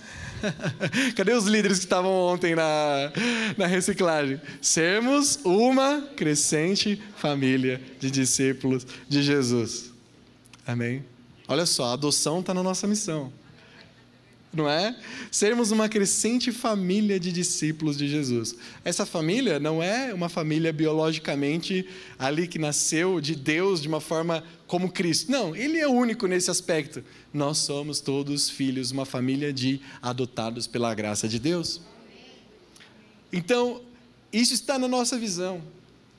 Cadê 1.17 1.33
os 1.33 1.45
líderes 1.45 1.79
que 1.79 1.85
estavam 1.85 2.11
ontem 2.11 2.55
na, 2.55 3.11
na 3.57 3.65
reciclagem? 3.65 4.39
Sermos 4.61 5.39
uma 5.43 6.01
crescente 6.15 7.01
família 7.17 7.81
de 7.99 8.11
discípulos 8.11 8.85
de 9.09 9.23
Jesus. 9.23 9.91
Amém? 10.65 11.03
Olha 11.47 11.65
só, 11.65 11.85
a 11.85 11.93
adoção 11.93 12.39
está 12.39 12.53
na 12.53 12.61
nossa 12.61 12.87
missão 12.87 13.33
não 14.53 14.69
é? 14.69 14.95
Sermos 15.31 15.71
uma 15.71 15.87
crescente 15.87 16.51
família 16.51 17.19
de 17.19 17.31
discípulos 17.31 17.97
de 17.97 18.07
Jesus. 18.07 18.55
Essa 18.83 19.05
família 19.05 19.59
não 19.59 19.81
é 19.81 20.13
uma 20.13 20.27
família 20.27 20.73
biologicamente 20.73 21.87
ali 22.19 22.47
que 22.47 22.59
nasceu 22.59 23.21
de 23.21 23.35
Deus 23.35 23.81
de 23.81 23.87
uma 23.87 24.01
forma 24.01 24.43
como 24.67 24.91
Cristo. 24.91 25.31
Não, 25.31 25.55
ele 25.55 25.79
é 25.79 25.87
único 25.87 26.27
nesse 26.27 26.51
aspecto. 26.51 27.03
Nós 27.33 27.59
somos 27.59 28.01
todos 28.01 28.49
filhos, 28.49 28.91
uma 28.91 29.05
família 29.05 29.53
de 29.53 29.79
adotados 30.01 30.67
pela 30.67 30.93
graça 30.93 31.27
de 31.27 31.39
Deus. 31.39 31.81
Então, 33.31 33.81
isso 34.33 34.53
está 34.53 34.77
na 34.77 34.87
nossa 34.87 35.17
visão. 35.17 35.61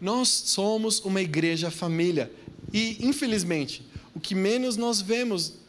Nós 0.00 0.28
somos 0.28 1.00
uma 1.00 1.20
igreja 1.20 1.70
família. 1.70 2.32
E, 2.72 2.96
infelizmente, 3.00 3.82
o 4.14 4.20
que 4.20 4.34
menos 4.34 4.76
nós 4.76 5.00
vemos 5.00 5.61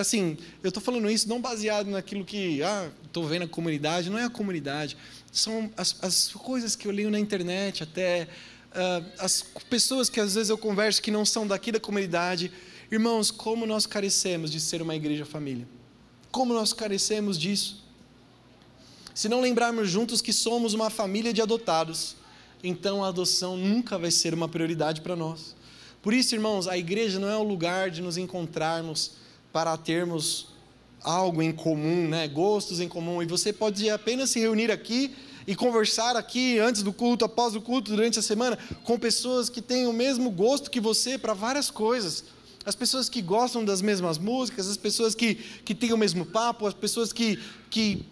assim, 0.00 0.36
eu 0.62 0.68
estou 0.68 0.82
falando 0.82 1.08
isso 1.10 1.28
não 1.28 1.40
baseado 1.40 1.88
naquilo 1.88 2.24
que, 2.24 2.62
ah, 2.62 2.90
estou 3.04 3.26
vendo 3.26 3.44
a 3.44 3.48
comunidade, 3.48 4.10
não 4.10 4.18
é 4.18 4.24
a 4.24 4.30
comunidade, 4.30 4.96
são 5.30 5.70
as, 5.76 5.96
as 6.02 6.28
coisas 6.28 6.74
que 6.74 6.86
eu 6.86 6.92
leio 6.92 7.10
na 7.10 7.18
internet, 7.18 7.82
até 7.82 8.28
uh, 8.74 9.04
as 9.18 9.42
pessoas 9.70 10.08
que 10.08 10.20
às 10.20 10.34
vezes 10.34 10.50
eu 10.50 10.58
converso 10.58 11.00
que 11.00 11.10
não 11.10 11.24
são 11.24 11.46
daqui 11.46 11.70
da 11.70 11.80
comunidade. 11.80 12.50
Irmãos, 12.90 13.30
como 13.30 13.66
nós 13.66 13.86
carecemos 13.86 14.50
de 14.50 14.60
ser 14.60 14.82
uma 14.82 14.94
igreja 14.94 15.24
família? 15.24 15.66
Como 16.30 16.52
nós 16.52 16.72
carecemos 16.72 17.38
disso? 17.38 17.84
Se 19.14 19.28
não 19.28 19.40
lembrarmos 19.40 19.88
juntos 19.88 20.20
que 20.20 20.32
somos 20.32 20.74
uma 20.74 20.90
família 20.90 21.32
de 21.32 21.40
adotados, 21.40 22.16
então 22.62 23.04
a 23.04 23.08
adoção 23.08 23.56
nunca 23.56 23.96
vai 23.96 24.10
ser 24.10 24.34
uma 24.34 24.48
prioridade 24.48 25.00
para 25.00 25.14
nós. 25.14 25.54
Por 26.02 26.12
isso, 26.12 26.34
irmãos, 26.34 26.66
a 26.66 26.76
igreja 26.76 27.18
não 27.18 27.28
é 27.28 27.36
o 27.36 27.42
lugar 27.42 27.90
de 27.90 28.02
nos 28.02 28.16
encontrarmos 28.16 29.12
para 29.54 29.76
termos 29.76 30.48
algo 31.00 31.40
em 31.40 31.52
comum, 31.52 32.08
né? 32.08 32.26
gostos 32.26 32.80
em 32.80 32.88
comum. 32.88 33.22
E 33.22 33.26
você 33.26 33.52
pode 33.52 33.88
apenas 33.88 34.30
se 34.30 34.40
reunir 34.40 34.68
aqui 34.68 35.14
e 35.46 35.54
conversar 35.54 36.16
aqui 36.16 36.58
antes 36.58 36.82
do 36.82 36.92
culto, 36.92 37.24
após 37.24 37.54
o 37.54 37.60
culto, 37.60 37.92
durante 37.92 38.18
a 38.18 38.22
semana, 38.22 38.58
com 38.82 38.98
pessoas 38.98 39.48
que 39.48 39.62
têm 39.62 39.86
o 39.86 39.92
mesmo 39.92 40.28
gosto 40.28 40.68
que 40.68 40.80
você 40.80 41.16
para 41.16 41.34
várias 41.34 41.70
coisas. 41.70 42.24
As 42.66 42.74
pessoas 42.74 43.08
que 43.08 43.22
gostam 43.22 43.64
das 43.64 43.80
mesmas 43.80 44.18
músicas, 44.18 44.68
as 44.68 44.76
pessoas 44.76 45.14
que, 45.14 45.36
que 45.64 45.72
têm 45.72 45.92
o 45.92 45.98
mesmo 45.98 46.26
papo, 46.26 46.66
as 46.66 46.74
pessoas 46.74 47.12
que, 47.12 47.38
que 47.70 48.04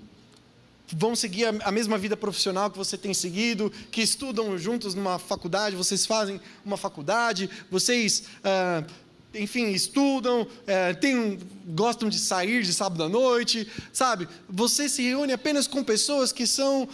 vão 0.92 1.16
seguir 1.16 1.46
a, 1.46 1.72
mesma 1.72 1.98
vida 1.98 2.16
profissional 2.16 2.70
que 2.70 2.78
você 2.78 2.96
tem 2.96 3.12
seguido, 3.14 3.72
que 3.90 4.00
estudam 4.00 4.56
juntos 4.56 4.94
numa 4.94 5.18
faculdade, 5.18 5.74
vocês 5.74 6.06
fazem 6.06 6.40
uma 6.64 6.76
faculdade, 6.76 7.50
vocês. 7.68 8.24
Ah, 8.44 8.84
enfim, 9.34 9.70
estudam, 9.70 10.46
é, 10.66 10.92
tem, 10.94 11.38
gostam 11.66 12.08
de 12.08 12.18
sair 12.18 12.62
de 12.62 12.72
sábado 12.72 13.04
à 13.04 13.08
noite, 13.08 13.66
sabe? 13.92 14.28
Você 14.48 14.88
se 14.88 15.02
reúne 15.02 15.32
apenas 15.32 15.66
com 15.66 15.82
pessoas 15.82 16.32
que 16.32 16.46
são 16.46 16.88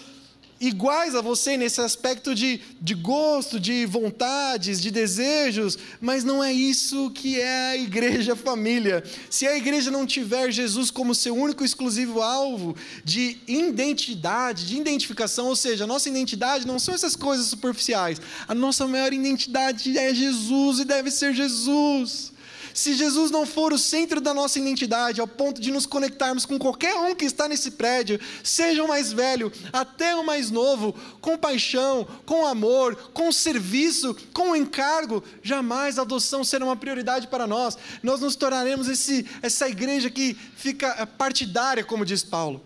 iguais 0.60 1.14
a 1.14 1.20
você 1.20 1.56
nesse 1.56 1.80
aspecto 1.80 2.34
de, 2.34 2.60
de 2.80 2.94
gosto, 2.94 3.60
de 3.60 3.86
vontades, 3.86 4.80
de 4.80 4.90
desejos, 4.90 5.78
mas 6.00 6.24
não 6.24 6.42
é 6.42 6.52
isso 6.52 7.10
que 7.10 7.40
é 7.40 7.70
a 7.70 7.76
igreja 7.76 8.34
família. 8.36 9.04
Se 9.30 9.46
a 9.46 9.56
igreja 9.56 9.90
não 9.90 10.06
tiver 10.06 10.50
Jesus 10.50 10.90
como 10.90 11.14
seu 11.14 11.36
único 11.36 11.64
exclusivo 11.64 12.20
alvo 12.20 12.76
de 13.04 13.38
identidade, 13.46 14.66
de 14.66 14.76
identificação, 14.76 15.46
ou 15.46 15.56
seja, 15.56 15.84
a 15.84 15.86
nossa 15.86 16.08
identidade 16.08 16.66
não 16.66 16.78
são 16.78 16.94
essas 16.94 17.14
coisas 17.14 17.46
superficiais, 17.46 18.20
a 18.46 18.54
nossa 18.54 18.86
maior 18.86 19.12
identidade 19.12 19.96
é 19.96 20.12
Jesus 20.12 20.80
e 20.80 20.84
deve 20.84 21.10
ser 21.10 21.34
Jesus. 21.34 22.32
Se 22.78 22.94
Jesus 22.94 23.32
não 23.32 23.44
for 23.44 23.72
o 23.72 23.76
centro 23.76 24.20
da 24.20 24.32
nossa 24.32 24.56
identidade, 24.56 25.20
ao 25.20 25.26
ponto 25.26 25.60
de 25.60 25.72
nos 25.72 25.84
conectarmos 25.84 26.46
com 26.46 26.60
qualquer 26.60 26.94
um 26.94 27.12
que 27.12 27.24
está 27.24 27.48
nesse 27.48 27.72
prédio, 27.72 28.20
seja 28.44 28.84
o 28.84 28.86
mais 28.86 29.12
velho, 29.12 29.50
até 29.72 30.14
o 30.14 30.24
mais 30.24 30.48
novo, 30.48 30.94
com 31.20 31.36
paixão, 31.36 32.06
com 32.24 32.46
amor, 32.46 32.94
com 33.12 33.32
serviço, 33.32 34.16
com 34.32 34.54
encargo, 34.54 35.24
jamais 35.42 35.98
a 35.98 36.02
adoção 36.02 36.44
será 36.44 36.64
uma 36.64 36.76
prioridade 36.76 37.26
para 37.26 37.48
nós. 37.48 37.76
Nós 38.00 38.20
nos 38.20 38.36
tornaremos 38.36 38.88
esse, 38.88 39.26
essa 39.42 39.68
igreja 39.68 40.08
que 40.08 40.36
fica 40.54 41.04
partidária, 41.04 41.82
como 41.82 42.04
diz 42.04 42.22
Paulo. 42.22 42.62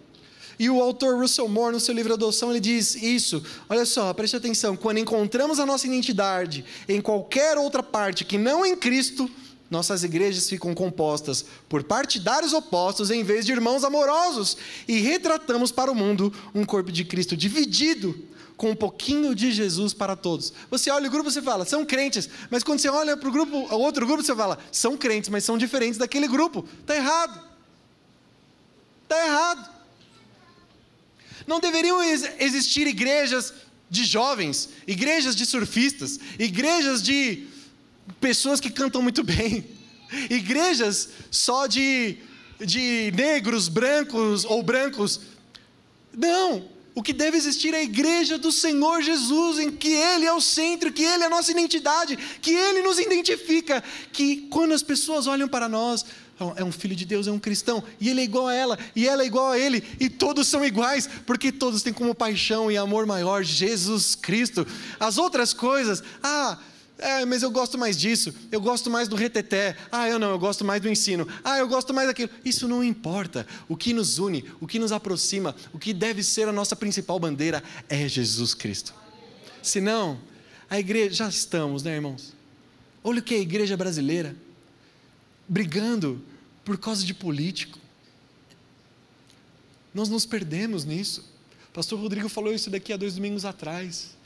E 0.59 0.69
o 0.69 0.83
autor 0.83 1.19
Russell 1.19 1.49
Moore, 1.49 1.73
no 1.73 1.81
seu 1.81 1.95
livro 1.95 2.13
Adoção, 2.13 2.51
ele 2.51 2.61
diz 2.61 2.95
isso. 2.97 3.43
Olha 3.67 3.87
só, 3.87 4.13
preste 4.13 4.37
atenção. 4.37 4.77
Quando 4.77 4.99
encontramos 4.99 5.59
a 5.59 5.65
nossa 5.65 5.87
identidade 5.87 6.67
em 6.87 7.01
qualquer 7.01 7.57
outra 7.57 7.83
parte 7.83 8.27
que 8.27 8.37
não 8.37 8.65
em 8.67 8.77
Cristo, 8.77 9.31
nossas 9.73 10.05
igrejas 10.05 10.51
ficam 10.51 10.75
compostas 10.75 11.45
por 11.67 11.83
partidários 11.83 12.53
opostos 12.53 13.11
em 13.11 13.25
vez 13.25 13.47
de 13.47 13.53
irmãos 13.53 13.83
amorosos 13.83 14.57
e 14.87 15.01
retratamos 15.01 15.73
para 15.73 15.91
o 15.91 15.95
mundo 15.95 16.33
um 16.55 16.63
corpo 16.63 16.93
de 16.93 17.07
Cristo 17.07 17.35
dividido 17.35 18.15
com 18.55 18.71
um 18.71 18.77
pouquinho 18.77 19.35
de 19.35 19.51
Jesus 19.51 19.95
para 19.95 20.15
todos. 20.15 20.53
Você 20.71 20.91
olha 20.91 21.09
o 21.09 21.11
grupo 21.11 21.31
e 21.31 21.43
fala, 21.43 21.65
são 21.65 21.87
crentes, 21.87 22.29
mas 22.51 22.63
quando 22.63 22.81
você 22.81 22.89
olha 22.91 23.17
para 23.17 23.29
o 23.29 23.33
grupo, 23.33 23.75
outro 23.75 24.07
grupo, 24.07 24.23
você 24.23 24.37
fala, 24.37 24.59
são 24.71 24.95
crentes, 24.95 25.31
mas 25.31 25.43
são 25.43 25.57
diferentes 25.57 25.97
daquele 25.99 26.29
grupo. 26.29 26.69
Está 26.81 26.95
errado. 26.95 27.41
Está 29.05 29.27
errado. 29.27 29.71
Não 31.47 31.61
deveriam 31.61 32.01
existir 32.39 32.87
igrejas 32.87 33.55
de 33.89 34.05
jovens, 34.05 34.69
igrejas 34.87 35.35
de 35.35 35.47
surfistas, 35.47 36.21
igrejas 36.39 37.03
de 37.03 37.49
pessoas 38.21 38.61
que 38.61 38.71
cantam 38.71 39.03
muito 39.03 39.23
bem, 39.23 39.65
igrejas 40.31 41.11
só 41.31 41.67
de, 41.67 42.19
de 42.61 43.13
negros, 43.15 43.69
brancos 43.69 44.45
ou 44.45 44.63
brancos. 44.63 45.21
Não, 46.13 46.69
o 46.95 47.03
que 47.03 47.13
deve 47.13 47.37
existir 47.37 47.73
é 47.73 47.79
a 47.79 47.83
igreja 47.83 48.37
do 48.37 48.53
Senhor 48.53 49.03
Jesus, 49.03 49.59
em 49.59 49.71
que 49.71 49.93
Ele 49.93 50.27
é 50.27 50.33
o 50.33 50.41
centro, 50.41 50.93
que 50.93 51.03
Ele 51.03 51.23
é 51.23 51.27
a 51.27 51.31
nossa 51.31 51.51
identidade, 51.51 52.17
que 52.41 52.51
Ele 52.51 52.83
nos 52.83 52.99
identifica, 52.99 53.83
que 54.13 54.49
quando 54.51 54.73
as 54.73 54.83
pessoas 54.83 55.27
olham 55.27 55.49
para 55.49 55.69
nós, 55.69 56.05
é 56.57 56.65
um 56.65 56.73
filho 56.73 56.97
de 56.97 57.05
Deus, 57.05 57.27
é 57.27 57.31
um 57.31 57.39
cristão, 57.39 57.83
e 58.01 58.09
ele 58.09 58.21
é 58.21 58.25
igual 58.25 58.49
a 58.49 58.55
ela, 58.55 58.79
e 58.97 59.07
ela 59.07 59.23
é 59.23 59.27
igual 59.27 59.53
a 59.53 59.59
ele, 59.59 59.83
e 60.01 60.09
todos 60.09 60.49
são 60.49 60.65
iguais, 60.65 61.09
porque 61.25 61.53
todos 61.53 61.83
têm 61.83 61.93
como 61.93 62.15
paixão 62.15 62.71
e 62.71 62.77
amor 62.77 63.07
maior 63.07 63.45
Jesus 63.45 64.15
Cristo. 64.15 64.67
As 64.99 65.19
outras 65.19 65.53
coisas, 65.53 66.03
ah, 66.23 66.59
é, 67.03 67.25
mas 67.25 67.43
eu 67.43 67.51
gosto 67.51 67.77
mais 67.77 67.97
disso, 67.97 68.33
eu 68.51 68.61
gosto 68.61 68.91
mais 68.91 69.09
do 69.09 69.17
reteté. 69.17 69.77
Ah, 69.91 70.09
eu 70.09 70.19
não, 70.19 70.31
eu 70.31 70.39
gosto 70.39 70.65
mais 70.65 70.81
do 70.81 70.89
ensino. 70.89 71.27
Ah, 71.43 71.59
eu 71.59 71.69
gosto 71.69 71.93
mais 71.93 72.09
daquilo. 72.09 72.31
Isso 72.45 72.69
não 72.69 72.83
importa. 72.83 73.47
O 73.69 73.77
que 73.77 73.93
nos 73.93 74.19
une, 74.19 74.45
o 74.61 74.67
que 74.67 74.79
nos 74.79 74.93
aproxima, 74.93 75.55
o 75.73 75.79
que 75.79 75.93
deve 75.93 76.23
ser 76.23 76.49
a 76.49 76.53
nossa 76.53 76.77
principal 76.77 77.19
bandeira 77.19 77.63
é 77.89 78.09
Jesus 78.09 78.55
Cristo. 78.55 78.95
Senão, 79.63 80.21
a 80.71 80.79
igreja, 80.79 81.15
já 81.15 81.29
estamos, 81.29 81.83
né, 81.83 81.95
irmãos? 81.95 82.33
Olha 83.05 83.21
o 83.21 83.23
que 83.23 83.35
é 83.35 83.39
a 83.39 83.43
igreja 83.43 83.77
brasileira 83.77 84.35
brigando 85.49 86.23
por 86.65 86.79
causa 86.79 87.05
de 87.05 87.13
político. 87.13 87.79
Nós 89.93 90.09
nos 90.09 90.25
perdemos 90.25 90.85
nisso. 90.85 91.29
O 91.69 91.73
pastor 91.73 91.99
Rodrigo 91.99 92.29
falou 92.29 92.55
isso 92.55 92.71
daqui 92.71 92.93
há 92.93 92.97
dois 92.97 93.17
domingos 93.17 93.45
atrás. 93.45 94.17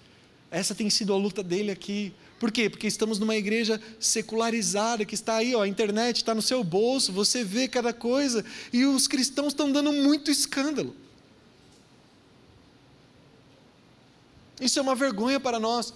Essa 0.50 0.74
tem 0.74 0.88
sido 0.88 1.12
a 1.12 1.16
luta 1.16 1.42
dele 1.42 1.70
aqui. 1.70 2.12
Por 2.38 2.52
quê? 2.52 2.68
Porque 2.68 2.86
estamos 2.86 3.18
numa 3.18 3.34
igreja 3.34 3.80
secularizada, 3.98 5.04
que 5.04 5.14
está 5.14 5.36
aí, 5.36 5.54
ó, 5.54 5.62
a 5.62 5.68
internet 5.68 6.16
está 6.16 6.34
no 6.34 6.42
seu 6.42 6.62
bolso, 6.62 7.12
você 7.12 7.42
vê 7.42 7.66
cada 7.66 7.92
coisa, 7.92 8.44
e 8.72 8.84
os 8.84 9.08
cristãos 9.08 9.48
estão 9.48 9.72
dando 9.72 9.92
muito 9.92 10.30
escândalo. 10.30 10.94
Isso 14.60 14.78
é 14.78 14.82
uma 14.82 14.94
vergonha 14.94 15.40
para 15.40 15.58
nós. 15.58 15.92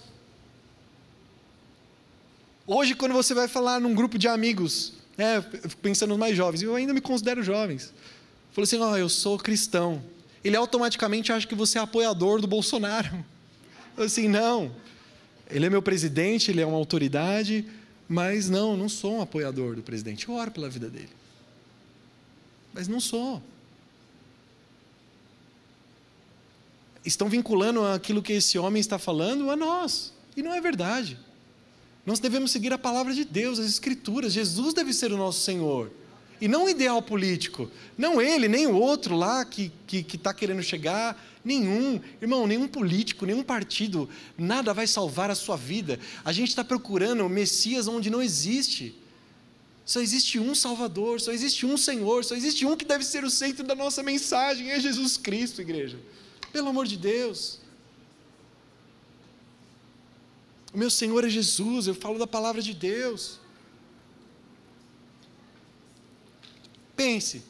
Hoje, 2.65 2.95
quando 2.95 3.13
você 3.13 3.33
vai 3.33 3.47
falar 3.47 3.79
num 3.79 3.93
grupo 3.93 4.17
de 4.17 4.27
amigos, 4.27 4.93
é, 5.17 5.41
pensando 5.81 6.11
nos 6.11 6.19
mais 6.19 6.35
jovens, 6.35 6.61
eu 6.61 6.75
ainda 6.75 6.93
me 6.93 7.01
considero 7.01 7.43
jovens. 7.43 7.93
Falei 8.51 8.63
assim: 8.63 8.79
ó, 8.79 8.91
oh, 8.91 8.97
eu 8.97 9.09
sou 9.09 9.37
cristão. 9.37 10.03
Ele 10.43 10.55
automaticamente 10.55 11.31
acha 11.31 11.45
que 11.45 11.53
você 11.53 11.77
é 11.77 11.81
apoiador 11.81 12.41
do 12.41 12.47
Bolsonaro. 12.47 13.23
Eu 13.97 14.05
assim, 14.05 14.27
não. 14.27 14.71
Ele 15.51 15.65
é 15.65 15.69
meu 15.69 15.81
presidente, 15.81 16.49
ele 16.49 16.61
é 16.61 16.65
uma 16.65 16.77
autoridade, 16.77 17.65
mas 18.07 18.49
não, 18.49 18.75
não 18.75 18.89
sou 18.89 19.17
um 19.17 19.21
apoiador 19.21 19.75
do 19.75 19.83
presidente. 19.83 20.27
Eu 20.27 20.35
oro 20.35 20.51
pela 20.51 20.69
vida 20.69 20.89
dele. 20.89 21.09
Mas 22.73 22.87
não 22.87 22.99
sou. 22.99 23.41
Estão 27.03 27.27
vinculando 27.27 27.85
aquilo 27.85 28.21
que 28.21 28.33
esse 28.33 28.57
homem 28.57 28.79
está 28.79 28.97
falando 28.97 29.49
a 29.49 29.55
nós. 29.55 30.13
E 30.35 30.41
não 30.41 30.53
é 30.53 30.61
verdade. 30.61 31.17
Nós 32.05 32.19
devemos 32.19 32.51
seguir 32.51 32.71
a 32.73 32.77
palavra 32.77 33.13
de 33.13 33.25
Deus, 33.25 33.59
as 33.59 33.67
Escrituras. 33.67 34.33
Jesus 34.33 34.73
deve 34.73 34.93
ser 34.93 35.11
o 35.11 35.17
nosso 35.17 35.39
Senhor. 35.39 35.91
E 36.41 36.47
não 36.47 36.65
o 36.65 36.69
ideal 36.69 37.01
político. 37.01 37.71
Não 37.97 38.21
ele, 38.21 38.47
nem 38.47 38.67
o 38.67 38.75
outro 38.75 39.15
lá 39.15 39.45
que 39.45 39.63
está 39.63 39.77
que, 39.87 40.03
que 40.03 40.17
tá 40.17 40.33
querendo 40.33 40.63
chegar 40.63 41.17
Nenhum, 41.43 41.99
irmão, 42.21 42.45
nenhum 42.45 42.67
político, 42.67 43.25
nenhum 43.25 43.41
partido, 43.41 44.07
nada 44.37 44.73
vai 44.73 44.85
salvar 44.85 45.31
a 45.31 45.35
sua 45.35 45.57
vida. 45.57 45.99
A 46.23 46.31
gente 46.31 46.49
está 46.49 46.63
procurando 46.63 47.25
o 47.25 47.29
Messias 47.29 47.87
onde 47.87 48.11
não 48.11 48.21
existe. 48.21 48.95
Só 49.83 49.99
existe 49.99 50.37
um 50.37 50.53
Salvador, 50.53 51.19
só 51.19 51.31
existe 51.31 51.65
um 51.65 51.75
Senhor, 51.77 52.23
só 52.23 52.35
existe 52.35 52.63
um 52.65 52.77
que 52.77 52.85
deve 52.85 53.03
ser 53.03 53.23
o 53.23 53.29
centro 53.29 53.65
da 53.65 53.73
nossa 53.73 54.03
mensagem, 54.03 54.69
é 54.69 54.79
Jesus 54.79 55.17
Cristo, 55.17 55.61
igreja. 55.61 55.99
Pelo 56.53 56.69
amor 56.69 56.85
de 56.85 56.95
Deus. 56.95 57.59
O 60.71 60.77
meu 60.77 60.91
Senhor 60.91 61.25
é 61.25 61.29
Jesus, 61.29 61.87
eu 61.87 61.95
falo 61.95 62.19
da 62.19 62.27
palavra 62.27 62.61
de 62.61 62.73
Deus. 62.73 63.40
Pense, 67.01 67.41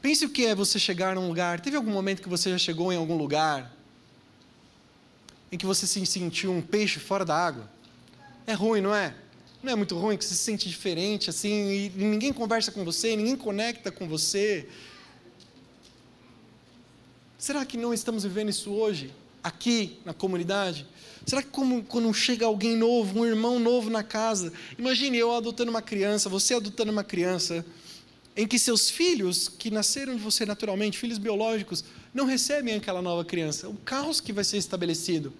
Pense 0.00 0.24
o 0.24 0.28
que 0.28 0.46
é 0.46 0.54
você 0.54 0.78
chegar 0.78 1.16
num 1.16 1.26
lugar. 1.26 1.58
Teve 1.58 1.76
algum 1.76 1.90
momento 1.90 2.22
que 2.22 2.28
você 2.28 2.50
já 2.50 2.58
chegou 2.58 2.92
em 2.92 2.96
algum 2.96 3.16
lugar 3.16 3.74
em 5.50 5.58
que 5.58 5.66
você 5.66 5.88
se 5.88 6.06
sentiu 6.06 6.52
um 6.52 6.62
peixe 6.62 7.00
fora 7.00 7.24
da 7.24 7.34
água? 7.34 7.68
É 8.46 8.52
ruim, 8.52 8.80
não 8.80 8.94
é? 8.94 9.12
Não 9.60 9.72
é 9.72 9.74
muito 9.74 9.98
ruim 9.98 10.16
que 10.16 10.24
você 10.24 10.36
se 10.36 10.44
sente 10.44 10.68
diferente 10.68 11.28
assim 11.30 11.50
e 11.50 11.92
ninguém 11.96 12.32
conversa 12.32 12.70
com 12.70 12.84
você, 12.84 13.16
ninguém 13.16 13.34
conecta 13.34 13.90
com 13.90 14.06
você. 14.06 14.68
Será 17.36 17.66
que 17.66 17.76
não 17.76 17.92
estamos 17.92 18.22
vivendo 18.22 18.50
isso 18.50 18.70
hoje, 18.70 19.12
aqui 19.42 19.98
na 20.04 20.14
comunidade? 20.14 20.86
Será 21.26 21.42
que 21.42 21.48
como, 21.48 21.82
quando 21.82 22.14
chega 22.14 22.46
alguém 22.46 22.76
novo, 22.76 23.18
um 23.18 23.26
irmão 23.26 23.58
novo 23.58 23.90
na 23.90 24.04
casa, 24.04 24.52
imagine 24.78 25.18
eu 25.18 25.34
adotando 25.34 25.72
uma 25.72 25.82
criança, 25.82 26.28
você 26.28 26.54
adotando 26.54 26.92
uma 26.92 27.02
criança, 27.02 27.66
em 28.36 28.46
que 28.46 28.58
seus 28.58 28.90
filhos, 28.90 29.48
que 29.48 29.70
nasceram 29.70 30.16
de 30.16 30.22
você 30.22 30.44
naturalmente, 30.44 30.98
filhos 30.98 31.18
biológicos, 31.18 31.84
não 32.12 32.26
recebem 32.26 32.74
aquela 32.74 33.00
nova 33.00 33.24
criança. 33.24 33.68
O 33.68 33.76
caos 33.76 34.20
que 34.20 34.32
vai 34.32 34.42
ser 34.42 34.56
estabelecido. 34.56 35.32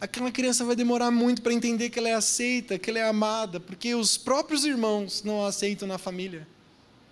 Aquela 0.00 0.30
criança 0.30 0.64
vai 0.64 0.74
demorar 0.74 1.10
muito 1.10 1.42
para 1.42 1.52
entender 1.52 1.90
que 1.90 1.98
ela 1.98 2.08
é 2.08 2.14
aceita, 2.14 2.78
que 2.78 2.90
ela 2.90 2.98
é 2.98 3.08
amada, 3.08 3.60
porque 3.60 3.94
os 3.94 4.16
próprios 4.16 4.64
irmãos 4.64 5.22
não 5.22 5.44
a 5.44 5.48
aceitam 5.48 5.86
na 5.86 5.98
família, 5.98 6.46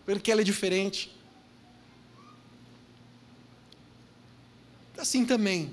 porque 0.04 0.30
ela 0.30 0.40
é 0.40 0.44
diferente. 0.44 1.16
Assim 4.96 5.24
também, 5.24 5.72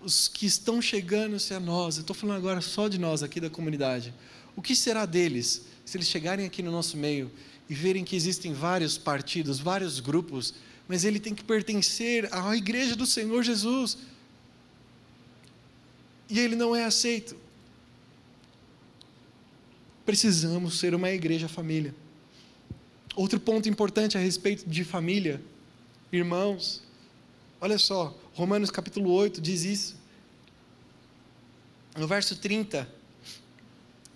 os 0.00 0.28
que 0.28 0.46
estão 0.46 0.82
chegando-se 0.82 1.54
a 1.54 1.60
nós, 1.60 1.96
eu 1.96 2.02
estou 2.02 2.14
falando 2.14 2.36
agora 2.36 2.60
só 2.60 2.86
de 2.86 2.98
nós 2.98 3.22
aqui 3.22 3.40
da 3.40 3.48
comunidade, 3.48 4.12
o 4.54 4.62
que 4.62 4.74
será 4.74 5.06
deles 5.06 5.64
se 5.84 5.96
eles 5.96 6.08
chegarem 6.08 6.44
aqui 6.44 6.62
no 6.62 6.70
nosso 6.70 6.96
meio 6.96 7.30
e 7.68 7.74
verem 7.74 8.04
que 8.04 8.14
existem 8.14 8.52
vários 8.52 8.96
partidos, 8.96 9.58
vários 9.58 10.00
grupos, 10.00 10.54
mas 10.86 11.04
ele 11.04 11.18
tem 11.18 11.34
que 11.34 11.42
pertencer 11.42 12.28
à 12.32 12.56
igreja 12.56 12.94
do 12.94 13.06
Senhor 13.06 13.42
Jesus. 13.42 13.98
E 16.28 16.38
ele 16.38 16.56
não 16.56 16.74
é 16.74 16.84
aceito. 16.84 17.36
precisamos 20.04 20.78
ser 20.78 20.94
uma 20.94 21.10
igreja 21.10 21.48
família. 21.48 21.92
Outro 23.16 23.40
ponto 23.40 23.68
importante 23.68 24.16
a 24.16 24.20
respeito 24.20 24.68
de 24.68 24.84
família, 24.84 25.42
irmãos, 26.12 26.80
olha 27.60 27.76
só, 27.76 28.16
Romanos 28.32 28.70
capítulo 28.70 29.10
8 29.10 29.40
diz 29.40 29.64
isso. 29.64 29.96
No 31.96 32.06
verso 32.06 32.36
30, 32.36 32.88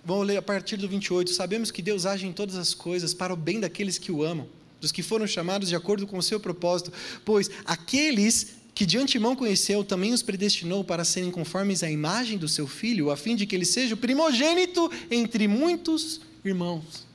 vamos 0.04 0.26
ler 0.26 0.36
a 0.36 0.42
partir 0.42 0.76
do 0.76 0.88
28. 0.88 1.30
Sabemos 1.30 1.70
que 1.70 1.82
Deus 1.82 2.06
age 2.06 2.26
em 2.26 2.32
todas 2.32 2.56
as 2.56 2.74
coisas 2.74 3.14
para 3.14 3.32
o 3.32 3.36
bem 3.36 3.60
daqueles 3.60 3.98
que 3.98 4.12
o 4.12 4.22
amam, 4.22 4.48
dos 4.80 4.92
que 4.92 5.02
foram 5.02 5.26
chamados 5.26 5.68
de 5.68 5.76
acordo 5.76 6.06
com 6.06 6.18
o 6.18 6.22
seu 6.22 6.40
propósito, 6.40 6.92
pois 7.24 7.50
aqueles 7.64 8.60
que 8.74 8.86
de 8.86 8.96
antemão 8.96 9.36
conheceu, 9.36 9.84
também 9.84 10.12
os 10.12 10.22
predestinou 10.22 10.82
para 10.82 11.04
serem 11.04 11.30
conformes 11.30 11.82
à 11.82 11.90
imagem 11.90 12.38
do 12.38 12.48
seu 12.48 12.66
filho, 12.66 13.10
a 13.10 13.16
fim 13.16 13.36
de 13.36 13.44
que 13.44 13.54
ele 13.54 13.66
seja 13.66 13.94
o 13.94 13.98
primogênito 13.98 14.90
entre 15.10 15.46
muitos 15.46 16.22
irmãos. 16.42 17.06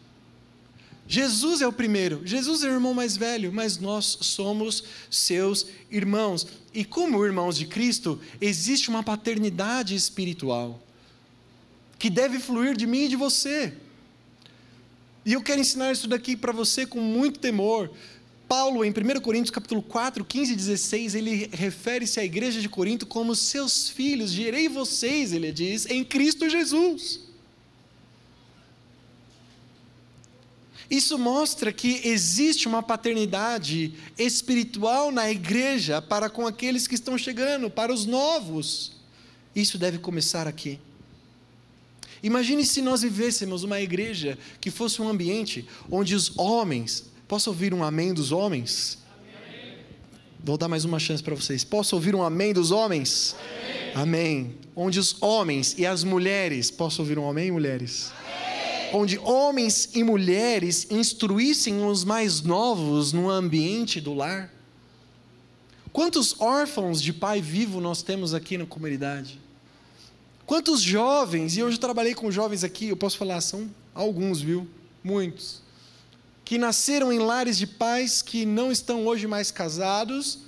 Jesus 1.08 1.62
é 1.62 1.68
o 1.68 1.74
primeiro, 1.74 2.22
Jesus 2.24 2.64
é 2.64 2.68
o 2.68 2.74
irmão 2.74 2.94
mais 2.94 3.18
velho, 3.18 3.52
mas 3.52 3.80
nós 3.80 4.18
somos 4.22 4.84
seus 5.10 5.66
irmãos. 5.90 6.46
E 6.74 6.86
como 6.86 7.26
irmãos 7.26 7.58
de 7.58 7.66
Cristo, 7.66 8.20
existe 8.40 8.90
uma 8.90 9.02
paternidade 9.02 9.96
espiritual 9.96 10.85
que 12.06 12.10
deve 12.12 12.38
fluir 12.38 12.78
de 12.78 12.86
mim 12.86 13.06
e 13.06 13.08
de 13.08 13.16
você. 13.16 13.74
E 15.26 15.34
eu 15.34 15.42
quero 15.42 15.60
ensinar 15.60 15.92
isso 15.92 16.08
daqui 16.08 16.38
para 16.38 16.52
você 16.52 16.86
com 16.86 17.02
muito 17.02 17.40
temor. 17.40 17.90
Paulo, 18.48 18.86
em 18.86 18.92
1 18.92 19.20
Coríntios 19.22 19.50
capítulo 19.50 19.82
4, 19.82 20.24
15 20.24 20.54
e 20.54 20.56
16, 20.56 21.16
ele 21.16 21.50
refere-se 21.52 22.20
à 22.20 22.24
igreja 22.24 22.62
de 22.62 22.70
Corinto 22.70 23.08
como 23.08 23.36
seus 23.36 23.90
filhos, 23.90 24.30
gerei 24.30 24.70
vocês, 24.70 25.34
ele 25.34 25.52
diz, 25.52 25.88
em 25.88 26.04
Cristo 26.04 26.48
Jesus. 26.48 27.22
Isso 30.88 31.18
mostra 31.18 31.74
que 31.74 32.02
existe 32.08 32.68
uma 32.68 32.84
paternidade 32.84 33.96
espiritual 34.16 35.12
na 35.12 35.32
igreja 35.32 36.04
para 36.04 36.30
com 36.30 36.46
aqueles 36.46 36.88
que 36.88 36.94
estão 36.94 37.18
chegando, 37.18 37.68
para 37.68 37.92
os 37.92 38.06
novos. 38.06 38.92
Isso 39.56 39.80
deve 39.80 39.98
começar 39.98 40.48
aqui. 40.48 40.80
Imagine 42.26 42.66
se 42.66 42.82
nós 42.82 43.04
vivêssemos 43.04 43.62
uma 43.62 43.80
igreja 43.80 44.36
que 44.60 44.72
fosse 44.72 45.00
um 45.00 45.08
ambiente 45.08 45.64
onde 45.92 46.16
os 46.16 46.36
homens. 46.36 47.12
Posso 47.28 47.52
ouvir 47.52 47.72
um 47.72 47.84
amém 47.84 48.16
dos 48.16 48.32
homens? 48.32 48.98
Amém. 49.16 49.78
Vou 50.44 50.58
dar 50.58 50.68
mais 50.68 50.86
uma 50.86 50.98
chance 50.98 51.22
para 51.22 51.36
vocês. 51.36 51.64
Posso 51.64 51.96
ouvir 51.96 52.16
um 52.16 52.24
amém 52.24 52.52
dos 52.52 52.72
homens? 52.72 53.36
Amém. 53.94 54.42
amém. 54.42 54.58
Onde 54.76 55.00
os 55.00 55.22
homens 55.22 55.76
e 55.78 55.86
as 55.86 56.04
mulheres. 56.04 56.72
Posso 56.72 57.04
ouvir 57.04 57.20
um 57.20 57.30
amém, 57.30 57.52
mulheres? 57.52 58.12
Amém 58.18 58.26
onde 58.92 59.20
homens 59.20 59.90
e 59.94 60.04
mulheres 60.04 60.88
instruíssem 60.90 61.86
os 61.86 62.04
mais 62.04 62.42
novos 62.42 63.12
no 63.14 63.30
ambiente 63.30 64.02
do 64.02 64.16
lar? 64.16 64.52
Quantos 65.92 66.40
órfãos 66.42 67.02
de 67.02 67.14
pai 67.14 67.40
vivo 67.40 67.80
nós 67.80 68.02
temos 68.02 68.34
aqui 68.34 68.58
na 68.58 68.66
comunidade? 68.66 69.45
Quantos 70.46 70.82
jovens, 70.82 71.58
e 71.58 71.64
hoje 71.64 71.78
eu 71.78 71.82
trabalhei 71.82 72.14
com 72.14 72.30
jovens 72.30 72.64
aqui, 72.64 72.90
eu 72.90 72.98
posso 72.98 73.18
falar, 73.18 73.42
são 73.42 73.68
alguns, 73.96 74.42
viu? 74.42 74.68
Muitos. 75.04 75.64
Que 76.44 76.60
nasceram 76.60 77.12
em 77.12 77.18
lares 77.18 77.58
de 77.58 77.66
pais 77.66 78.22
que 78.22 78.46
não 78.46 78.72
estão 78.72 79.08
hoje 79.08 79.26
mais 79.26 79.50
casados, 79.50 80.40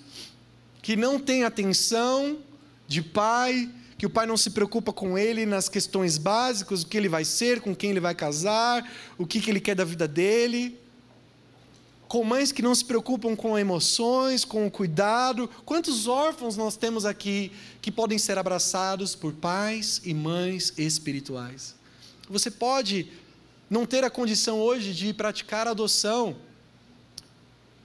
que 0.83 0.95
não 0.95 1.19
têm 1.19 1.43
atenção 1.43 2.37
de 2.87 3.01
pai, 3.01 3.69
que 3.97 4.05
o 4.05 4.09
pai 4.09 4.27
não 4.27 4.37
se 4.37 4.51
preocupa 4.51 4.93
com 4.93 5.17
ele 5.17 5.47
nas 5.47 5.67
questões 5.67 6.19
básicas, 6.19 6.83
o 6.83 6.87
que 6.87 6.95
ele 6.95 7.09
vai 7.09 7.25
ser, 7.25 7.59
com 7.59 7.75
quem 7.75 7.89
ele 7.89 7.99
vai 7.99 8.13
casar, 8.13 8.87
o 9.17 9.25
que, 9.25 9.41
que 9.41 9.49
ele 9.49 9.59
quer 9.59 9.73
da 9.73 9.83
vida 9.83 10.07
dele. 10.07 10.79
Com 12.07 12.23
mães 12.23 12.51
que 12.51 12.61
não 12.61 12.73
se 12.73 12.85
preocupam 12.85 13.35
com 13.35 13.57
emoções, 13.57 14.45
com 14.45 14.69
cuidado. 14.71 15.49
Quantos 15.65 16.07
órfãos 16.07 16.55
nós 16.55 16.77
temos 16.77 17.05
aqui 17.05 17.51
que 17.81 17.91
podem 17.91 18.17
ser 18.17 18.37
abraçados 18.37 19.13
por 19.13 19.33
pais 19.33 20.01
e 20.05 20.13
mães 20.13 20.73
espirituais? 20.77 21.75
Você 22.29 22.49
pode 22.49 23.11
não 23.69 23.85
ter 23.85 24.03
a 24.03 24.09
condição 24.09 24.59
hoje 24.59 24.93
de 24.93 25.13
praticar 25.13 25.67
adoção, 25.67 26.35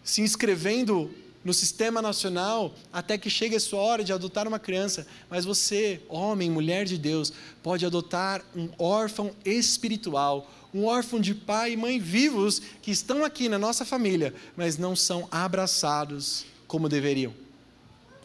se 0.05 0.21
inscrevendo 0.21 1.11
no 1.45 1.53
sistema 1.53 2.01
nacional 2.01 2.75
até 2.93 3.19
que 3.19 3.29
chegue 3.29 3.57
a 3.57 3.61
sua 3.61 3.81
hora 3.81 4.05
de 4.05 4.13
adotar 4.13 4.47
uma 4.47 4.59
criança, 4.59 5.07
mas 5.29 5.45
você, 5.45 6.01
homem, 6.09 6.51
mulher 6.51 6.85
de 6.85 6.97
Deus, 6.97 7.33
pode 7.63 7.85
adotar 7.85 8.45
um 8.55 8.69
órfão 8.79 9.33
espiritual, 9.45 10.49
um 10.73 10.85
órfão 10.85 11.21
de 11.21 11.35
pai 11.35 11.73
e 11.73 11.77
mãe 11.77 11.99
vivos 11.99 12.61
que 12.81 12.91
estão 12.91 13.25
aqui 13.25 13.49
na 13.49 13.59
nossa 13.59 13.85
família, 13.85 14.35
mas 14.57 14.79
não 14.79 14.97
são 14.97 15.29
abraçados 15.31 16.47
como 16.67 16.89
deveriam. 16.89 17.35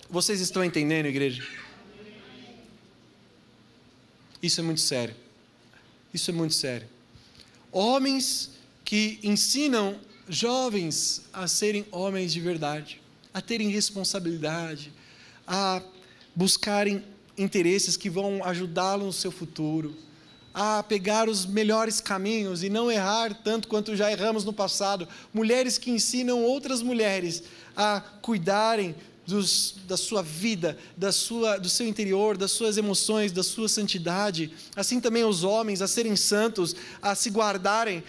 Vocês 0.10 0.40
estão 0.40 0.64
entendendo, 0.64 1.08
igreja? 1.08 1.46
Isso 4.42 4.62
é 4.62 4.64
muito 4.64 4.82
sério. 4.82 5.16
Isso 6.14 6.32
é 6.32 6.34
muito 6.34 6.54
sério. 6.54 6.88
Homens 7.72 8.52
que 8.86 9.20
ensinam 9.22 10.00
jovens 10.30 11.24
a 11.34 11.48
serem 11.48 11.86
homens 11.92 12.32
de 12.32 12.40
verdade 12.40 13.02
a 13.38 13.42
terem 13.42 13.70
responsabilidade, 13.70 14.92
a 15.46 15.80
buscarem 16.36 17.04
interesses 17.38 17.96
que 17.96 18.10
vão 18.10 18.44
ajudá-lo 18.44 19.06
no 19.06 19.14
seu 19.14 19.32
futuro, 19.32 19.96
a 20.60 20.82
pegar 20.82 21.30
os 21.30 21.46
melhores 21.46 22.02
caminhos 22.02 22.64
e 22.64 22.70
não 22.70 22.90
errar 22.92 23.32
tanto 23.44 23.68
quanto 23.68 23.96
já 23.96 24.12
erramos 24.12 24.44
no 24.44 24.52
passado. 24.52 25.08
Mulheres 25.32 25.78
que 25.78 25.92
ensinam 25.92 26.44
outras 26.44 26.82
mulheres 26.82 27.44
a 27.76 28.02
cuidarem 28.24 28.96
dos, 29.24 29.76
da 29.86 29.96
sua 29.96 30.24
vida, 30.24 30.76
da 30.98 31.12
sua, 31.12 31.58
do 31.58 31.70
seu 31.70 31.88
interior, 31.88 32.36
das 32.36 32.50
suas 32.54 32.76
emoções, 32.76 33.32
da 33.32 33.44
sua 33.44 33.70
santidade. 33.70 34.52
Assim 34.76 35.00
também 35.00 35.24
os 35.24 35.44
homens 35.44 35.80
a 35.80 35.88
serem 35.88 36.16
santos, 36.16 36.76
a 37.04 37.14
se 37.14 37.30
guardarem 37.30 38.04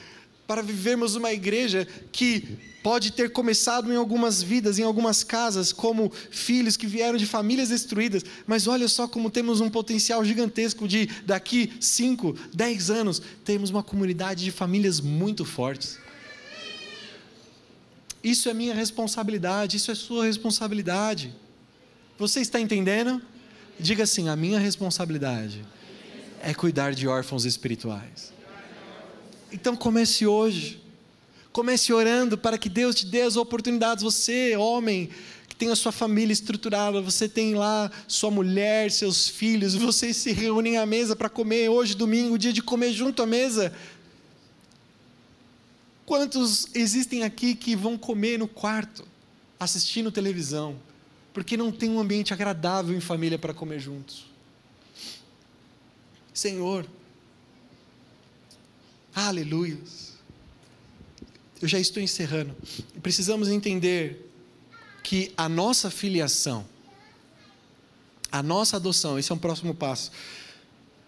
para 0.48 0.62
vivermos 0.62 1.14
uma 1.14 1.30
igreja 1.30 1.86
que 2.10 2.58
pode 2.82 3.12
ter 3.12 3.30
começado 3.30 3.92
em 3.92 3.96
algumas 3.96 4.42
vidas, 4.42 4.78
em 4.78 4.82
algumas 4.82 5.22
casas, 5.22 5.74
como 5.74 6.10
filhos 6.30 6.74
que 6.74 6.86
vieram 6.86 7.18
de 7.18 7.26
famílias 7.26 7.68
destruídas, 7.68 8.24
mas 8.46 8.66
olha 8.66 8.88
só 8.88 9.06
como 9.06 9.30
temos 9.30 9.60
um 9.60 9.68
potencial 9.68 10.24
gigantesco 10.24 10.88
de, 10.88 11.04
daqui 11.26 11.70
5, 11.78 12.34
10 12.54 12.90
anos, 12.90 13.20
termos 13.44 13.68
uma 13.68 13.82
comunidade 13.82 14.42
de 14.42 14.50
famílias 14.50 15.02
muito 15.02 15.44
fortes. 15.44 15.98
Isso 18.24 18.48
é 18.48 18.54
minha 18.54 18.74
responsabilidade, 18.74 19.76
isso 19.76 19.90
é 19.90 19.94
sua 19.94 20.24
responsabilidade. 20.24 21.34
Você 22.18 22.40
está 22.40 22.58
entendendo? 22.58 23.20
Diga 23.78 24.04
assim: 24.04 24.30
a 24.30 24.34
minha 24.34 24.58
responsabilidade 24.58 25.62
é 26.42 26.54
cuidar 26.54 26.94
de 26.94 27.06
órfãos 27.06 27.44
espirituais. 27.44 28.37
Então 29.52 29.76
comece 29.76 30.26
hoje. 30.26 30.82
Comece 31.52 31.92
orando 31.92 32.36
para 32.36 32.58
que 32.58 32.68
Deus 32.68 32.94
te 32.94 33.06
dê 33.06 33.22
as 33.22 33.36
oportunidades. 33.36 34.04
Você, 34.04 34.56
homem, 34.56 35.10
que 35.48 35.56
tem 35.56 35.70
a 35.70 35.76
sua 35.76 35.90
família 35.90 36.32
estruturada, 36.32 37.00
você 37.00 37.28
tem 37.28 37.54
lá 37.54 37.90
sua 38.06 38.30
mulher, 38.30 38.90
seus 38.90 39.28
filhos, 39.28 39.74
vocês 39.74 40.16
se 40.16 40.32
reúnem 40.32 40.76
à 40.76 40.86
mesa 40.86 41.16
para 41.16 41.28
comer 41.28 41.68
hoje, 41.68 41.94
domingo, 41.94 42.38
dia 42.38 42.52
de 42.52 42.62
comer 42.62 42.92
junto 42.92 43.22
à 43.22 43.26
mesa. 43.26 43.72
Quantos 46.04 46.68
existem 46.74 47.22
aqui 47.22 47.54
que 47.54 47.74
vão 47.74 47.98
comer 47.98 48.38
no 48.38 48.48
quarto, 48.48 49.04
assistindo 49.58 50.12
televisão, 50.12 50.76
porque 51.34 51.56
não 51.56 51.72
tem 51.72 51.90
um 51.90 52.00
ambiente 52.00 52.32
agradável 52.32 52.96
em 52.96 53.00
família 53.00 53.38
para 53.38 53.52
comer 53.52 53.80
juntos? 53.80 54.26
Senhor, 56.32 56.86
Aleluia. 59.26 59.76
Eu 61.60 61.66
já 61.66 61.80
estou 61.80 62.00
encerrando. 62.00 62.54
Precisamos 63.02 63.48
entender 63.48 64.30
que 65.02 65.32
a 65.36 65.48
nossa 65.48 65.90
filiação, 65.90 66.64
a 68.30 68.44
nossa 68.44 68.76
adoção, 68.76 69.18
esse 69.18 69.32
é 69.32 69.34
um 69.34 69.38
próximo 69.38 69.74
passo 69.74 70.12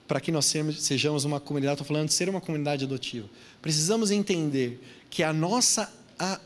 para 0.08 0.20
que 0.20 0.32
nós 0.32 0.52
sejamos 0.80 1.24
uma 1.24 1.38
comunidade, 1.38 1.74
estou 1.74 1.86
falando 1.86 2.08
de 2.08 2.14
ser 2.14 2.28
uma 2.28 2.40
comunidade 2.40 2.84
adotiva. 2.84 3.30
Precisamos 3.62 4.11
entender 4.11 4.82
que 5.08 5.22
a 5.22 5.32
nossa 5.32 5.88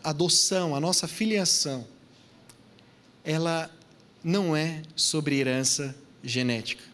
adoção, 0.02 0.76
a 0.76 0.80
nossa 0.80 1.08
filiação, 1.08 1.86
ela 3.24 3.70
não 4.22 4.54
é 4.54 4.82
sobre 4.94 5.38
herança 5.38 5.96
genética. 6.22 6.93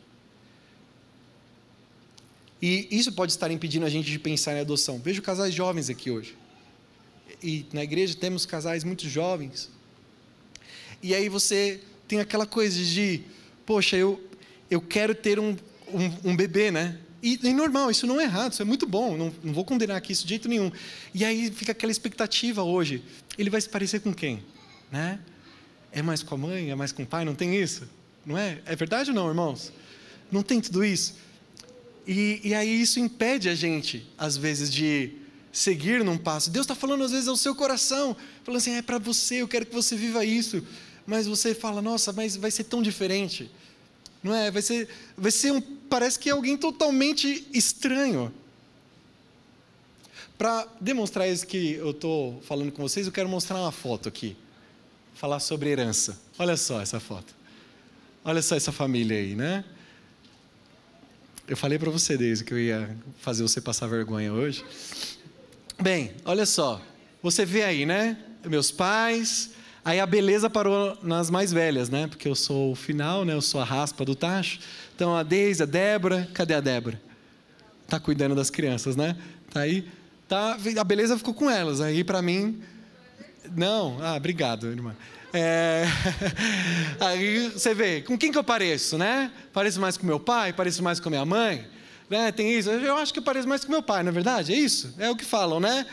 E 2.63 2.89
isso 2.91 3.13
pode 3.13 3.33
estar 3.33 3.51
impedindo 3.51 3.87
a 3.87 3.89
gente 3.89 4.11
de 4.11 4.19
pensar 4.19 4.55
em 4.55 4.61
adoção. 4.61 4.99
Vejo 4.99 5.23
casais 5.23 5.55
jovens 5.55 5.89
aqui 5.89 6.11
hoje. 6.11 6.37
E 7.43 7.65
na 7.73 7.83
igreja 7.83 8.15
temos 8.15 8.45
casais 8.45 8.85
muito 8.85 9.09
jovens. 9.09 9.71
E 11.03 11.15
aí 11.15 11.29
você 11.29 11.81
tem 12.07 12.21
aquela 12.21 12.47
coisa 12.47 12.83
de, 12.83 13.23
poxa, 13.65 13.97
eu, 13.97 14.23
eu 14.71 14.81
quero 14.81 15.15
ter 15.15 15.39
um, 15.39 15.57
um, 15.89 16.31
um 16.31 16.37
bebê, 16.37 16.71
né? 16.71 16.99
E, 17.23 17.39
e, 17.43 17.53
normal, 17.53 17.91
isso 17.91 18.07
não 18.07 18.21
é 18.21 18.25
errado, 18.25 18.53
isso 18.53 18.63
é 18.63 18.65
muito 18.65 18.87
bom, 18.87 19.17
não, 19.17 19.33
não 19.43 19.53
vou 19.53 19.65
condenar 19.65 19.97
aqui 19.97 20.13
isso 20.13 20.25
de 20.25 20.31
jeito 20.31 20.49
nenhum. 20.49 20.73
E 21.15 21.25
aí 21.25 21.51
fica 21.51 21.73
aquela 21.73 21.93
expectativa 21.93 22.63
hoje. 22.63 23.03
Ele 23.39 23.51
vai 23.51 23.61
se 23.61 23.69
parecer 23.69 24.01
com 24.01 24.13
quem? 24.13 24.43
Né? 24.91 25.21
É 25.93 26.03
mais 26.03 26.23
com 26.23 26.35
a 26.35 26.39
mãe, 26.39 26.71
é 26.71 26.75
mais 26.75 26.93
com 26.93 27.03
o 27.03 27.07
pai, 27.07 27.25
não 27.25 27.35
tem 27.35 27.57
isso? 27.61 27.87
Não 28.25 28.37
é? 28.37 28.61
É 28.65 28.75
verdade 28.75 29.11
ou 29.11 29.17
não, 29.17 29.29
irmãos? 29.29 29.73
Não 30.31 30.43
tem 30.43 30.61
tudo 30.61 30.85
isso? 30.85 31.15
E, 32.13 32.41
e 32.43 32.55
aí 32.57 32.83
isso 32.83 32.99
impede 32.99 33.49
a 33.49 33.55
gente, 33.55 34.05
às 34.19 34.37
vezes, 34.37 34.69
de 34.69 35.13
seguir 35.53 36.03
num 36.03 36.19
passo. 36.19 36.51
Deus 36.51 36.65
está 36.65 36.75
falando, 36.75 37.05
às 37.05 37.13
vezes, 37.13 37.29
ao 37.29 37.37
seu 37.37 37.55
coração, 37.55 38.17
falando 38.43 38.59
assim: 38.59 38.73
é 38.73 38.83
para 38.83 38.99
você, 38.99 39.37
eu 39.37 39.47
quero 39.47 39.65
que 39.65 39.73
você 39.73 39.95
viva 39.95 40.25
isso. 40.25 40.61
Mas 41.07 41.29
você 41.29 41.55
fala, 41.55 41.81
nossa, 41.81 42.13
mas 42.13 42.35
vai 42.35 42.51
ser 42.51 42.65
tão 42.65 42.83
diferente. 42.83 43.49
Não 44.25 44.35
é? 44.35 44.51
Vai 44.51 44.61
ser, 44.61 44.89
vai 45.17 45.31
ser 45.31 45.53
um, 45.53 45.61
parece 45.61 46.19
que 46.19 46.29
é 46.29 46.33
alguém 46.33 46.57
totalmente 46.57 47.47
estranho. 47.53 48.35
Para 50.37 50.67
demonstrar 50.81 51.29
isso 51.29 51.47
que 51.47 51.75
eu 51.75 51.93
estou 51.93 52.43
falando 52.43 52.73
com 52.73 52.83
vocês, 52.83 53.07
eu 53.07 53.13
quero 53.13 53.29
mostrar 53.29 53.57
uma 53.61 53.71
foto 53.71 54.09
aqui. 54.09 54.37
Falar 55.15 55.39
sobre 55.39 55.71
herança. 55.71 56.21
Olha 56.37 56.57
só 56.57 56.81
essa 56.81 56.99
foto. 56.99 57.33
Olha 58.25 58.43
só 58.43 58.57
essa 58.57 58.73
família 58.73 59.17
aí, 59.17 59.37
né? 59.37 59.65
Eu 61.51 61.57
falei 61.57 61.81
para 61.81 61.91
você, 61.91 62.17
desde 62.17 62.45
que 62.45 62.55
eu 62.55 62.61
ia 62.61 62.97
fazer 63.19 63.43
você 63.43 63.61
passar 63.61 63.89
vergonha 63.89 64.33
hoje. 64.33 64.65
Bem, 65.83 66.13
olha 66.25 66.47
só. 66.47 66.81
Você 67.25 67.45
vê 67.45 67.65
aí, 67.65 67.85
né? 67.85 68.17
Meus 68.47 68.71
pais. 68.71 69.51
Aí 69.85 69.99
a 69.99 70.07
beleza 70.07 70.49
parou 70.49 70.97
nas 71.03 71.29
mais 71.29 71.53
velhas, 71.53 71.91
né? 71.91 72.07
Porque 72.07 72.29
eu 72.29 72.37
sou 72.37 72.71
o 72.71 72.77
final, 72.77 73.25
né? 73.25 73.35
Eu 73.35 73.43
sou 73.43 73.61
a 73.61 73.65
raspa 73.65 74.05
do 74.05 74.15
tacho. 74.15 74.61
Então 74.95 75.17
a 75.17 75.25
Deise, 75.25 75.65
a 75.65 75.67
Débora. 75.67 76.31
Cadê 76.33 76.55
a 76.55 76.61
Débora? 76.61 77.03
Tá 77.89 77.99
cuidando 77.99 78.37
das 78.37 78.49
crianças, 78.49 78.95
né? 78.95 79.17
Tá 79.53 79.63
aí. 79.63 79.91
Tá, 80.29 80.57
a 80.79 80.85
beleza 80.85 81.19
ficou 81.19 81.35
com 81.35 81.51
elas. 81.51 81.81
Aí 81.81 82.05
para 82.05 82.23
mim. 82.23 82.63
Não. 83.57 83.99
Ah, 84.01 84.15
obrigado, 84.15 84.69
irmã. 84.69 84.95
É... 85.33 85.85
Aí 87.01 87.49
você 87.51 87.75
vê, 87.75 88.03
com 88.03 88.19
quem 88.19 88.33
que 88.33 88.39
eu 88.39 88.45
pareço, 88.45 88.99
né? 88.99 89.31
Pareço 89.53 89.81
mais 89.81 89.97
com 89.97 90.07
meu 90.07 90.19
pai, 90.19 90.53
pareço 90.53 90.83
mais 90.83 90.99
com 90.99 91.09
minha 91.09 91.25
mãe, 91.25 91.67
né? 92.09 92.33
Tem 92.33 92.53
isso. 92.53 92.71
Eu 92.71 92.97
acho 92.97 93.13
que 93.13 93.19
eu 93.19 93.23
pareço 93.23 93.49
mais 93.49 93.65
com 93.65 93.71
meu 93.71 93.83
pai, 93.83 94.03
na 94.03 94.11
é 94.11 94.13
verdade, 94.13 94.53
é 94.53 94.57
isso? 94.57 94.95
É 94.99 95.11
o 95.11 95.17
que 95.17 95.25
falam, 95.25 95.61
né? 95.61 95.87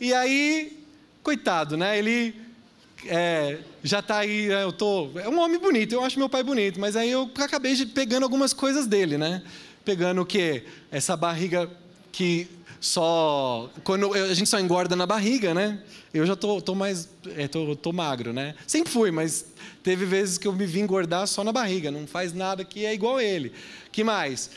E 0.00 0.12
aí, 0.12 0.84
coitado, 1.22 1.76
né? 1.76 1.98
Ele 1.98 2.34
é, 3.06 3.58
já 3.82 4.00
está 4.00 4.18
aí, 4.18 4.48
né? 4.48 4.62
eu 4.62 4.72
tô, 4.72 5.10
é 5.18 5.28
um 5.28 5.38
homem 5.38 5.58
bonito, 5.58 5.92
eu 5.92 6.04
acho 6.04 6.18
meu 6.18 6.28
pai 6.28 6.42
bonito, 6.42 6.80
mas 6.80 6.96
aí 6.96 7.10
eu 7.10 7.30
acabei 7.38 7.74
pegando 7.86 8.22
algumas 8.22 8.52
coisas 8.52 8.86
dele, 8.86 9.18
né? 9.18 9.42
Pegando 9.84 10.22
o 10.22 10.26
quê? 10.26 10.64
Essa 10.90 11.16
barriga 11.16 11.70
que 12.10 12.48
só 12.84 13.70
quando 13.82 14.12
a 14.12 14.34
gente 14.34 14.46
só 14.46 14.60
engorda 14.60 14.94
na 14.94 15.06
barriga, 15.06 15.54
né? 15.54 15.78
Eu 16.12 16.26
já 16.26 16.36
tô, 16.36 16.60
tô 16.60 16.74
mais, 16.74 17.08
é, 17.34 17.48
tô, 17.48 17.74
tô, 17.74 17.94
magro, 17.94 18.30
né? 18.30 18.54
Sempre 18.66 18.92
fui, 18.92 19.10
mas 19.10 19.46
teve 19.82 20.04
vezes 20.04 20.36
que 20.36 20.46
eu 20.46 20.52
me 20.52 20.66
vi 20.66 20.80
engordar 20.80 21.26
só 21.26 21.42
na 21.42 21.50
barriga. 21.50 21.90
Não 21.90 22.06
faz 22.06 22.34
nada 22.34 22.62
que 22.62 22.84
é 22.84 22.92
igual 22.92 23.18
ele. 23.18 23.54
Que 23.90 24.04
mais? 24.04 24.50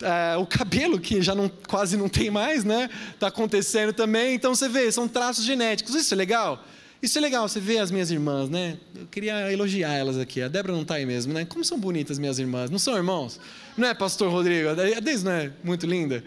É, 0.00 0.36
o 0.36 0.44
cabelo 0.44 0.98
que 0.98 1.22
já 1.22 1.36
não, 1.36 1.48
quase 1.68 1.96
não 1.96 2.08
tem 2.08 2.32
mais, 2.32 2.64
né? 2.64 2.90
Tá 3.20 3.28
acontecendo 3.28 3.92
também. 3.92 4.34
Então 4.34 4.56
você 4.56 4.68
vê, 4.68 4.90
são 4.90 5.06
traços 5.06 5.44
genéticos. 5.44 5.94
Isso 5.94 6.12
é 6.12 6.16
legal. 6.16 6.64
Isso 7.00 7.16
é 7.16 7.20
legal, 7.20 7.48
você 7.48 7.60
vê 7.60 7.78
as 7.78 7.92
minhas 7.92 8.10
irmãs, 8.10 8.48
né? 8.50 8.76
Eu 8.92 9.06
queria 9.06 9.52
elogiar 9.52 9.92
elas 9.92 10.18
aqui. 10.18 10.42
A 10.42 10.48
Débora 10.48 10.72
não 10.72 10.82
está 10.82 10.96
aí 10.96 11.06
mesmo, 11.06 11.32
né? 11.32 11.44
Como 11.44 11.64
são 11.64 11.78
bonitas 11.78 12.18
minhas 12.18 12.40
irmãs. 12.40 12.70
Não 12.70 12.78
são 12.80 12.96
irmãos? 12.96 13.38
Não 13.76 13.86
é, 13.86 13.94
pastor 13.94 14.32
Rodrigo? 14.32 14.68
A 14.70 15.00
Deise 15.00 15.24
não 15.24 15.32
é 15.32 15.52
muito 15.62 15.86
linda? 15.86 16.24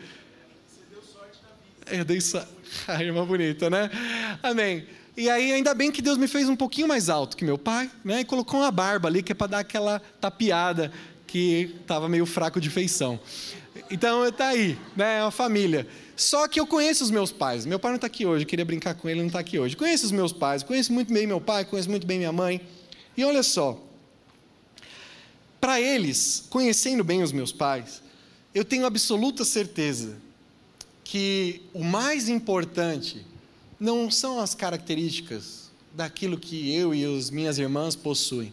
Eu 1.91 2.05
dei 2.05 2.21
só. 2.21 2.45
A 2.87 3.03
irmã 3.03 3.25
bonita, 3.25 3.69
né? 3.69 3.89
Amém. 4.41 4.85
E 5.17 5.29
aí, 5.29 5.53
ainda 5.53 5.73
bem 5.73 5.91
que 5.91 6.01
Deus 6.01 6.17
me 6.17 6.27
fez 6.27 6.49
um 6.49 6.55
pouquinho 6.55 6.87
mais 6.87 7.09
alto 7.09 7.37
que 7.37 7.45
meu 7.45 7.57
pai, 7.57 7.89
né? 8.03 8.21
E 8.21 8.25
colocou 8.25 8.59
uma 8.59 8.71
barba 8.71 9.07
ali, 9.07 9.23
que 9.23 9.31
é 9.31 9.35
para 9.35 9.47
dar 9.47 9.59
aquela 9.59 10.01
tapeada 10.19 10.91
que 11.25 11.75
estava 11.81 12.09
meio 12.09 12.25
fraco 12.25 12.59
de 12.59 12.69
feição. 12.69 13.19
Então, 13.89 14.25
está 14.25 14.47
aí, 14.47 14.77
né? 14.95 15.19
É 15.19 15.21
uma 15.21 15.31
família. 15.31 15.87
Só 16.15 16.47
que 16.47 16.59
eu 16.59 16.67
conheço 16.67 17.03
os 17.03 17.11
meus 17.11 17.31
pais. 17.31 17.65
Meu 17.65 17.79
pai 17.79 17.91
não 17.91 17.95
está 17.95 18.07
aqui 18.07 18.25
hoje, 18.25 18.45
queria 18.45 18.65
brincar 18.65 18.95
com 18.95 19.07
ele, 19.09 19.19
não 19.19 19.27
está 19.27 19.39
aqui 19.39 19.59
hoje. 19.59 19.75
Conheço 19.75 20.05
os 20.05 20.11
meus 20.11 20.33
pais, 20.33 20.63
conheço 20.63 20.91
muito 20.91 21.13
bem 21.13 21.27
meu 21.27 21.41
pai, 21.41 21.65
conheço 21.65 21.89
muito 21.89 22.07
bem 22.07 22.17
minha 22.17 22.31
mãe. 22.31 22.61
E 23.15 23.23
olha 23.23 23.43
só, 23.43 23.81
para 25.59 25.79
eles, 25.79 26.45
conhecendo 26.49 27.03
bem 27.03 27.21
os 27.23 27.31
meus 27.31 27.51
pais, 27.51 28.01
eu 28.53 28.63
tenho 28.63 28.85
absoluta 28.85 29.43
certeza 29.43 30.17
que 31.05 31.61
o 31.71 31.83
mais 31.83 32.27
importante 32.27 33.23
não 33.79 34.09
são 34.09 34.39
as 34.39 34.55
características 34.55 35.69
daquilo 35.93 36.37
que 36.37 36.73
eu 36.75 36.93
e 36.93 37.05
as 37.05 37.29
minhas 37.29 37.59
irmãs 37.59 37.95
possuem. 37.95 38.51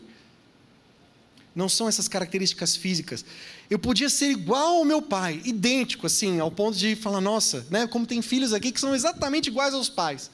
Não 1.55 1.69
são 1.69 1.89
essas 1.89 2.09
características 2.09 2.77
físicas. 2.77 3.25
Eu 3.69 3.79
podia 3.79 4.09
ser 4.09 4.31
igual 4.31 4.77
ao 4.77 4.85
meu 4.85 5.01
pai, 5.01 5.41
idêntico, 5.45 6.07
assim, 6.07 6.39
ao 6.41 6.51
ponto 6.51 6.77
de 6.77 6.95
falar, 6.95 7.21
nossa, 7.23 7.67
né? 7.71 7.87
Como 7.87 8.07
tem 8.07 8.21
filhos 8.21 8.53
aqui 8.53 8.71
que 8.71 8.81
são 8.81 8.95
exatamente 8.95 9.49
iguais 9.49 9.73
aos 9.75 9.89
pais. 9.89 10.31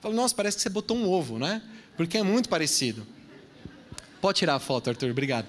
Falo, 0.00 0.14
nossa, 0.14 0.34
parece 0.34 0.56
que 0.56 0.62
você 0.62 0.70
botou 0.70 0.96
um 0.96 1.08
ovo, 1.08 1.38
né? 1.38 1.62
Porque 1.96 2.16
é 2.16 2.22
muito 2.22 2.48
parecido. 2.48 3.06
Pode 4.20 4.38
tirar 4.38 4.54
a 4.54 4.58
foto, 4.58 4.88
Arthur, 4.88 5.10
obrigado 5.10 5.46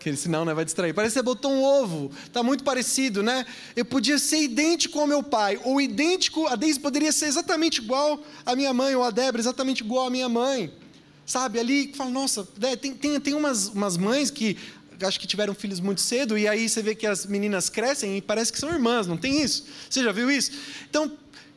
que 0.00 0.16
senão 0.16 0.44
né, 0.44 0.54
vai 0.54 0.64
distrair. 0.64 0.94
Parece 0.94 1.12
que 1.12 1.18
você 1.20 1.22
botou 1.22 1.52
um 1.52 1.62
ovo, 1.62 2.10
está 2.24 2.42
muito 2.42 2.64
parecido, 2.64 3.22
né? 3.22 3.44
Eu 3.76 3.84
podia 3.84 4.18
ser 4.18 4.42
idêntico 4.42 4.98
ao 4.98 5.06
meu 5.06 5.22
pai, 5.22 5.60
ou 5.62 5.80
idêntico, 5.80 6.46
a 6.46 6.56
Deise 6.56 6.80
poderia 6.80 7.12
ser 7.12 7.26
exatamente 7.26 7.78
igual 7.78 8.20
à 8.44 8.56
minha 8.56 8.72
mãe, 8.72 8.96
ou 8.96 9.04
a 9.04 9.10
Débora 9.10 9.40
exatamente 9.40 9.84
igual 9.84 10.06
à 10.06 10.10
minha 10.10 10.28
mãe. 10.28 10.72
Sabe, 11.26 11.60
ali, 11.60 11.92
fala, 11.94 12.10
nossa, 12.10 12.48
né, 12.58 12.74
tem, 12.74 12.92
tem, 12.94 13.20
tem 13.20 13.34
umas, 13.34 13.68
umas 13.68 13.96
mães 13.96 14.30
que 14.30 14.56
acho 15.06 15.18
que 15.18 15.26
tiveram 15.26 15.54
filhos 15.54 15.80
muito 15.80 16.00
cedo, 16.00 16.36
e 16.36 16.48
aí 16.48 16.68
você 16.68 16.82
vê 16.82 16.94
que 16.94 17.06
as 17.06 17.24
meninas 17.24 17.68
crescem 17.70 18.18
e 18.18 18.22
parece 18.22 18.52
que 18.52 18.58
são 18.58 18.70
irmãs, 18.70 19.06
não 19.06 19.16
tem 19.16 19.42
isso? 19.42 19.64
Você 19.88 20.02
já 20.02 20.12
viu 20.12 20.30
isso? 20.30 20.52
Então, 20.88 21.10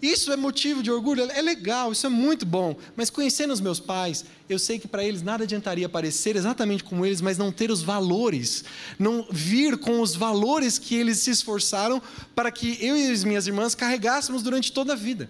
isso 0.04 0.34
é 0.34 0.36
motivo 0.36 0.84
de 0.84 0.92
orgulho, 0.92 1.24
é 1.32 1.42
legal, 1.42 1.94
isso 1.94 2.06
é 2.06 2.10
muito 2.10 2.46
bom. 2.46 2.76
Mas 2.94 3.10
conhecendo 3.10 3.54
os 3.54 3.62
meus 3.62 3.80
pais, 3.80 4.26
eu 4.50 4.60
sei 4.60 4.78
que 4.78 4.86
para 4.86 5.02
eles 5.02 5.22
nada 5.22 5.46
adiantaria 5.46 5.88
parecer 5.88 6.36
exatamente 6.36 6.84
como 6.84 7.06
eles, 7.06 7.22
mas 7.22 7.38
não 7.38 7.54
ter 7.54 7.72
os 7.72 7.82
valores, 7.82 8.66
não 9.00 9.26
vir 9.32 9.78
com 9.78 10.02
os 10.02 10.14
valores 10.14 10.78
que 10.78 10.94
eles 10.94 11.20
se 11.20 11.32
esforçaram 11.32 12.02
para 12.36 12.52
que 12.52 12.78
eu 12.86 12.98
e 12.98 13.14
as 13.14 13.24
minhas 13.24 13.48
irmãs 13.48 13.76
carregássemos 13.76 14.44
durante 14.44 14.74
toda 14.74 14.92
a 14.92 14.96
vida. 14.98 15.30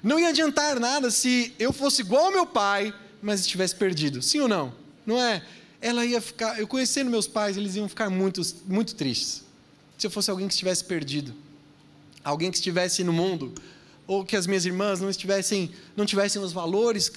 Não 0.00 0.20
ia 0.20 0.28
adiantar 0.28 0.78
nada 0.78 1.10
se 1.10 1.52
eu 1.58 1.72
fosse 1.72 2.02
igual 2.02 2.26
ao 2.26 2.32
meu 2.32 2.46
pai, 2.46 2.94
mas 3.20 3.40
estivesse 3.40 3.74
perdido. 3.74 4.22
Sim 4.22 4.42
ou 4.42 4.48
não? 4.48 4.72
Não 5.04 5.20
é? 5.20 5.44
Ela 5.80 6.06
ia 6.06 6.20
ficar, 6.20 6.56
eu 6.56 6.68
conhecendo 6.68 7.10
meus 7.10 7.26
pais, 7.26 7.56
eles 7.56 7.74
iam 7.74 7.88
ficar 7.88 8.08
muito, 8.08 8.40
muito 8.64 8.94
tristes. 8.94 9.42
Se 9.98 10.06
eu 10.06 10.10
fosse 10.10 10.30
alguém 10.30 10.46
que 10.46 10.54
estivesse 10.54 10.84
perdido 10.84 11.34
alguém 12.24 12.50
que 12.50 12.56
estivesse 12.56 13.02
no 13.02 13.12
mundo, 13.12 13.52
ou 14.06 14.24
que 14.24 14.36
as 14.36 14.46
minhas 14.46 14.64
irmãs 14.64 15.00
não 15.00 15.08
estivessem, 15.08 15.70
não 15.96 16.04
tivessem 16.04 16.42
os 16.42 16.52
valores, 16.52 17.10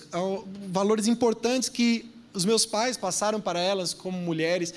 valores 0.70 1.08
importantes 1.08 1.70
que 1.70 2.10
os 2.34 2.46
meus 2.46 2.66
pais 2.66 2.98
passaram 2.98 3.42
para 3.42 3.60
elas 3.60 3.94
como 3.94 4.18
mulheres. 4.18 4.74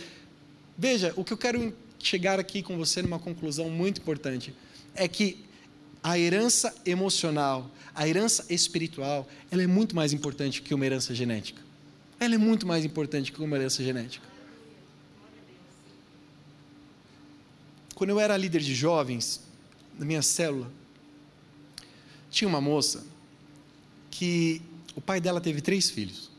Veja, 0.77 1.13
o 1.17 1.25
que 1.25 1.33
eu 1.33 1.39
quero 1.39 1.75
chegar 1.99 2.39
aqui 2.39 2.63
com 2.63 2.77
você 2.77 3.03
numa 3.03 3.19
conclusão 3.19 3.69
muito 3.69 4.01
importante 4.01 4.55
é 4.95 5.07
que 5.09 5.45
a 6.03 6.19
herança 6.19 6.75
emocional, 6.87 7.69
a 7.95 8.07
herança 8.07 8.47
espiritual, 8.49 9.29
ela 9.51 9.63
é 9.63 9.67
muito 9.67 9.97
mais 9.97 10.13
importante 10.13 10.63
que 10.63 10.73
uma 10.73 10.87
herança 10.87 11.15
genética. 11.15 11.61
Ela 12.21 12.37
é 12.37 12.39
muito 12.39 12.67
mais 12.67 12.85
importante 12.85 13.33
que 13.33 13.43
uma 13.43 13.57
herança 13.57 13.83
genética. 13.83 14.27
Quando 17.95 18.11
eu 18.11 18.21
era 18.21 18.37
líder 18.37 18.61
de 18.61 18.75
jovens, 18.75 19.41
na 19.99 20.05
minha 20.05 20.23
célula, 20.23 20.71
tinha 22.31 22.49
uma 22.49 22.61
moça 22.61 23.05
que 24.11 24.63
o 24.95 25.01
pai 25.01 25.21
dela 25.21 25.41
teve 25.41 25.61
três 25.61 25.91
filhos. 25.91 26.31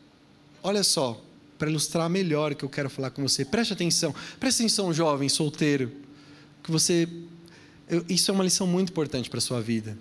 Olha 0.64 0.84
só, 0.84 1.22
para 1.58 1.70
ilustrar 1.70 2.10
melhor 2.10 2.54
o 2.54 2.56
que 2.56 2.64
eu 2.64 2.70
quero 2.70 2.90
falar 2.90 3.10
com 3.12 3.22
você, 3.22 3.44
preste 3.44 3.74
atenção, 3.74 4.16
preste 4.40 4.62
atenção, 4.62 4.94
jovem, 4.94 5.28
solteiro, 5.28 5.92
que 6.64 6.72
você. 6.72 7.08
Eu, 7.88 8.06
isso 8.08 8.32
é 8.32 8.34
uma 8.34 8.44
lição 8.44 8.66
muito 8.66 8.92
importante 8.92 9.30
para 9.30 9.40
a 9.40 9.42
sua 9.42 9.62
vida. 9.62 9.98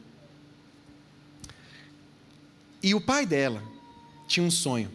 E 2.82 2.94
o 2.94 3.00
pai 3.00 3.26
dela 3.26 3.62
tinha 4.26 4.44
um 4.44 4.50
sonho. 4.50 4.90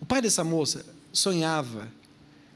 O 0.00 0.06
pai 0.06 0.22
dessa 0.22 0.42
moça 0.42 0.86
sonhava 1.12 1.88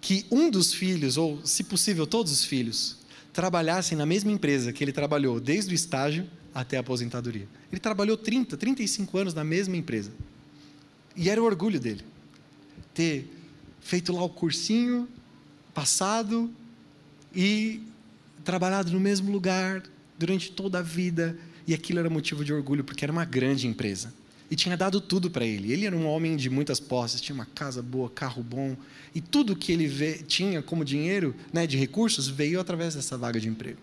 que 0.01 0.25
um 0.31 0.51
dos 0.51 0.73
filhos, 0.73 1.17
ou 1.17 1.45
se 1.45 1.65
possível, 1.65 2.07
todos 2.07 2.33
os 2.33 2.45
filhos, 2.45 2.97
trabalhassem 3.33 3.97
na 3.97 4.07
mesma 4.07 4.33
empresa 4.33 4.73
que 4.73 4.83
ele 4.83 4.93
trabalhou 4.93 5.41
desde 5.41 5.73
o 5.73 5.75
estágio 5.75 6.29
até 6.55 6.77
a 6.77 6.81
aposentadoria. 6.81 7.49
Ele 7.71 7.81
trabalhou 7.81 8.17
30, 8.17 8.57
35 8.57 9.19
anos 9.19 9.35
na 9.35 9.45
mesma 9.45 9.77
empresa. 9.77 10.11
E 11.15 11.31
era 11.31 11.41
o 11.41 11.45
orgulho 11.45 11.79
dele. 11.79 12.05
Ter 12.93 13.29
feito 13.81 14.13
lá 14.13 14.23
o 14.23 14.29
cursinho, 14.29 15.09
passado 15.73 16.51
e 17.35 17.81
trabalhado 18.45 18.91
no 18.91 19.01
mesmo 19.01 19.31
lugar 19.31 19.83
durante 20.19 20.51
toda 20.51 20.81
a 20.81 20.83
vida, 20.83 21.39
e 21.67 21.73
aquilo 21.73 21.99
era 21.99 22.11
motivo 22.11 22.45
de 22.45 22.53
orgulho, 22.53 22.85
porque 22.85 23.05
era 23.05 23.13
uma 23.13 23.25
grande 23.25 23.67
empresa. 23.67 24.13
E 24.51 24.57
tinha 24.57 24.77
dado 24.77 25.01
tudo 25.01 25.31
para 25.31 25.47
ele. 25.47 25.73
Ele 25.73 25.87
era 25.87 25.97
um 25.97 26.07
homem 26.07 26.37
de 26.37 26.51
muitas 26.51 26.81
posses, 26.81 27.21
tinha 27.21 27.35
uma 27.35 27.47
casa 27.47 27.81
boa, 27.81 28.11
carro 28.11 28.43
bom, 28.43 28.77
e 29.15 29.21
tudo 29.21 29.55
que 29.55 29.73
ele 29.73 29.87
vê, 29.87 30.15
tinha 30.19 30.61
como 30.61 30.85
dinheiro, 30.85 31.35
né, 31.53 31.67
de 31.67 31.77
recursos, 31.77 32.29
veio 32.29 32.61
através 32.61 32.95
dessa 32.95 33.17
vaga 33.17 33.39
de 33.39 33.49
emprego. 33.49 33.79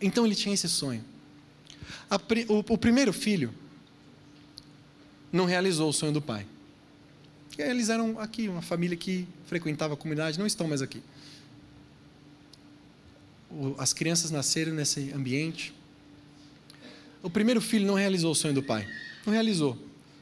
Então 0.00 0.26
ele 0.26 0.34
tinha 0.34 0.54
esse 0.54 0.68
sonho. 0.68 1.04
O, 2.48 2.74
o, 2.74 2.78
primeiro 2.78 3.12
filho 3.12 3.52
não 5.32 5.44
realizou 5.44 5.88
o 5.88 5.92
sonho 5.92 6.12
do 6.12 6.22
pai. 6.22 6.46
Eles 7.56 7.88
eram 7.88 8.18
aqui, 8.20 8.48
uma 8.48 8.62
família 8.62 8.96
que 8.96 9.26
frequentava 9.46 9.94
a 9.94 9.96
comunidade, 9.96 10.38
não 10.38 10.46
estão 10.46 10.68
mais 10.68 10.80
aqui. 10.80 11.02
As 13.76 13.92
crianças 13.92 14.30
nasceram 14.30 14.72
nesse 14.72 15.12
ambiente. 15.12 15.74
O 17.22 17.28
primeiro 17.28 17.60
filho 17.60 17.86
não 17.86 17.94
realizou 17.94 18.30
o 18.30 18.34
sonho 18.34 18.54
do 18.54 18.62
pai. 18.62 18.88
Não 19.28 19.32
realizou. 19.34 19.76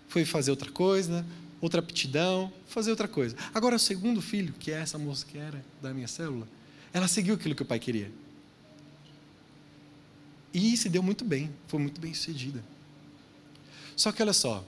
Foi 0.08 0.24
fazer 0.24 0.50
outra 0.50 0.68
coisa, 0.68 1.24
outra 1.60 1.78
aptidão, 1.78 2.52
fazer 2.66 2.90
outra 2.90 3.06
coisa. 3.06 3.36
Agora, 3.54 3.76
o 3.76 3.78
segundo 3.78 4.20
filho, 4.20 4.52
que 4.58 4.72
é 4.72 4.80
essa 4.80 4.98
moça 4.98 5.24
que 5.24 5.38
era 5.38 5.64
da 5.80 5.94
minha 5.94 6.08
célula, 6.08 6.48
ela 6.92 7.06
seguiu 7.06 7.36
aquilo 7.36 7.54
que 7.54 7.62
o 7.62 7.64
pai 7.64 7.78
queria. 7.78 8.10
E 10.52 10.76
se 10.76 10.88
deu 10.88 11.04
muito 11.04 11.24
bem, 11.24 11.52
foi 11.68 11.78
muito 11.78 12.00
bem 12.00 12.12
sucedida. 12.12 12.64
Só 13.94 14.10
que 14.10 14.20
olha 14.20 14.32
só, 14.32 14.64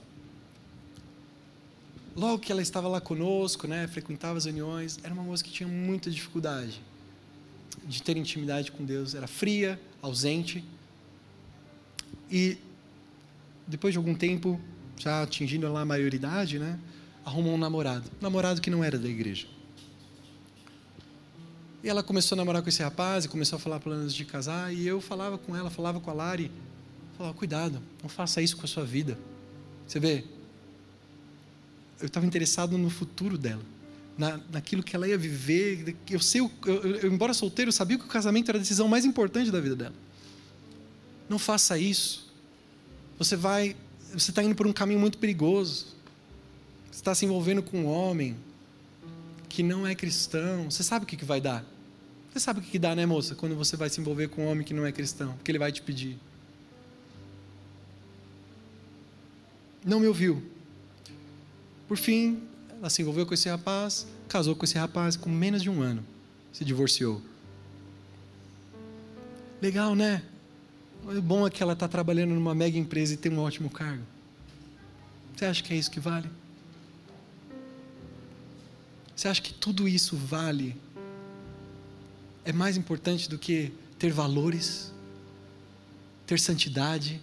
logo 2.15 2.39
que 2.39 2.49
ela 2.49 2.61
estava 2.61 2.87
lá 2.87 3.01
conosco, 3.01 3.67
né, 3.67 3.89
frequentava 3.89 4.37
as 4.37 4.45
reuniões, 4.45 4.99
era 5.03 5.13
uma 5.13 5.23
moça 5.23 5.43
que 5.43 5.51
tinha 5.51 5.67
muita 5.67 6.09
dificuldade 6.09 6.81
de 7.83 8.01
ter 8.01 8.15
intimidade 8.15 8.71
com 8.71 8.85
Deus, 8.85 9.15
era 9.15 9.27
fria, 9.27 9.77
ausente. 10.01 10.63
E 12.31 12.57
depois 13.69 13.93
de 13.93 13.97
algum 13.97 14.15
tempo, 14.15 14.59
já 14.97 15.21
atingindo 15.21 15.71
lá 15.71 15.81
a 15.81 15.85
maioridade, 15.85 16.57
né, 16.57 16.77
arrumou 17.23 17.53
um 17.53 17.57
namorado, 17.57 18.09
namorado 18.19 18.59
que 18.59 18.69
não 18.69 18.83
era 18.83 18.97
da 18.97 19.07
igreja. 19.07 19.47
E 21.83 21.87
ela 21.87 22.03
começou 22.03 22.35
a 22.35 22.37
namorar 22.37 22.61
com 22.61 22.67
esse 22.67 22.83
rapaz 22.83 23.23
e 23.23 23.29
começou 23.29 23.55
a 23.55 23.59
falar 23.59 23.79
planos 23.79 24.13
de 24.13 24.25
casar. 24.25 24.73
E 24.73 24.85
eu 24.85 24.99
falava 24.99 25.37
com 25.37 25.55
ela, 25.55 25.69
falava 25.69 25.99
com 26.01 26.09
a 26.11 26.13
Lari, 26.13 26.51
falava: 27.17 27.33
cuidado, 27.33 27.81
não 28.01 28.09
faça 28.09 28.41
isso 28.41 28.57
com 28.57 28.65
a 28.65 28.67
sua 28.67 28.83
vida. 28.83 29.17
Você 29.87 29.97
vê, 29.99 30.25
eu 32.01 32.07
estava 32.07 32.25
interessado 32.25 32.77
no 32.77 32.89
futuro 32.89 33.37
dela, 33.37 33.61
na, 34.17 34.39
naquilo 34.51 34.83
que 34.83 34.93
ela 34.93 35.07
ia 35.07 35.17
viver. 35.17 35.95
Eu 36.09 36.19
sei, 36.19 36.41
eu, 36.41 36.51
eu, 36.65 37.11
embora 37.11 37.33
solteiro, 37.33 37.69
eu 37.69 37.73
sabia 37.73 37.97
que 37.97 38.03
o 38.03 38.09
casamento 38.09 38.49
era 38.49 38.57
a 38.57 38.61
decisão 38.61 38.87
mais 38.87 39.05
importante 39.05 39.49
da 39.49 39.61
vida 39.61 39.75
dela. 39.75 39.95
Não 41.29 41.39
faça 41.39 41.77
isso. 41.77 42.28
Você 43.19 43.35
vai, 43.35 43.75
você 44.13 44.31
está 44.31 44.41
indo 44.41 44.55
por 44.55 44.65
um 44.65 44.71
caminho 44.71 44.99
muito 44.99 45.17
perigoso. 45.17 45.87
Você 46.89 46.99
está 46.99 47.13
se 47.13 47.25
envolvendo 47.25 47.61
com 47.61 47.81
um 47.81 47.85
homem 47.85 48.37
que 49.49 49.61
não 49.61 49.85
é 49.85 49.93
cristão. 49.93 50.71
Você 50.71 50.83
sabe 50.83 51.03
o 51.03 51.07
que, 51.07 51.17
que 51.17 51.25
vai 51.25 51.41
dar? 51.41 51.65
Você 52.31 52.39
sabe 52.39 52.59
o 52.59 52.63
que, 52.63 52.71
que 52.71 52.79
dá, 52.79 52.95
né, 52.95 53.05
moça, 53.05 53.35
quando 53.35 53.55
você 53.55 53.75
vai 53.75 53.89
se 53.89 53.99
envolver 53.99 54.29
com 54.29 54.45
um 54.45 54.47
homem 54.47 54.65
que 54.65 54.73
não 54.73 54.85
é 54.85 54.91
cristão? 54.91 55.33
Porque 55.33 55.51
ele 55.51 55.59
vai 55.59 55.71
te 55.71 55.81
pedir. 55.81 56.17
Não 59.83 59.99
me 59.99 60.07
ouviu. 60.07 60.41
Por 61.87 61.97
fim, 61.97 62.41
ela 62.79 62.89
se 62.89 63.01
envolveu 63.01 63.25
com 63.25 63.33
esse 63.33 63.49
rapaz, 63.49 64.07
casou 64.27 64.55
com 64.55 64.63
esse 64.63 64.77
rapaz 64.77 65.17
com 65.17 65.29
menos 65.29 65.61
de 65.61 65.69
um 65.69 65.81
ano, 65.81 66.05
se 66.53 66.63
divorciou. 66.63 67.21
Legal, 69.61 69.95
né? 69.95 70.21
O 71.03 71.21
bom 71.21 71.47
é 71.47 71.49
que 71.49 71.63
ela 71.63 71.73
está 71.73 71.87
trabalhando 71.87 72.33
numa 72.33 72.53
mega 72.53 72.77
empresa 72.77 73.13
e 73.13 73.17
tem 73.17 73.31
um 73.31 73.39
ótimo 73.39 73.69
cargo. 73.69 74.03
Você 75.35 75.45
acha 75.45 75.63
que 75.63 75.73
é 75.73 75.77
isso 75.77 75.89
que 75.89 75.99
vale? 75.99 76.29
Você 79.15 79.27
acha 79.27 79.41
que 79.41 79.53
tudo 79.53 79.87
isso 79.87 80.15
vale? 80.15 80.75
É 82.45 82.53
mais 82.53 82.77
importante 82.77 83.29
do 83.29 83.37
que 83.37 83.71
ter 83.97 84.11
valores, 84.11 84.93
ter 86.25 86.39
santidade, 86.39 87.21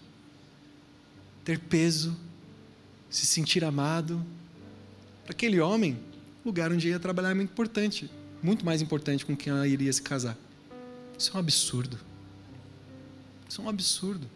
ter 1.44 1.58
peso, 1.58 2.16
se 3.08 3.24
sentir 3.24 3.64
amado, 3.64 4.24
para 5.24 5.32
aquele 5.32 5.60
homem, 5.60 5.98
o 6.44 6.48
lugar 6.48 6.70
onde 6.70 6.88
ia 6.88 7.00
trabalhar 7.00 7.30
é 7.30 7.34
muito 7.34 7.50
importante, 7.50 8.10
muito 8.42 8.64
mais 8.64 8.80
importante 8.80 9.26
com 9.26 9.36
quem 9.36 9.52
ela 9.52 9.66
iria 9.66 9.92
se 9.92 10.00
casar. 10.00 10.36
Isso 11.18 11.32
é 11.32 11.36
um 11.36 11.40
absurdo. 11.40 11.98
Isso 13.48 13.60
é 13.60 13.64
um 13.64 13.68
absurdo. 13.68 14.28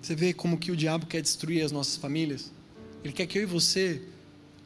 Você 0.00 0.14
vê 0.14 0.32
como 0.32 0.58
que 0.58 0.72
o 0.72 0.76
diabo 0.76 1.06
quer 1.06 1.20
destruir 1.20 1.62
as 1.62 1.72
nossas 1.72 1.96
famílias? 1.96 2.50
Ele 3.04 3.12
quer 3.12 3.26
que 3.26 3.38
eu 3.38 3.42
e 3.42 3.46
você 3.46 4.02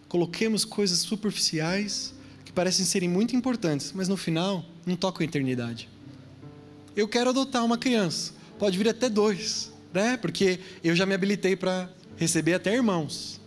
coloquemos 0.09 0.65
coisas 0.65 1.01
superficiais 1.01 2.15
que 2.45 2.53
parecem 2.53 2.85
serem 2.85 3.09
muito 3.09 3.35
importantes, 3.35 3.93
mas 3.93 4.09
no 4.09 4.17
final 4.17 4.65
não 4.87 4.97
tocam 4.97 5.23
a 5.23 5.29
eternidade. 5.29 5.89
Eu 6.95 7.09
quero 7.09 7.31
adotar 7.31 7.65
uma 7.65 7.77
criança, 7.77 8.33
pode 8.59 8.79
vir 8.79 8.89
até 8.89 9.09
dois 9.09 9.75
né? 9.95 10.17
Porque 10.17 10.59
eu 10.83 10.97
já 10.97 11.07
me 11.07 11.15
habilitei 11.15 11.55
para 11.55 11.89
receber 12.17 12.55
até 12.55 12.75
irmãos. 12.75 13.41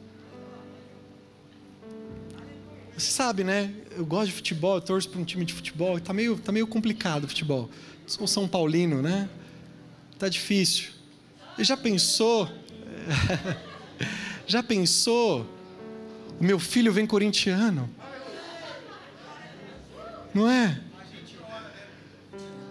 Você 2.98 3.12
sabe, 3.12 3.43
né? 3.43 3.72
Eu 3.95 4.04
gosto 4.04 4.28
de 4.28 4.34
futebol, 4.34 4.76
eu 4.76 4.82
torço 4.82 5.08
para 5.08 5.22
um 5.22 5.24
time 5.24 5.45
de 5.45 5.54
futebol, 5.54 6.00
tá 6.00 6.12
meio, 6.14 6.36
tá 6.36 6.52
meio 6.52 6.66
complicado 6.66 7.26
o 7.26 7.28
futebol. 7.28 7.70
Sou 8.08 8.26
São 8.26 8.48
Paulino, 8.48 9.04
né? 9.04 9.30
Tá 10.18 10.28
difícil. 10.28 10.89
E 11.60 11.64
já 11.64 11.78
pensou? 11.78 12.50
já 14.48 14.64
pensou? 14.64 15.45
O 16.39 16.43
meu 16.43 16.58
filho 16.58 16.91
vem 16.91 17.06
corintiano. 17.06 17.88
Não 20.34 20.50
é? 20.50 20.82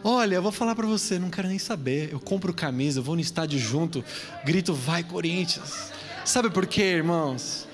Olha, 0.03 0.35
eu 0.35 0.43
vou 0.43 0.53
falar 0.53 0.75
para 0.75 0.89
você, 0.89 1.21
não 1.21 1.31
quero 1.31 1.47
nem 1.47 1.59
saber. 1.59 2.13
Eu 2.13 2.19
compro 2.19 2.53
camisa, 2.53 3.01
vou 3.01 3.15
no 3.15 3.21
estádio 3.21 3.61
junto, 3.61 4.05
grito 4.45 4.75
vai 4.75 5.05
Corinthians. 5.05 5.93
Sabe 6.25 6.51
por 6.51 6.67
quê, 6.67 6.83
irmãos? 6.83 7.69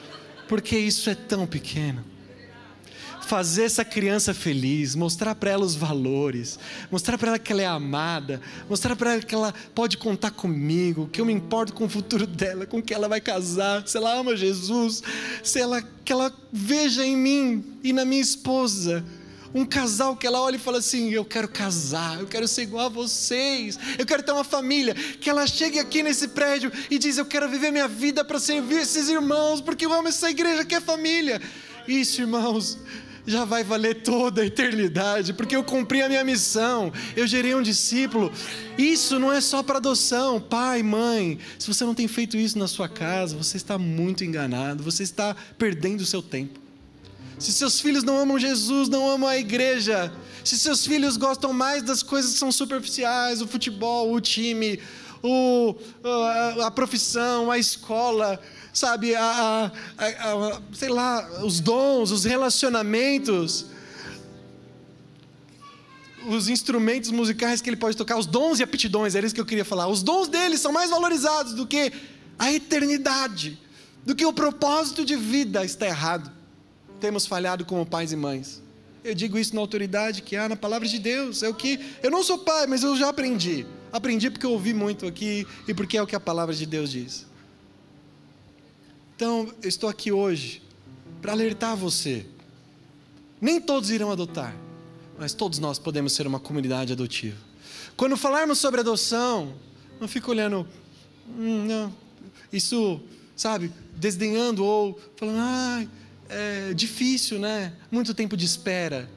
Porque 0.48 0.76
isso 0.76 1.08
é 1.08 1.14
tão 1.14 1.46
pequeno. 1.46 2.11
Fazer 3.32 3.62
essa 3.62 3.82
criança 3.82 4.34
feliz, 4.34 4.94
mostrar 4.94 5.34
para 5.34 5.52
ela 5.52 5.64
os 5.64 5.74
valores, 5.74 6.58
mostrar 6.90 7.16
para 7.16 7.28
ela 7.28 7.38
que 7.38 7.50
ela 7.50 7.62
é 7.62 7.66
amada, 7.66 8.42
mostrar 8.68 8.94
para 8.94 9.14
ela 9.14 9.22
que 9.22 9.34
ela 9.34 9.54
pode 9.74 9.96
contar 9.96 10.32
comigo, 10.32 11.08
que 11.10 11.18
eu 11.18 11.24
me 11.24 11.32
importo 11.32 11.72
com 11.72 11.86
o 11.86 11.88
futuro 11.88 12.26
dela, 12.26 12.66
com 12.66 12.82
que 12.82 12.92
ela 12.92 13.08
vai 13.08 13.22
casar, 13.22 13.88
se 13.88 13.96
ela 13.96 14.12
ama 14.12 14.36
Jesus, 14.36 15.02
se 15.42 15.58
ela 15.58 15.82
que 16.04 16.12
ela 16.12 16.30
veja 16.52 17.06
em 17.06 17.16
mim 17.16 17.64
e 17.82 17.90
na 17.90 18.04
minha 18.04 18.20
esposa 18.20 19.02
um 19.54 19.64
casal 19.64 20.14
que 20.14 20.26
ela 20.26 20.42
olha 20.42 20.56
e 20.56 20.58
fala 20.58 20.76
assim: 20.76 21.08
Eu 21.08 21.24
quero 21.24 21.48
casar, 21.48 22.20
eu 22.20 22.26
quero 22.26 22.46
ser 22.46 22.64
igual 22.64 22.84
a 22.84 22.90
vocês, 22.90 23.78
eu 23.98 24.04
quero 24.04 24.22
ter 24.22 24.32
uma 24.32 24.44
família. 24.44 24.92
Que 24.92 25.30
ela 25.30 25.46
chegue 25.46 25.78
aqui 25.78 26.02
nesse 26.02 26.28
prédio 26.28 26.70
e 26.90 26.98
diz: 26.98 27.16
Eu 27.16 27.24
quero 27.24 27.48
viver 27.48 27.70
minha 27.70 27.88
vida 27.88 28.22
para 28.26 28.38
servir 28.38 28.82
esses 28.82 29.08
irmãos, 29.08 29.62
porque 29.62 29.86
eu 29.86 29.92
amo 29.94 30.08
essa 30.08 30.30
igreja 30.30 30.66
que 30.66 30.74
é 30.74 30.82
família. 30.82 31.40
Isso, 31.88 32.20
irmãos, 32.20 32.78
já 33.26 33.44
vai 33.44 33.62
valer 33.62 34.02
toda 34.02 34.42
a 34.42 34.46
eternidade, 34.46 35.32
porque 35.32 35.54
eu 35.54 35.62
cumpri 35.62 36.02
a 36.02 36.08
minha 36.08 36.24
missão, 36.24 36.92
eu 37.16 37.26
gerei 37.26 37.54
um 37.54 37.62
discípulo. 37.62 38.32
Isso 38.76 39.18
não 39.18 39.32
é 39.32 39.40
só 39.40 39.62
para 39.62 39.78
adoção, 39.78 40.40
pai, 40.40 40.82
mãe. 40.82 41.38
Se 41.58 41.68
você 41.68 41.84
não 41.84 41.94
tem 41.94 42.08
feito 42.08 42.36
isso 42.36 42.58
na 42.58 42.66
sua 42.66 42.88
casa, 42.88 43.36
você 43.36 43.56
está 43.56 43.78
muito 43.78 44.24
enganado, 44.24 44.82
você 44.82 45.02
está 45.02 45.36
perdendo 45.56 46.00
o 46.00 46.06
seu 46.06 46.22
tempo. 46.22 46.60
Se 47.38 47.52
seus 47.52 47.80
filhos 47.80 48.04
não 48.04 48.18
amam 48.18 48.38
Jesus, 48.38 48.88
não 48.88 49.08
amam 49.08 49.28
a 49.28 49.36
igreja. 49.36 50.12
Se 50.44 50.58
seus 50.58 50.86
filhos 50.86 51.16
gostam 51.16 51.52
mais 51.52 51.82
das 51.82 52.02
coisas 52.02 52.32
que 52.32 52.38
são 52.38 52.52
superficiais, 52.52 53.40
o 53.40 53.48
futebol, 53.48 54.12
o 54.12 54.20
time, 54.20 54.78
o, 55.22 55.74
a, 56.04 56.66
a 56.66 56.70
profissão, 56.70 57.50
a 57.50 57.58
escola, 57.58 58.40
sabe, 58.72 59.14
a, 59.14 59.70
a, 59.98 60.06
a, 60.06 60.62
sei 60.72 60.88
lá, 60.88 61.44
os 61.44 61.60
dons, 61.60 62.10
os 62.10 62.24
relacionamentos, 62.24 63.66
os 66.26 66.48
instrumentos 66.48 67.10
musicais 67.10 67.60
que 67.60 67.68
ele 67.68 67.76
pode 67.76 67.96
tocar, 67.96 68.16
os 68.16 68.26
dons 68.26 68.60
e 68.60 68.62
aptidões, 68.62 69.14
era 69.14 69.26
isso 69.26 69.34
que 69.34 69.40
eu 69.40 69.46
queria 69.46 69.64
falar. 69.64 69.88
Os 69.88 70.02
dons 70.02 70.28
dele 70.28 70.56
são 70.56 70.72
mais 70.72 70.90
valorizados 70.90 71.54
do 71.54 71.66
que 71.66 71.92
a 72.38 72.52
eternidade, 72.52 73.58
do 74.04 74.14
que 74.14 74.24
o 74.24 74.32
propósito 74.32 75.04
de 75.04 75.16
vida 75.16 75.64
está 75.64 75.86
errado 75.86 76.42
temos 77.02 77.26
falhado 77.26 77.64
como 77.64 77.84
pais 77.84 78.12
e 78.12 78.16
mães. 78.16 78.62
Eu 79.02 79.12
digo 79.12 79.36
isso 79.36 79.56
na 79.56 79.60
autoridade 79.60 80.22
que 80.22 80.36
há 80.36 80.48
na 80.48 80.54
palavra 80.54 80.86
de 80.86 81.00
Deus. 81.00 81.42
É 81.42 81.48
o 81.48 81.54
que 81.54 81.80
eu 82.00 82.12
não 82.12 82.22
sou 82.22 82.38
pai, 82.38 82.68
mas 82.68 82.84
eu 82.84 82.96
já 82.96 83.08
aprendi. 83.08 83.66
Aprendi 83.92 84.30
porque 84.30 84.46
eu 84.46 84.52
ouvi 84.52 84.72
muito 84.72 85.04
aqui 85.04 85.44
e 85.66 85.74
porque 85.74 85.98
é 85.98 86.02
o 86.02 86.06
que 86.06 86.14
a 86.14 86.20
palavra 86.20 86.54
de 86.54 86.64
Deus 86.64 86.92
diz. 86.92 87.26
Então, 89.22 89.54
eu 89.62 89.68
estou 89.68 89.88
aqui 89.88 90.10
hoje 90.10 90.60
para 91.20 91.30
alertar 91.30 91.76
você 91.76 92.26
Nem 93.40 93.60
todos 93.60 93.88
irão 93.88 94.10
adotar, 94.10 94.52
mas 95.16 95.32
todos 95.32 95.60
nós 95.60 95.78
podemos 95.78 96.12
ser 96.12 96.26
uma 96.26 96.40
comunidade 96.40 96.92
adotiva. 96.92 97.36
Quando 97.96 98.16
falarmos 98.16 98.58
sobre 98.58 98.80
adoção, 98.80 99.54
não 100.00 100.08
fica 100.08 100.28
olhando, 100.28 100.66
hum, 101.38 101.66
não, 101.66 101.94
isso, 102.52 103.00
sabe, 103.36 103.72
desdenhando 103.94 104.64
ou 104.64 105.00
falando, 105.14 105.38
ah, 105.38 105.86
é 106.28 106.74
difícil, 106.74 107.38
né? 107.38 107.74
Muito 107.92 108.12
tempo 108.14 108.36
de 108.36 108.44
espera. 108.44 109.08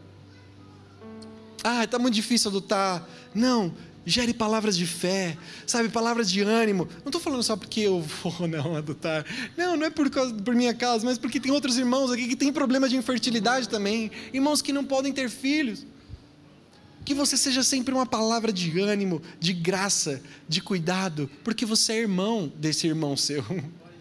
Ah, 1.64 1.84
está 1.84 1.98
muito 1.98 2.14
difícil 2.14 2.52
adotar. 2.52 3.10
Não, 3.34 3.74
gere 4.06 4.34
palavras 4.34 4.78
de 4.78 4.86
fé, 4.86 5.36
sabe, 5.66 5.90
palavras 5.90 6.30
de 6.30 6.42
ânimo. 6.42 6.88
Não 7.00 7.08
estou 7.08 7.20
falando 7.20 7.42
só 7.42 7.58
porque 7.58 7.82
eu 7.82 8.02
vou 8.02 8.46
não 8.48 8.76
adotar. 8.76 9.26
Não, 9.58 9.76
não 9.76 9.88
é 9.88 9.90
por, 9.90 10.10
causa, 10.10 10.34
por 10.34 10.54
minha 10.54 10.74
causa, 10.74 11.06
mas 11.06 11.18
porque 11.18 11.40
tem 11.40 11.52
outros 11.52 11.78
irmãos 11.78 12.12
aqui 12.12 12.28
que 12.28 12.36
têm 12.36 12.54
problema 12.54 12.88
de 12.88 12.96
infertilidade 12.96 13.68
também. 13.68 14.12
Irmãos 14.32 14.62
que 14.62 14.72
não 14.72 14.86
podem 14.86 15.12
ter 15.12 15.30
filhos. 15.30 15.86
Que 17.04 17.14
você 17.14 17.38
seja 17.38 17.64
sempre 17.64 17.94
uma 17.94 18.06
palavra 18.06 18.52
de 18.52 18.80
ânimo, 18.80 19.22
de 19.40 19.54
graça, 19.54 20.22
de 20.48 20.62
cuidado, 20.62 21.30
porque 21.44 21.66
você 21.66 21.94
é 21.94 22.00
irmão 22.02 22.52
desse 22.56 22.88
irmão 22.88 23.16
seu. 23.16 23.44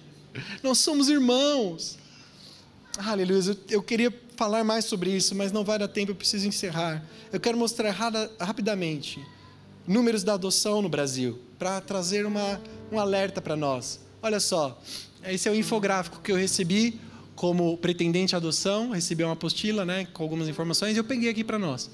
Nós 0.63 0.79
somos 0.79 1.09
irmãos. 1.09 1.99
Aleluia. 2.99 3.57
Eu 3.69 3.83
queria 3.83 4.13
falar 4.37 4.65
mais 4.65 4.87
sobre 4.87 5.11
isso, 5.11 5.35
mas 5.35 5.53
não 5.53 5.65
vai 5.65 5.79
dar 5.79 5.89
tempo, 5.89 6.13
eu 6.13 6.15
preciso 6.15 6.47
encerrar. 6.49 7.05
Eu 7.33 7.39
quero 7.39 7.59
mostrar 7.59 7.91
rapidamente 8.41 9.21
números 9.87 10.23
da 10.23 10.35
adoção 10.35 10.81
no 10.81 10.89
Brasil, 10.89 11.39
para 11.59 11.81
trazer 11.81 12.27
uma, 12.27 12.61
um 12.91 12.99
alerta 12.99 13.41
para 13.41 13.57
nós. 13.57 14.01
Olha 14.23 14.41
só, 14.41 14.81
esse 15.27 15.49
é 15.49 15.53
o 15.53 15.55
infográfico 15.55 16.21
que 16.23 16.33
eu 16.33 16.37
recebi 16.37 16.99
como 17.35 17.77
pretendente 17.79 18.35
à 18.35 18.39
adoção, 18.39 18.91
recebi 18.91 19.25
uma 19.25 19.33
apostila 19.33 19.85
né, 19.85 20.07
com 20.13 20.23
algumas 20.23 20.49
informações 20.49 20.95
e 20.95 20.99
eu 20.99 21.05
peguei 21.05 21.29
aqui 21.29 21.45
para 21.45 21.59
nós. 21.59 21.91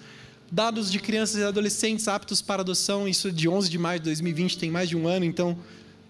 Dados 0.53 0.91
de 0.91 0.99
crianças 0.99 1.37
e 1.41 1.45
adolescentes 1.45 2.09
aptos 2.09 2.43
para 2.43 2.63
adoção, 2.63 3.09
isso 3.09 3.33
de 3.33 3.49
11 3.49 3.69
de 3.71 3.79
maio 3.79 4.01
de 4.01 4.05
2020, 4.05 4.59
tem 4.59 4.71
mais 4.71 4.89
de 4.89 4.97
um 4.97 5.07
ano, 5.09 5.25
então 5.25 5.57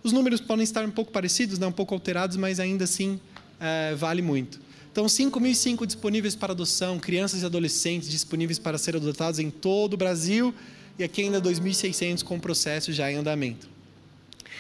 os 0.03 0.13
números 0.13 0.41
podem 0.41 0.65
estar 0.65 0.85
um 0.85 0.91
pouco 0.91 1.13
parecidos, 1.13 1.59
né, 1.59 1.67
um 1.67 1.73
pouco 1.73 1.95
alterados, 1.95 2.37
mas 2.37 2.59
ainda 2.59 2.85
assim 2.85 3.21
é, 3.61 3.95
vale 3.95 4.23
muito. 4.23 4.59
Então, 4.91 5.07
5.005 5.07 5.87
disponíveis 5.87 6.35
para 6.35 6.53
adoção, 6.53 6.99
crianças 6.99 7.43
e 7.43 7.47
adolescentes 7.47 8.11
disponíveis 8.11 8.59
para 8.59 8.77
ser 8.77 8.97
adotados 8.97 9.39
em 9.39 9.49
todo 9.49 9.95
o 9.95 9.97
Brasil 9.97 10.53
e 10.99 11.05
aqui 11.05 11.23
ainda 11.23 11.41
2.600 11.41 12.23
com 12.23 12.39
processo 12.39 12.93
já 12.93 13.11
em 13.11 13.17
andamento. 13.17 13.69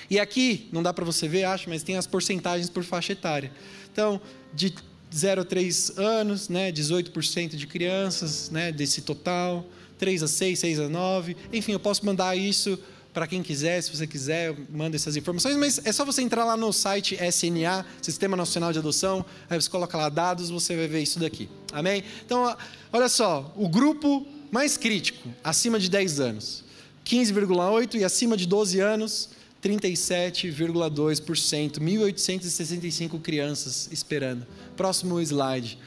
E 0.09 0.19
aqui, 0.19 0.69
não 0.73 0.83
dá 0.83 0.93
para 0.93 1.05
você 1.05 1.29
ver, 1.29 1.45
acho, 1.45 1.69
mas 1.69 1.83
tem 1.83 1.97
as 1.97 2.07
porcentagens 2.07 2.69
por 2.69 2.83
faixa 2.83 3.13
etária. 3.13 3.53
Então, 3.93 4.21
de 4.53 4.75
0 5.15 5.43
a 5.43 5.45
3 5.45 5.99
anos, 5.99 6.49
né, 6.49 6.73
18% 6.73 7.55
de 7.55 7.67
crianças 7.67 8.51
né, 8.51 8.73
desse 8.73 9.03
total, 9.03 9.65
3 9.99 10.23
a 10.23 10.29
6, 10.29 10.59
6 10.59 10.81
a 10.81 10.89
9. 10.89 11.37
Enfim, 11.53 11.73
eu 11.73 11.81
posso 11.81 12.05
mandar 12.05 12.37
isso 12.37 12.79
para 13.13 13.27
quem 13.27 13.43
quiser, 13.43 13.81
se 13.83 13.95
você 13.95 14.07
quiser, 14.07 14.55
manda 14.71 14.95
essas 14.95 15.17
informações, 15.17 15.57
mas 15.57 15.85
é 15.85 15.91
só 15.91 16.05
você 16.05 16.23
entrar 16.23 16.45
lá 16.45 16.57
no 16.57 16.73
site 16.73 17.17
SNA, 17.17 17.85
Sistema 18.01 18.37
Nacional 18.37 18.73
de 18.73 18.79
Adoção, 18.79 19.25
aí 19.49 19.61
você 19.61 19.69
coloca 19.69 19.99
lá 19.99 20.09
dados, 20.09 20.49
você 20.49 20.77
vai 20.77 20.87
ver 20.87 21.03
isso 21.03 21.19
daqui. 21.19 21.49
Amém? 21.73 22.05
Então, 22.25 22.57
olha 22.93 23.09
só, 23.09 23.53
o 23.57 23.69
grupo 23.69 24.27
mais 24.51 24.77
crítico, 24.77 25.29
acima 25.43 25.79
de 25.79 25.89
10 25.89 26.21
anos, 26.21 26.63
15,8% 27.05 27.95
e 27.95 28.05
acima 28.05 28.37
de 28.37 28.47
12 28.47 28.81
anos, 28.81 29.31
37,2%. 29.63 31.79
1.865 31.79 33.21
crianças 33.21 33.89
esperando. 33.93 34.47
Próximo 34.77 35.21
slide. 35.21 35.79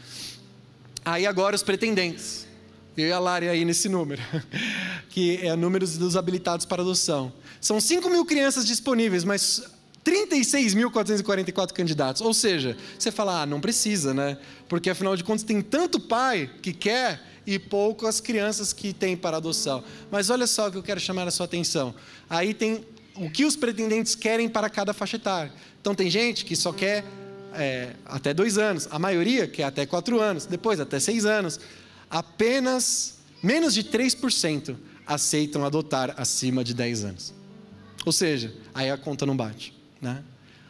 Aí 1.04 1.26
agora 1.26 1.56
os 1.56 1.64
pretendentes. 1.64 2.48
Eu 2.96 3.08
e 3.08 3.12
a 3.12 3.18
Lari 3.18 3.50
aí 3.50 3.66
nesse 3.66 3.90
número, 3.90 4.22
que 5.10 5.38
é 5.38 5.56
números 5.56 5.98
dos 5.98 6.16
habilitados 6.16 6.64
para 6.66 6.84
adoção. 6.84 7.34
São 7.60 7.82
5 7.82 8.08
mil 8.08 8.24
crianças 8.24 8.68
disponíveis, 8.68 9.24
mas 9.24 9.64
36.444 10.06 11.72
candidatos. 11.72 12.22
Ou 12.22 12.34
seja, 12.34 12.78
você 12.98 13.12
fala, 13.12 13.42
ah, 13.42 13.46
não 13.48 13.60
precisa, 13.60 14.14
né? 14.14 14.38
Porque 14.70 14.92
afinal 14.92 15.16
de 15.16 15.24
contas 15.24 15.44
tem 15.44 15.62
tanto 15.62 16.00
pai 16.00 16.50
que 16.62 16.72
quer 16.72 17.33
e 17.46 17.60
poucas 17.60 18.20
crianças 18.20 18.74
que 18.74 18.94
têm 18.94 19.16
para 19.16 19.38
adoção. 19.38 19.84
Mas 20.12 20.30
olha 20.30 20.48
só 20.48 20.68
o 20.68 20.72
que 20.72 20.78
eu 20.78 20.84
quero 20.84 21.00
chamar 21.00 21.28
a 21.28 21.32
sua 21.32 21.46
atenção. 21.46 21.94
Aí 22.30 22.54
tem 22.54 22.86
o 23.16 23.30
que 23.30 23.46
os 23.46 23.56
pretendentes 23.56 24.16
querem 24.16 24.50
para 24.50 24.70
cada 24.70 24.94
faixa 24.94 25.18
etária. 25.18 25.52
Então 25.82 25.94
tem 25.94 26.10
gente 26.10 26.46
que 26.46 26.56
só 26.56 26.72
quer 26.72 27.04
é, 27.54 27.94
até 28.06 28.34
dois 28.34 28.58
anos, 28.58 28.88
a 28.90 28.98
maioria 28.98 29.48
quer 29.48 29.64
até 29.64 29.86
quatro 29.86 30.20
anos, 30.20 30.46
depois 30.46 30.80
até 30.80 31.00
seis 31.00 31.26
anos. 31.26 31.60
Apenas 32.10 33.20
menos 33.42 33.74
de 33.74 33.84
3% 33.84 34.76
aceitam 35.06 35.66
adotar 35.66 36.14
acima 36.18 36.64
de 36.64 36.74
10 36.74 37.06
anos. 37.06 37.34
Ou 38.06 38.12
seja, 38.12 38.54
aí 38.74 38.90
a 38.90 38.98
conta 38.98 39.26
não 39.26 39.36
bate. 39.36 39.74
Né? 40.02 40.24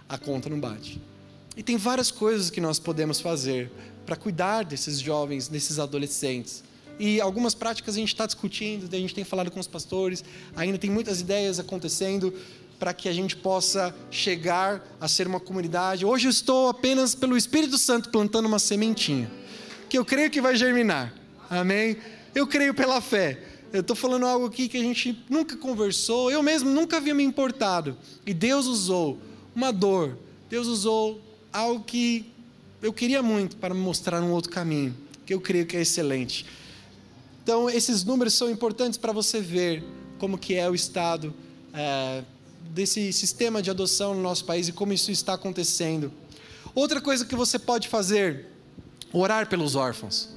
A 0.07 0.17
conta 0.17 0.49
não 0.49 0.59
bate. 0.59 1.01
E 1.55 1.61
tem 1.61 1.77
várias 1.77 2.09
coisas 2.09 2.49
que 2.49 2.59
nós 2.59 2.79
podemos 2.79 3.19
fazer 3.19 3.71
para 4.05 4.15
cuidar 4.15 4.63
desses 4.63 4.99
jovens, 4.99 5.47
desses 5.47 5.79
adolescentes. 5.79 6.63
E 6.99 7.19
algumas 7.19 7.55
práticas 7.55 7.95
a 7.95 7.97
gente 7.97 8.09
está 8.09 8.25
discutindo, 8.25 8.93
a 8.93 8.99
gente 8.99 9.15
tem 9.15 9.23
falado 9.23 9.49
com 9.49 9.59
os 9.59 9.67
pastores, 9.67 10.23
ainda 10.55 10.77
tem 10.77 10.89
muitas 10.89 11.21
ideias 11.21 11.59
acontecendo 11.59 12.33
para 12.77 12.93
que 12.93 13.07
a 13.07 13.13
gente 13.13 13.35
possa 13.35 13.95
chegar 14.11 14.85
a 14.99 15.07
ser 15.07 15.25
uma 15.25 15.39
comunidade. 15.39 16.05
Hoje 16.05 16.27
eu 16.27 16.31
estou 16.31 16.69
apenas 16.69 17.15
pelo 17.15 17.37
Espírito 17.37 17.77
Santo 17.77 18.09
plantando 18.09 18.45
uma 18.45 18.59
sementinha, 18.59 19.31
que 19.89 19.97
eu 19.97 20.05
creio 20.05 20.29
que 20.29 20.41
vai 20.41 20.55
germinar. 20.55 21.13
Amém? 21.49 21.97
Eu 22.35 22.45
creio 22.45 22.73
pela 22.73 22.99
fé. 22.99 23.41
Eu 23.71 23.81
estou 23.81 23.95
falando 23.95 24.27
algo 24.27 24.45
aqui 24.45 24.67
que 24.67 24.77
a 24.77 24.81
gente 24.81 25.17
nunca 25.27 25.57
conversou, 25.57 26.29
eu 26.29 26.43
mesmo 26.43 26.69
nunca 26.69 26.97
havia 26.97 27.13
me 27.13 27.23
importado. 27.23 27.97
E 28.23 28.33
Deus 28.33 28.67
usou 28.67 29.17
uma 29.55 29.71
dor, 29.71 30.17
Deus 30.47 30.67
usou 30.67 31.19
algo 31.51 31.83
que 31.83 32.32
eu 32.83 32.91
queria 32.91 33.23
muito 33.23 33.55
para 33.55 33.73
mostrar 33.73 34.21
um 34.21 34.31
outro 34.31 34.51
caminho, 34.51 34.93
que 35.25 35.33
eu 35.33 35.39
creio 35.39 35.65
que 35.65 35.77
é 35.77 35.81
excelente. 35.81 36.45
Então, 37.41 37.69
esses 37.69 38.03
números 38.03 38.33
são 38.33 38.49
importantes 38.49 38.97
para 38.97 39.13
você 39.13 39.39
ver 39.39 39.81
como 40.19 40.37
que 40.37 40.55
é 40.55 40.69
o 40.69 40.75
estado 40.75 41.33
é, 41.73 42.23
desse 42.71 43.13
sistema 43.13 43.61
de 43.61 43.69
adoção 43.69 44.13
no 44.13 44.21
nosso 44.21 44.43
país 44.43 44.67
e 44.67 44.73
como 44.73 44.91
isso 44.91 45.11
está 45.11 45.33
acontecendo. 45.33 46.11
Outra 46.75 46.99
coisa 46.99 47.25
que 47.25 47.35
você 47.35 47.57
pode 47.57 47.87
fazer, 47.87 48.47
orar 49.13 49.47
pelos 49.47 49.75
órfãos. 49.75 50.29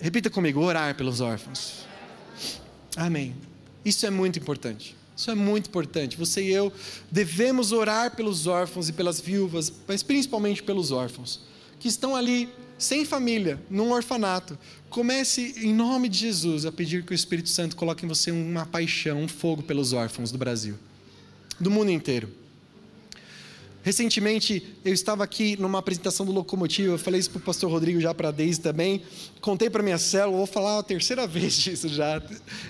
Repita 0.00 0.30
comigo, 0.30 0.60
orar 0.60 0.94
pelos 0.96 1.20
órfãos. 1.20 1.84
Amém. 2.96 3.36
Isso 3.84 4.06
é 4.06 4.10
muito 4.10 4.38
importante. 4.38 4.96
Isso 5.14 5.30
é 5.30 5.34
muito 5.34 5.68
importante. 5.68 6.16
Você 6.16 6.44
e 6.44 6.50
eu 6.50 6.72
devemos 7.10 7.72
orar 7.72 8.16
pelos 8.16 8.46
órfãos 8.46 8.88
e 8.88 8.92
pelas 8.92 9.20
viúvas, 9.20 9.70
mas 9.86 10.02
principalmente 10.02 10.62
pelos 10.62 10.92
órfãos 10.92 11.46
que 11.78 11.88
estão 11.88 12.14
ali 12.14 12.48
sem 12.78 13.04
família, 13.04 13.60
num 13.68 13.90
orfanato, 13.90 14.56
comece, 14.88 15.54
em 15.58 15.74
nome 15.74 16.08
de 16.08 16.18
Jesus, 16.18 16.64
a 16.64 16.72
pedir 16.72 17.04
que 17.04 17.12
o 17.12 17.14
Espírito 17.14 17.48
Santo 17.48 17.74
coloque 17.74 18.04
em 18.04 18.08
você 18.08 18.30
uma 18.30 18.64
paixão, 18.64 19.22
um 19.22 19.28
fogo 19.28 19.62
pelos 19.62 19.92
órfãos 19.92 20.30
do 20.30 20.38
Brasil, 20.38 20.76
do 21.58 21.70
mundo 21.70 21.90
inteiro. 21.90 22.28
Recentemente, 23.82 24.76
eu 24.84 24.92
estava 24.92 25.22
aqui 25.22 25.56
numa 25.58 25.78
apresentação 25.78 26.26
do 26.26 26.32
Locomotivo, 26.32 26.94
eu 26.94 26.98
falei 26.98 27.20
isso 27.20 27.30
para 27.30 27.38
o 27.38 27.42
pastor 27.42 27.70
Rodrigo, 27.70 28.00
já 28.00 28.12
para 28.12 28.28
a 28.28 28.32
Deise 28.32 28.60
também, 28.60 29.02
contei 29.40 29.70
para 29.70 29.82
minha 29.84 29.98
célula, 29.98 30.36
vou 30.36 30.46
falar 30.46 30.80
a 30.80 30.82
terceira 30.82 31.26
vez 31.28 31.54
disso 31.54 31.88
já, 31.88 32.20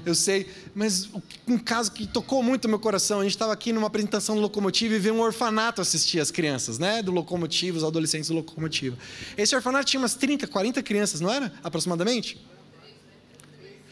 eu 0.05 0.15
sei, 0.15 0.47
mas 0.75 1.09
um 1.47 1.59
caso 1.59 1.93
que 1.93 2.07
tocou 2.07 2.43
muito 2.43 2.69
meu 2.69 2.79
coração, 2.79 3.21
a 3.21 3.23
gente 3.23 3.33
estava 3.33 3.53
aqui 3.53 3.73
numa 3.73 3.87
apresentação 3.87 4.35
do 4.35 4.43
Locomotivo 4.43 4.95
e 4.95 4.99
veio 4.99 5.15
um 5.15 5.21
orfanato 5.21 5.81
assistir 5.81 6.21
as 6.21 6.31
crianças, 6.31 6.79
né, 6.79 7.03
do 7.03 7.11
Locomotivo, 7.11 7.79
os 7.79 7.85
adolescentes 7.85 8.29
do 8.29 8.35
Locomotivo. 8.35 8.99
Esse 9.37 9.57
orfanato 9.57 9.87
tinha 9.87 10.01
umas 10.01 10.15
30, 10.15 10.47
40 10.47 10.83
crianças, 10.83 11.21
não 11.21 11.33
era? 11.33 11.51
Aproximadamente? 11.65 12.39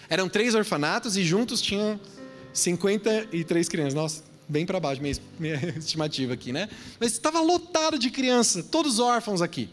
Eram 0.08 0.28
três 0.28 0.54
orfanatos 0.54 1.16
e 1.16 1.24
juntos 1.24 1.62
tinham 1.62 1.98
53 2.52 3.68
crianças, 3.68 3.94
nossa 3.94 4.35
bem 4.48 4.64
para 4.64 4.78
baixo, 4.80 5.02
minha, 5.02 5.14
minha 5.38 5.56
estimativa 5.78 6.34
aqui, 6.34 6.52
né? 6.52 6.68
Mas 7.00 7.12
estava 7.12 7.40
lotado 7.40 7.98
de 7.98 8.10
criança, 8.10 8.62
todos 8.62 8.98
órfãos 8.98 9.42
aqui. 9.42 9.68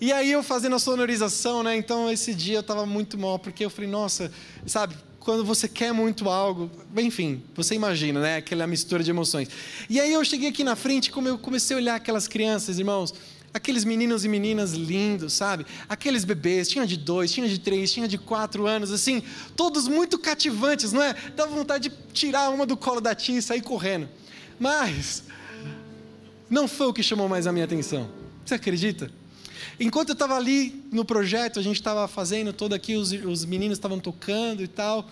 E 0.00 0.12
aí 0.12 0.32
eu 0.32 0.42
fazendo 0.42 0.74
a 0.74 0.78
sonorização, 0.78 1.62
né? 1.62 1.76
Então 1.76 2.10
esse 2.10 2.34
dia 2.34 2.56
eu 2.56 2.60
estava 2.60 2.84
muito 2.84 3.16
mal, 3.16 3.38
porque 3.38 3.64
eu 3.64 3.70
falei, 3.70 3.88
nossa, 3.88 4.32
sabe, 4.66 4.96
quando 5.20 5.44
você 5.44 5.68
quer 5.68 5.92
muito 5.92 6.28
algo, 6.28 6.70
enfim, 6.96 7.42
você 7.54 7.74
imagina, 7.74 8.20
né? 8.20 8.36
Aquela 8.36 8.66
mistura 8.66 9.04
de 9.04 9.10
emoções. 9.10 9.48
E 9.88 10.00
aí 10.00 10.12
eu 10.12 10.24
cheguei 10.24 10.48
aqui 10.48 10.64
na 10.64 10.74
frente, 10.74 11.10
como 11.10 11.28
eu 11.28 11.38
comecei 11.38 11.76
a 11.76 11.78
olhar 11.78 11.94
aquelas 11.94 12.26
crianças, 12.26 12.78
irmãos, 12.78 13.14
aqueles 13.52 13.84
meninos 13.84 14.24
e 14.24 14.28
meninas 14.28 14.72
lindos, 14.72 15.32
sabe? 15.32 15.66
Aqueles 15.88 16.24
bebês, 16.24 16.68
tinha 16.68 16.86
de 16.86 16.96
dois, 16.96 17.32
tinha 17.32 17.48
de 17.48 17.58
três, 17.58 17.92
tinha 17.92 18.08
de 18.08 18.18
quatro 18.18 18.66
anos, 18.66 18.90
assim, 18.90 19.22
todos 19.56 19.86
muito 19.88 20.18
cativantes, 20.18 20.92
não 20.92 21.02
é? 21.02 21.14
Dá 21.36 21.46
vontade 21.46 21.88
de 21.88 21.96
tirar 22.12 22.50
uma 22.50 22.66
do 22.66 22.76
colo 22.76 23.00
da 23.00 23.14
tia 23.14 23.38
e 23.38 23.42
sair 23.42 23.62
correndo. 23.62 24.08
Mas 24.58 25.24
não 26.48 26.68
foi 26.68 26.86
o 26.86 26.92
que 26.92 27.02
chamou 27.02 27.28
mais 27.28 27.46
a 27.46 27.52
minha 27.52 27.64
atenção. 27.64 28.08
Você 28.44 28.54
acredita? 28.54 29.10
enquanto 29.78 30.10
eu 30.10 30.12
estava 30.14 30.36
ali 30.36 30.84
no 30.92 31.04
projeto, 31.04 31.58
a 31.58 31.62
gente 31.62 31.76
estava 31.76 32.06
fazendo 32.06 32.52
todo 32.52 32.72
aqui, 32.74 32.94
os, 32.94 33.12
os 33.12 33.44
meninos 33.44 33.78
estavam 33.78 33.98
tocando 33.98 34.62
e 34.62 34.68
tal. 34.68 35.08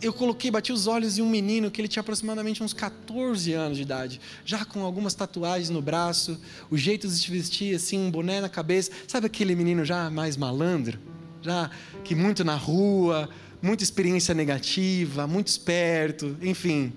Eu 0.00 0.12
coloquei, 0.12 0.48
bati 0.48 0.72
os 0.72 0.86
olhos 0.86 1.18
em 1.18 1.22
um 1.22 1.28
menino 1.28 1.70
que 1.72 1.80
ele 1.80 1.88
tinha 1.88 2.00
aproximadamente 2.00 2.62
uns 2.62 2.72
14 2.72 3.52
anos 3.52 3.76
de 3.76 3.82
idade, 3.82 4.20
já 4.44 4.64
com 4.64 4.82
algumas 4.82 5.12
tatuagens 5.12 5.70
no 5.70 5.82
braço, 5.82 6.40
o 6.70 6.78
jeito 6.78 7.08
de 7.08 7.14
se 7.14 7.28
vestir, 7.28 7.74
assim, 7.74 7.98
um 7.98 8.08
boné 8.08 8.40
na 8.40 8.48
cabeça. 8.48 8.92
Sabe 9.08 9.26
aquele 9.26 9.56
menino 9.56 9.84
já 9.84 10.08
mais 10.08 10.36
malandro? 10.36 11.00
Já 11.42 11.68
que 12.04 12.14
muito 12.14 12.44
na 12.44 12.54
rua, 12.54 13.28
muita 13.60 13.82
experiência 13.82 14.32
negativa, 14.34 15.26
muito 15.26 15.48
esperto, 15.48 16.36
enfim. 16.40 16.92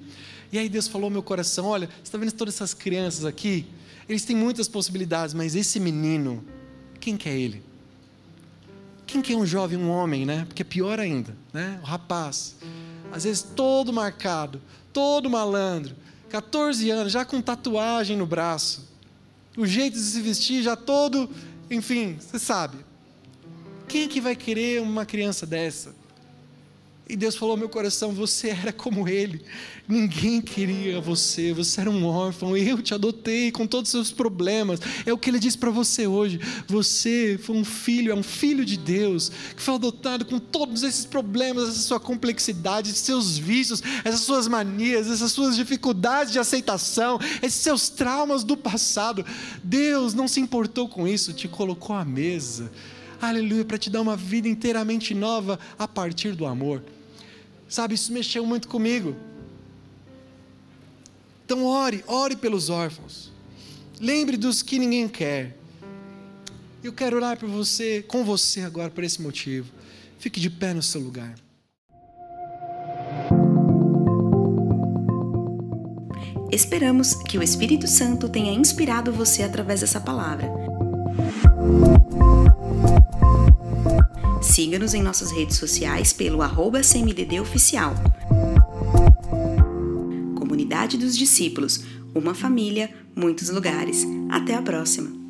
E 0.52 0.60
aí 0.60 0.70
Deus 0.70 0.88
falou 0.88 1.06
ao 1.06 1.12
meu 1.12 1.24
coração: 1.24 1.66
olha, 1.66 1.88
você 1.88 2.04
está 2.04 2.18
vendo 2.20 2.32
todas 2.34 2.54
essas 2.54 2.74
crianças 2.74 3.26
aqui? 3.26 3.66
Eles 4.08 4.26
têm 4.26 4.36
muitas 4.36 4.68
possibilidades, 4.68 5.34
mas 5.34 5.56
esse 5.56 5.80
menino, 5.80 6.44
quem 7.00 7.18
que 7.18 7.30
é 7.30 7.40
ele? 7.40 7.64
Quem 9.08 9.22
que 9.22 9.34
é 9.34 9.36
um 9.36 9.46
jovem, 9.46 9.78
um 9.78 9.90
homem, 9.90 10.26
né? 10.26 10.46
Porque 10.46 10.62
é 10.62 10.66
pior 10.66 11.00
ainda, 11.00 11.36
né? 11.52 11.80
O 11.82 11.86
rapaz, 11.86 12.56
às 13.12 13.24
vezes 13.24 13.44
todo 13.44 13.92
marcado, 13.92 14.62
todo 14.94 15.30
malandro, 15.30 15.96
14 16.30 16.90
anos, 16.90 17.12
já 17.12 17.26
com 17.26 17.42
tatuagem 17.42 18.18
no 18.18 18.26
braço, 18.26 18.88
o 19.58 19.66
jeito 19.66 19.96
de 19.96 20.04
se 20.04 20.22
vestir 20.22 20.64
já 20.64 20.76
todo, 20.76 21.30
enfim, 21.70 22.18
você 22.20 22.40
sabe. 22.40 22.78
Quem 23.88 24.04
é 24.04 24.08
que 24.08 24.22
vai 24.22 24.36
querer 24.36 24.82
uma 24.82 25.06
criança 25.06 25.46
dessa? 25.46 25.94
E 27.12 27.16
Deus 27.18 27.36
falou 27.36 27.52
ao 27.52 27.58
meu 27.58 27.68
coração: 27.68 28.14
você 28.14 28.48
era 28.48 28.72
como 28.72 29.06
ele. 29.06 29.42
Ninguém 29.86 30.40
queria 30.40 31.02
você, 31.02 31.52
você 31.52 31.82
era 31.82 31.92
um 31.92 32.06
órfão, 32.06 32.56
eu 32.56 32.82
te 32.82 32.94
adotei 32.94 33.52
com 33.52 33.68
todos 33.68 33.90
os 33.90 33.92
seus 33.92 34.12
problemas. 34.14 34.80
É 35.06 35.12
o 35.12 35.18
que 35.18 35.30
ele 35.30 35.38
diz 35.38 35.58
para 35.58 35.70
você 35.70 36.08
hoje. 36.08 36.40
Você 36.68 37.38
foi 37.44 37.58
um 37.58 37.66
filho, 37.66 38.14
é 38.14 38.16
um 38.16 38.24
filho 38.24 38.64
de 38.64 38.78
Deus, 38.78 39.30
que 39.54 39.62
foi 39.62 39.74
adotado 39.76 40.24
com 40.24 40.40
todos 40.40 40.84
esses 40.84 41.06
problemas, 41.06 41.68
essa 41.68 41.80
sua 41.80 42.00
complexidade, 42.00 42.90
esses 42.90 43.02
seus 43.02 43.38
vícios, 43.38 43.84
essas 44.06 44.22
suas 44.22 44.48
manias, 44.48 45.10
essas 45.10 45.34
suas 45.34 45.58
dificuldades 45.58 46.32
de 46.32 46.40
aceitação, 46.40 47.20
esses 47.42 47.60
seus 47.60 47.90
traumas 47.90 48.46
do 48.46 48.56
passado. 48.56 49.26
Deus 49.62 50.14
não 50.14 50.30
se 50.30 50.40
importou 50.40 50.88
com 50.88 51.06
isso, 51.06 51.34
te 51.34 51.50
colocou 51.50 51.94
à 51.94 52.06
mesa. 52.06 52.72
Aleluia, 53.22 53.66
para 53.66 53.78
te 53.78 53.90
dar 53.90 54.00
uma 54.00 54.16
vida 54.16 54.48
inteiramente 54.48 55.14
nova 55.14 55.60
a 55.78 55.86
partir 55.86 56.36
do 56.36 56.46
amor. 56.46 56.82
Sabe, 57.72 57.96
isso 57.96 58.12
mexeu 58.12 58.46
muito 58.46 58.68
comigo. 58.68 59.16
Então 61.46 61.64
ore, 61.64 62.04
ore 62.06 62.36
pelos 62.36 62.70
órfãos. 62.70 63.32
Lembre 63.98 64.36
dos 64.36 64.62
que 64.62 64.78
ninguém 64.78 65.08
quer. 65.08 65.58
Eu 66.84 66.92
quero 66.92 67.16
orar 67.16 67.38
por 67.38 67.48
você, 67.48 68.04
com 68.06 68.26
você 68.26 68.60
agora 68.64 68.90
por 68.90 69.06
esse 69.06 69.22
motivo. 69.22 69.72
Fique 70.20 70.38
de 70.38 70.50
pé 70.50 70.74
no 70.74 70.84
seu 70.84 71.00
lugar. 71.00 71.34
Esperamos 76.52 77.14
que 77.24 77.38
o 77.38 77.44
Espírito 77.44 77.88
Santo 77.88 78.28
tenha 78.28 78.52
inspirado 78.52 79.14
você 79.14 79.44
através 79.44 79.80
dessa 79.80 80.02
palavra. 80.02 80.52
Siga-nos 84.42 84.96
em 84.96 85.04
nossas 85.04 85.32
redes 85.32 85.58
sociais 85.58 86.12
pelo 86.12 86.42
arroba 86.42 86.82
CMDD 86.82 87.40
Oficial. 87.40 87.94
Comunidade 90.36 90.98
dos 90.98 91.16
Discípulos, 91.16 91.84
uma 92.16 92.34
família, 92.34 92.90
muitos 93.16 93.50
lugares. 93.50 94.06
Até 94.30 94.56
a 94.56 94.62
próxima! 94.62 95.21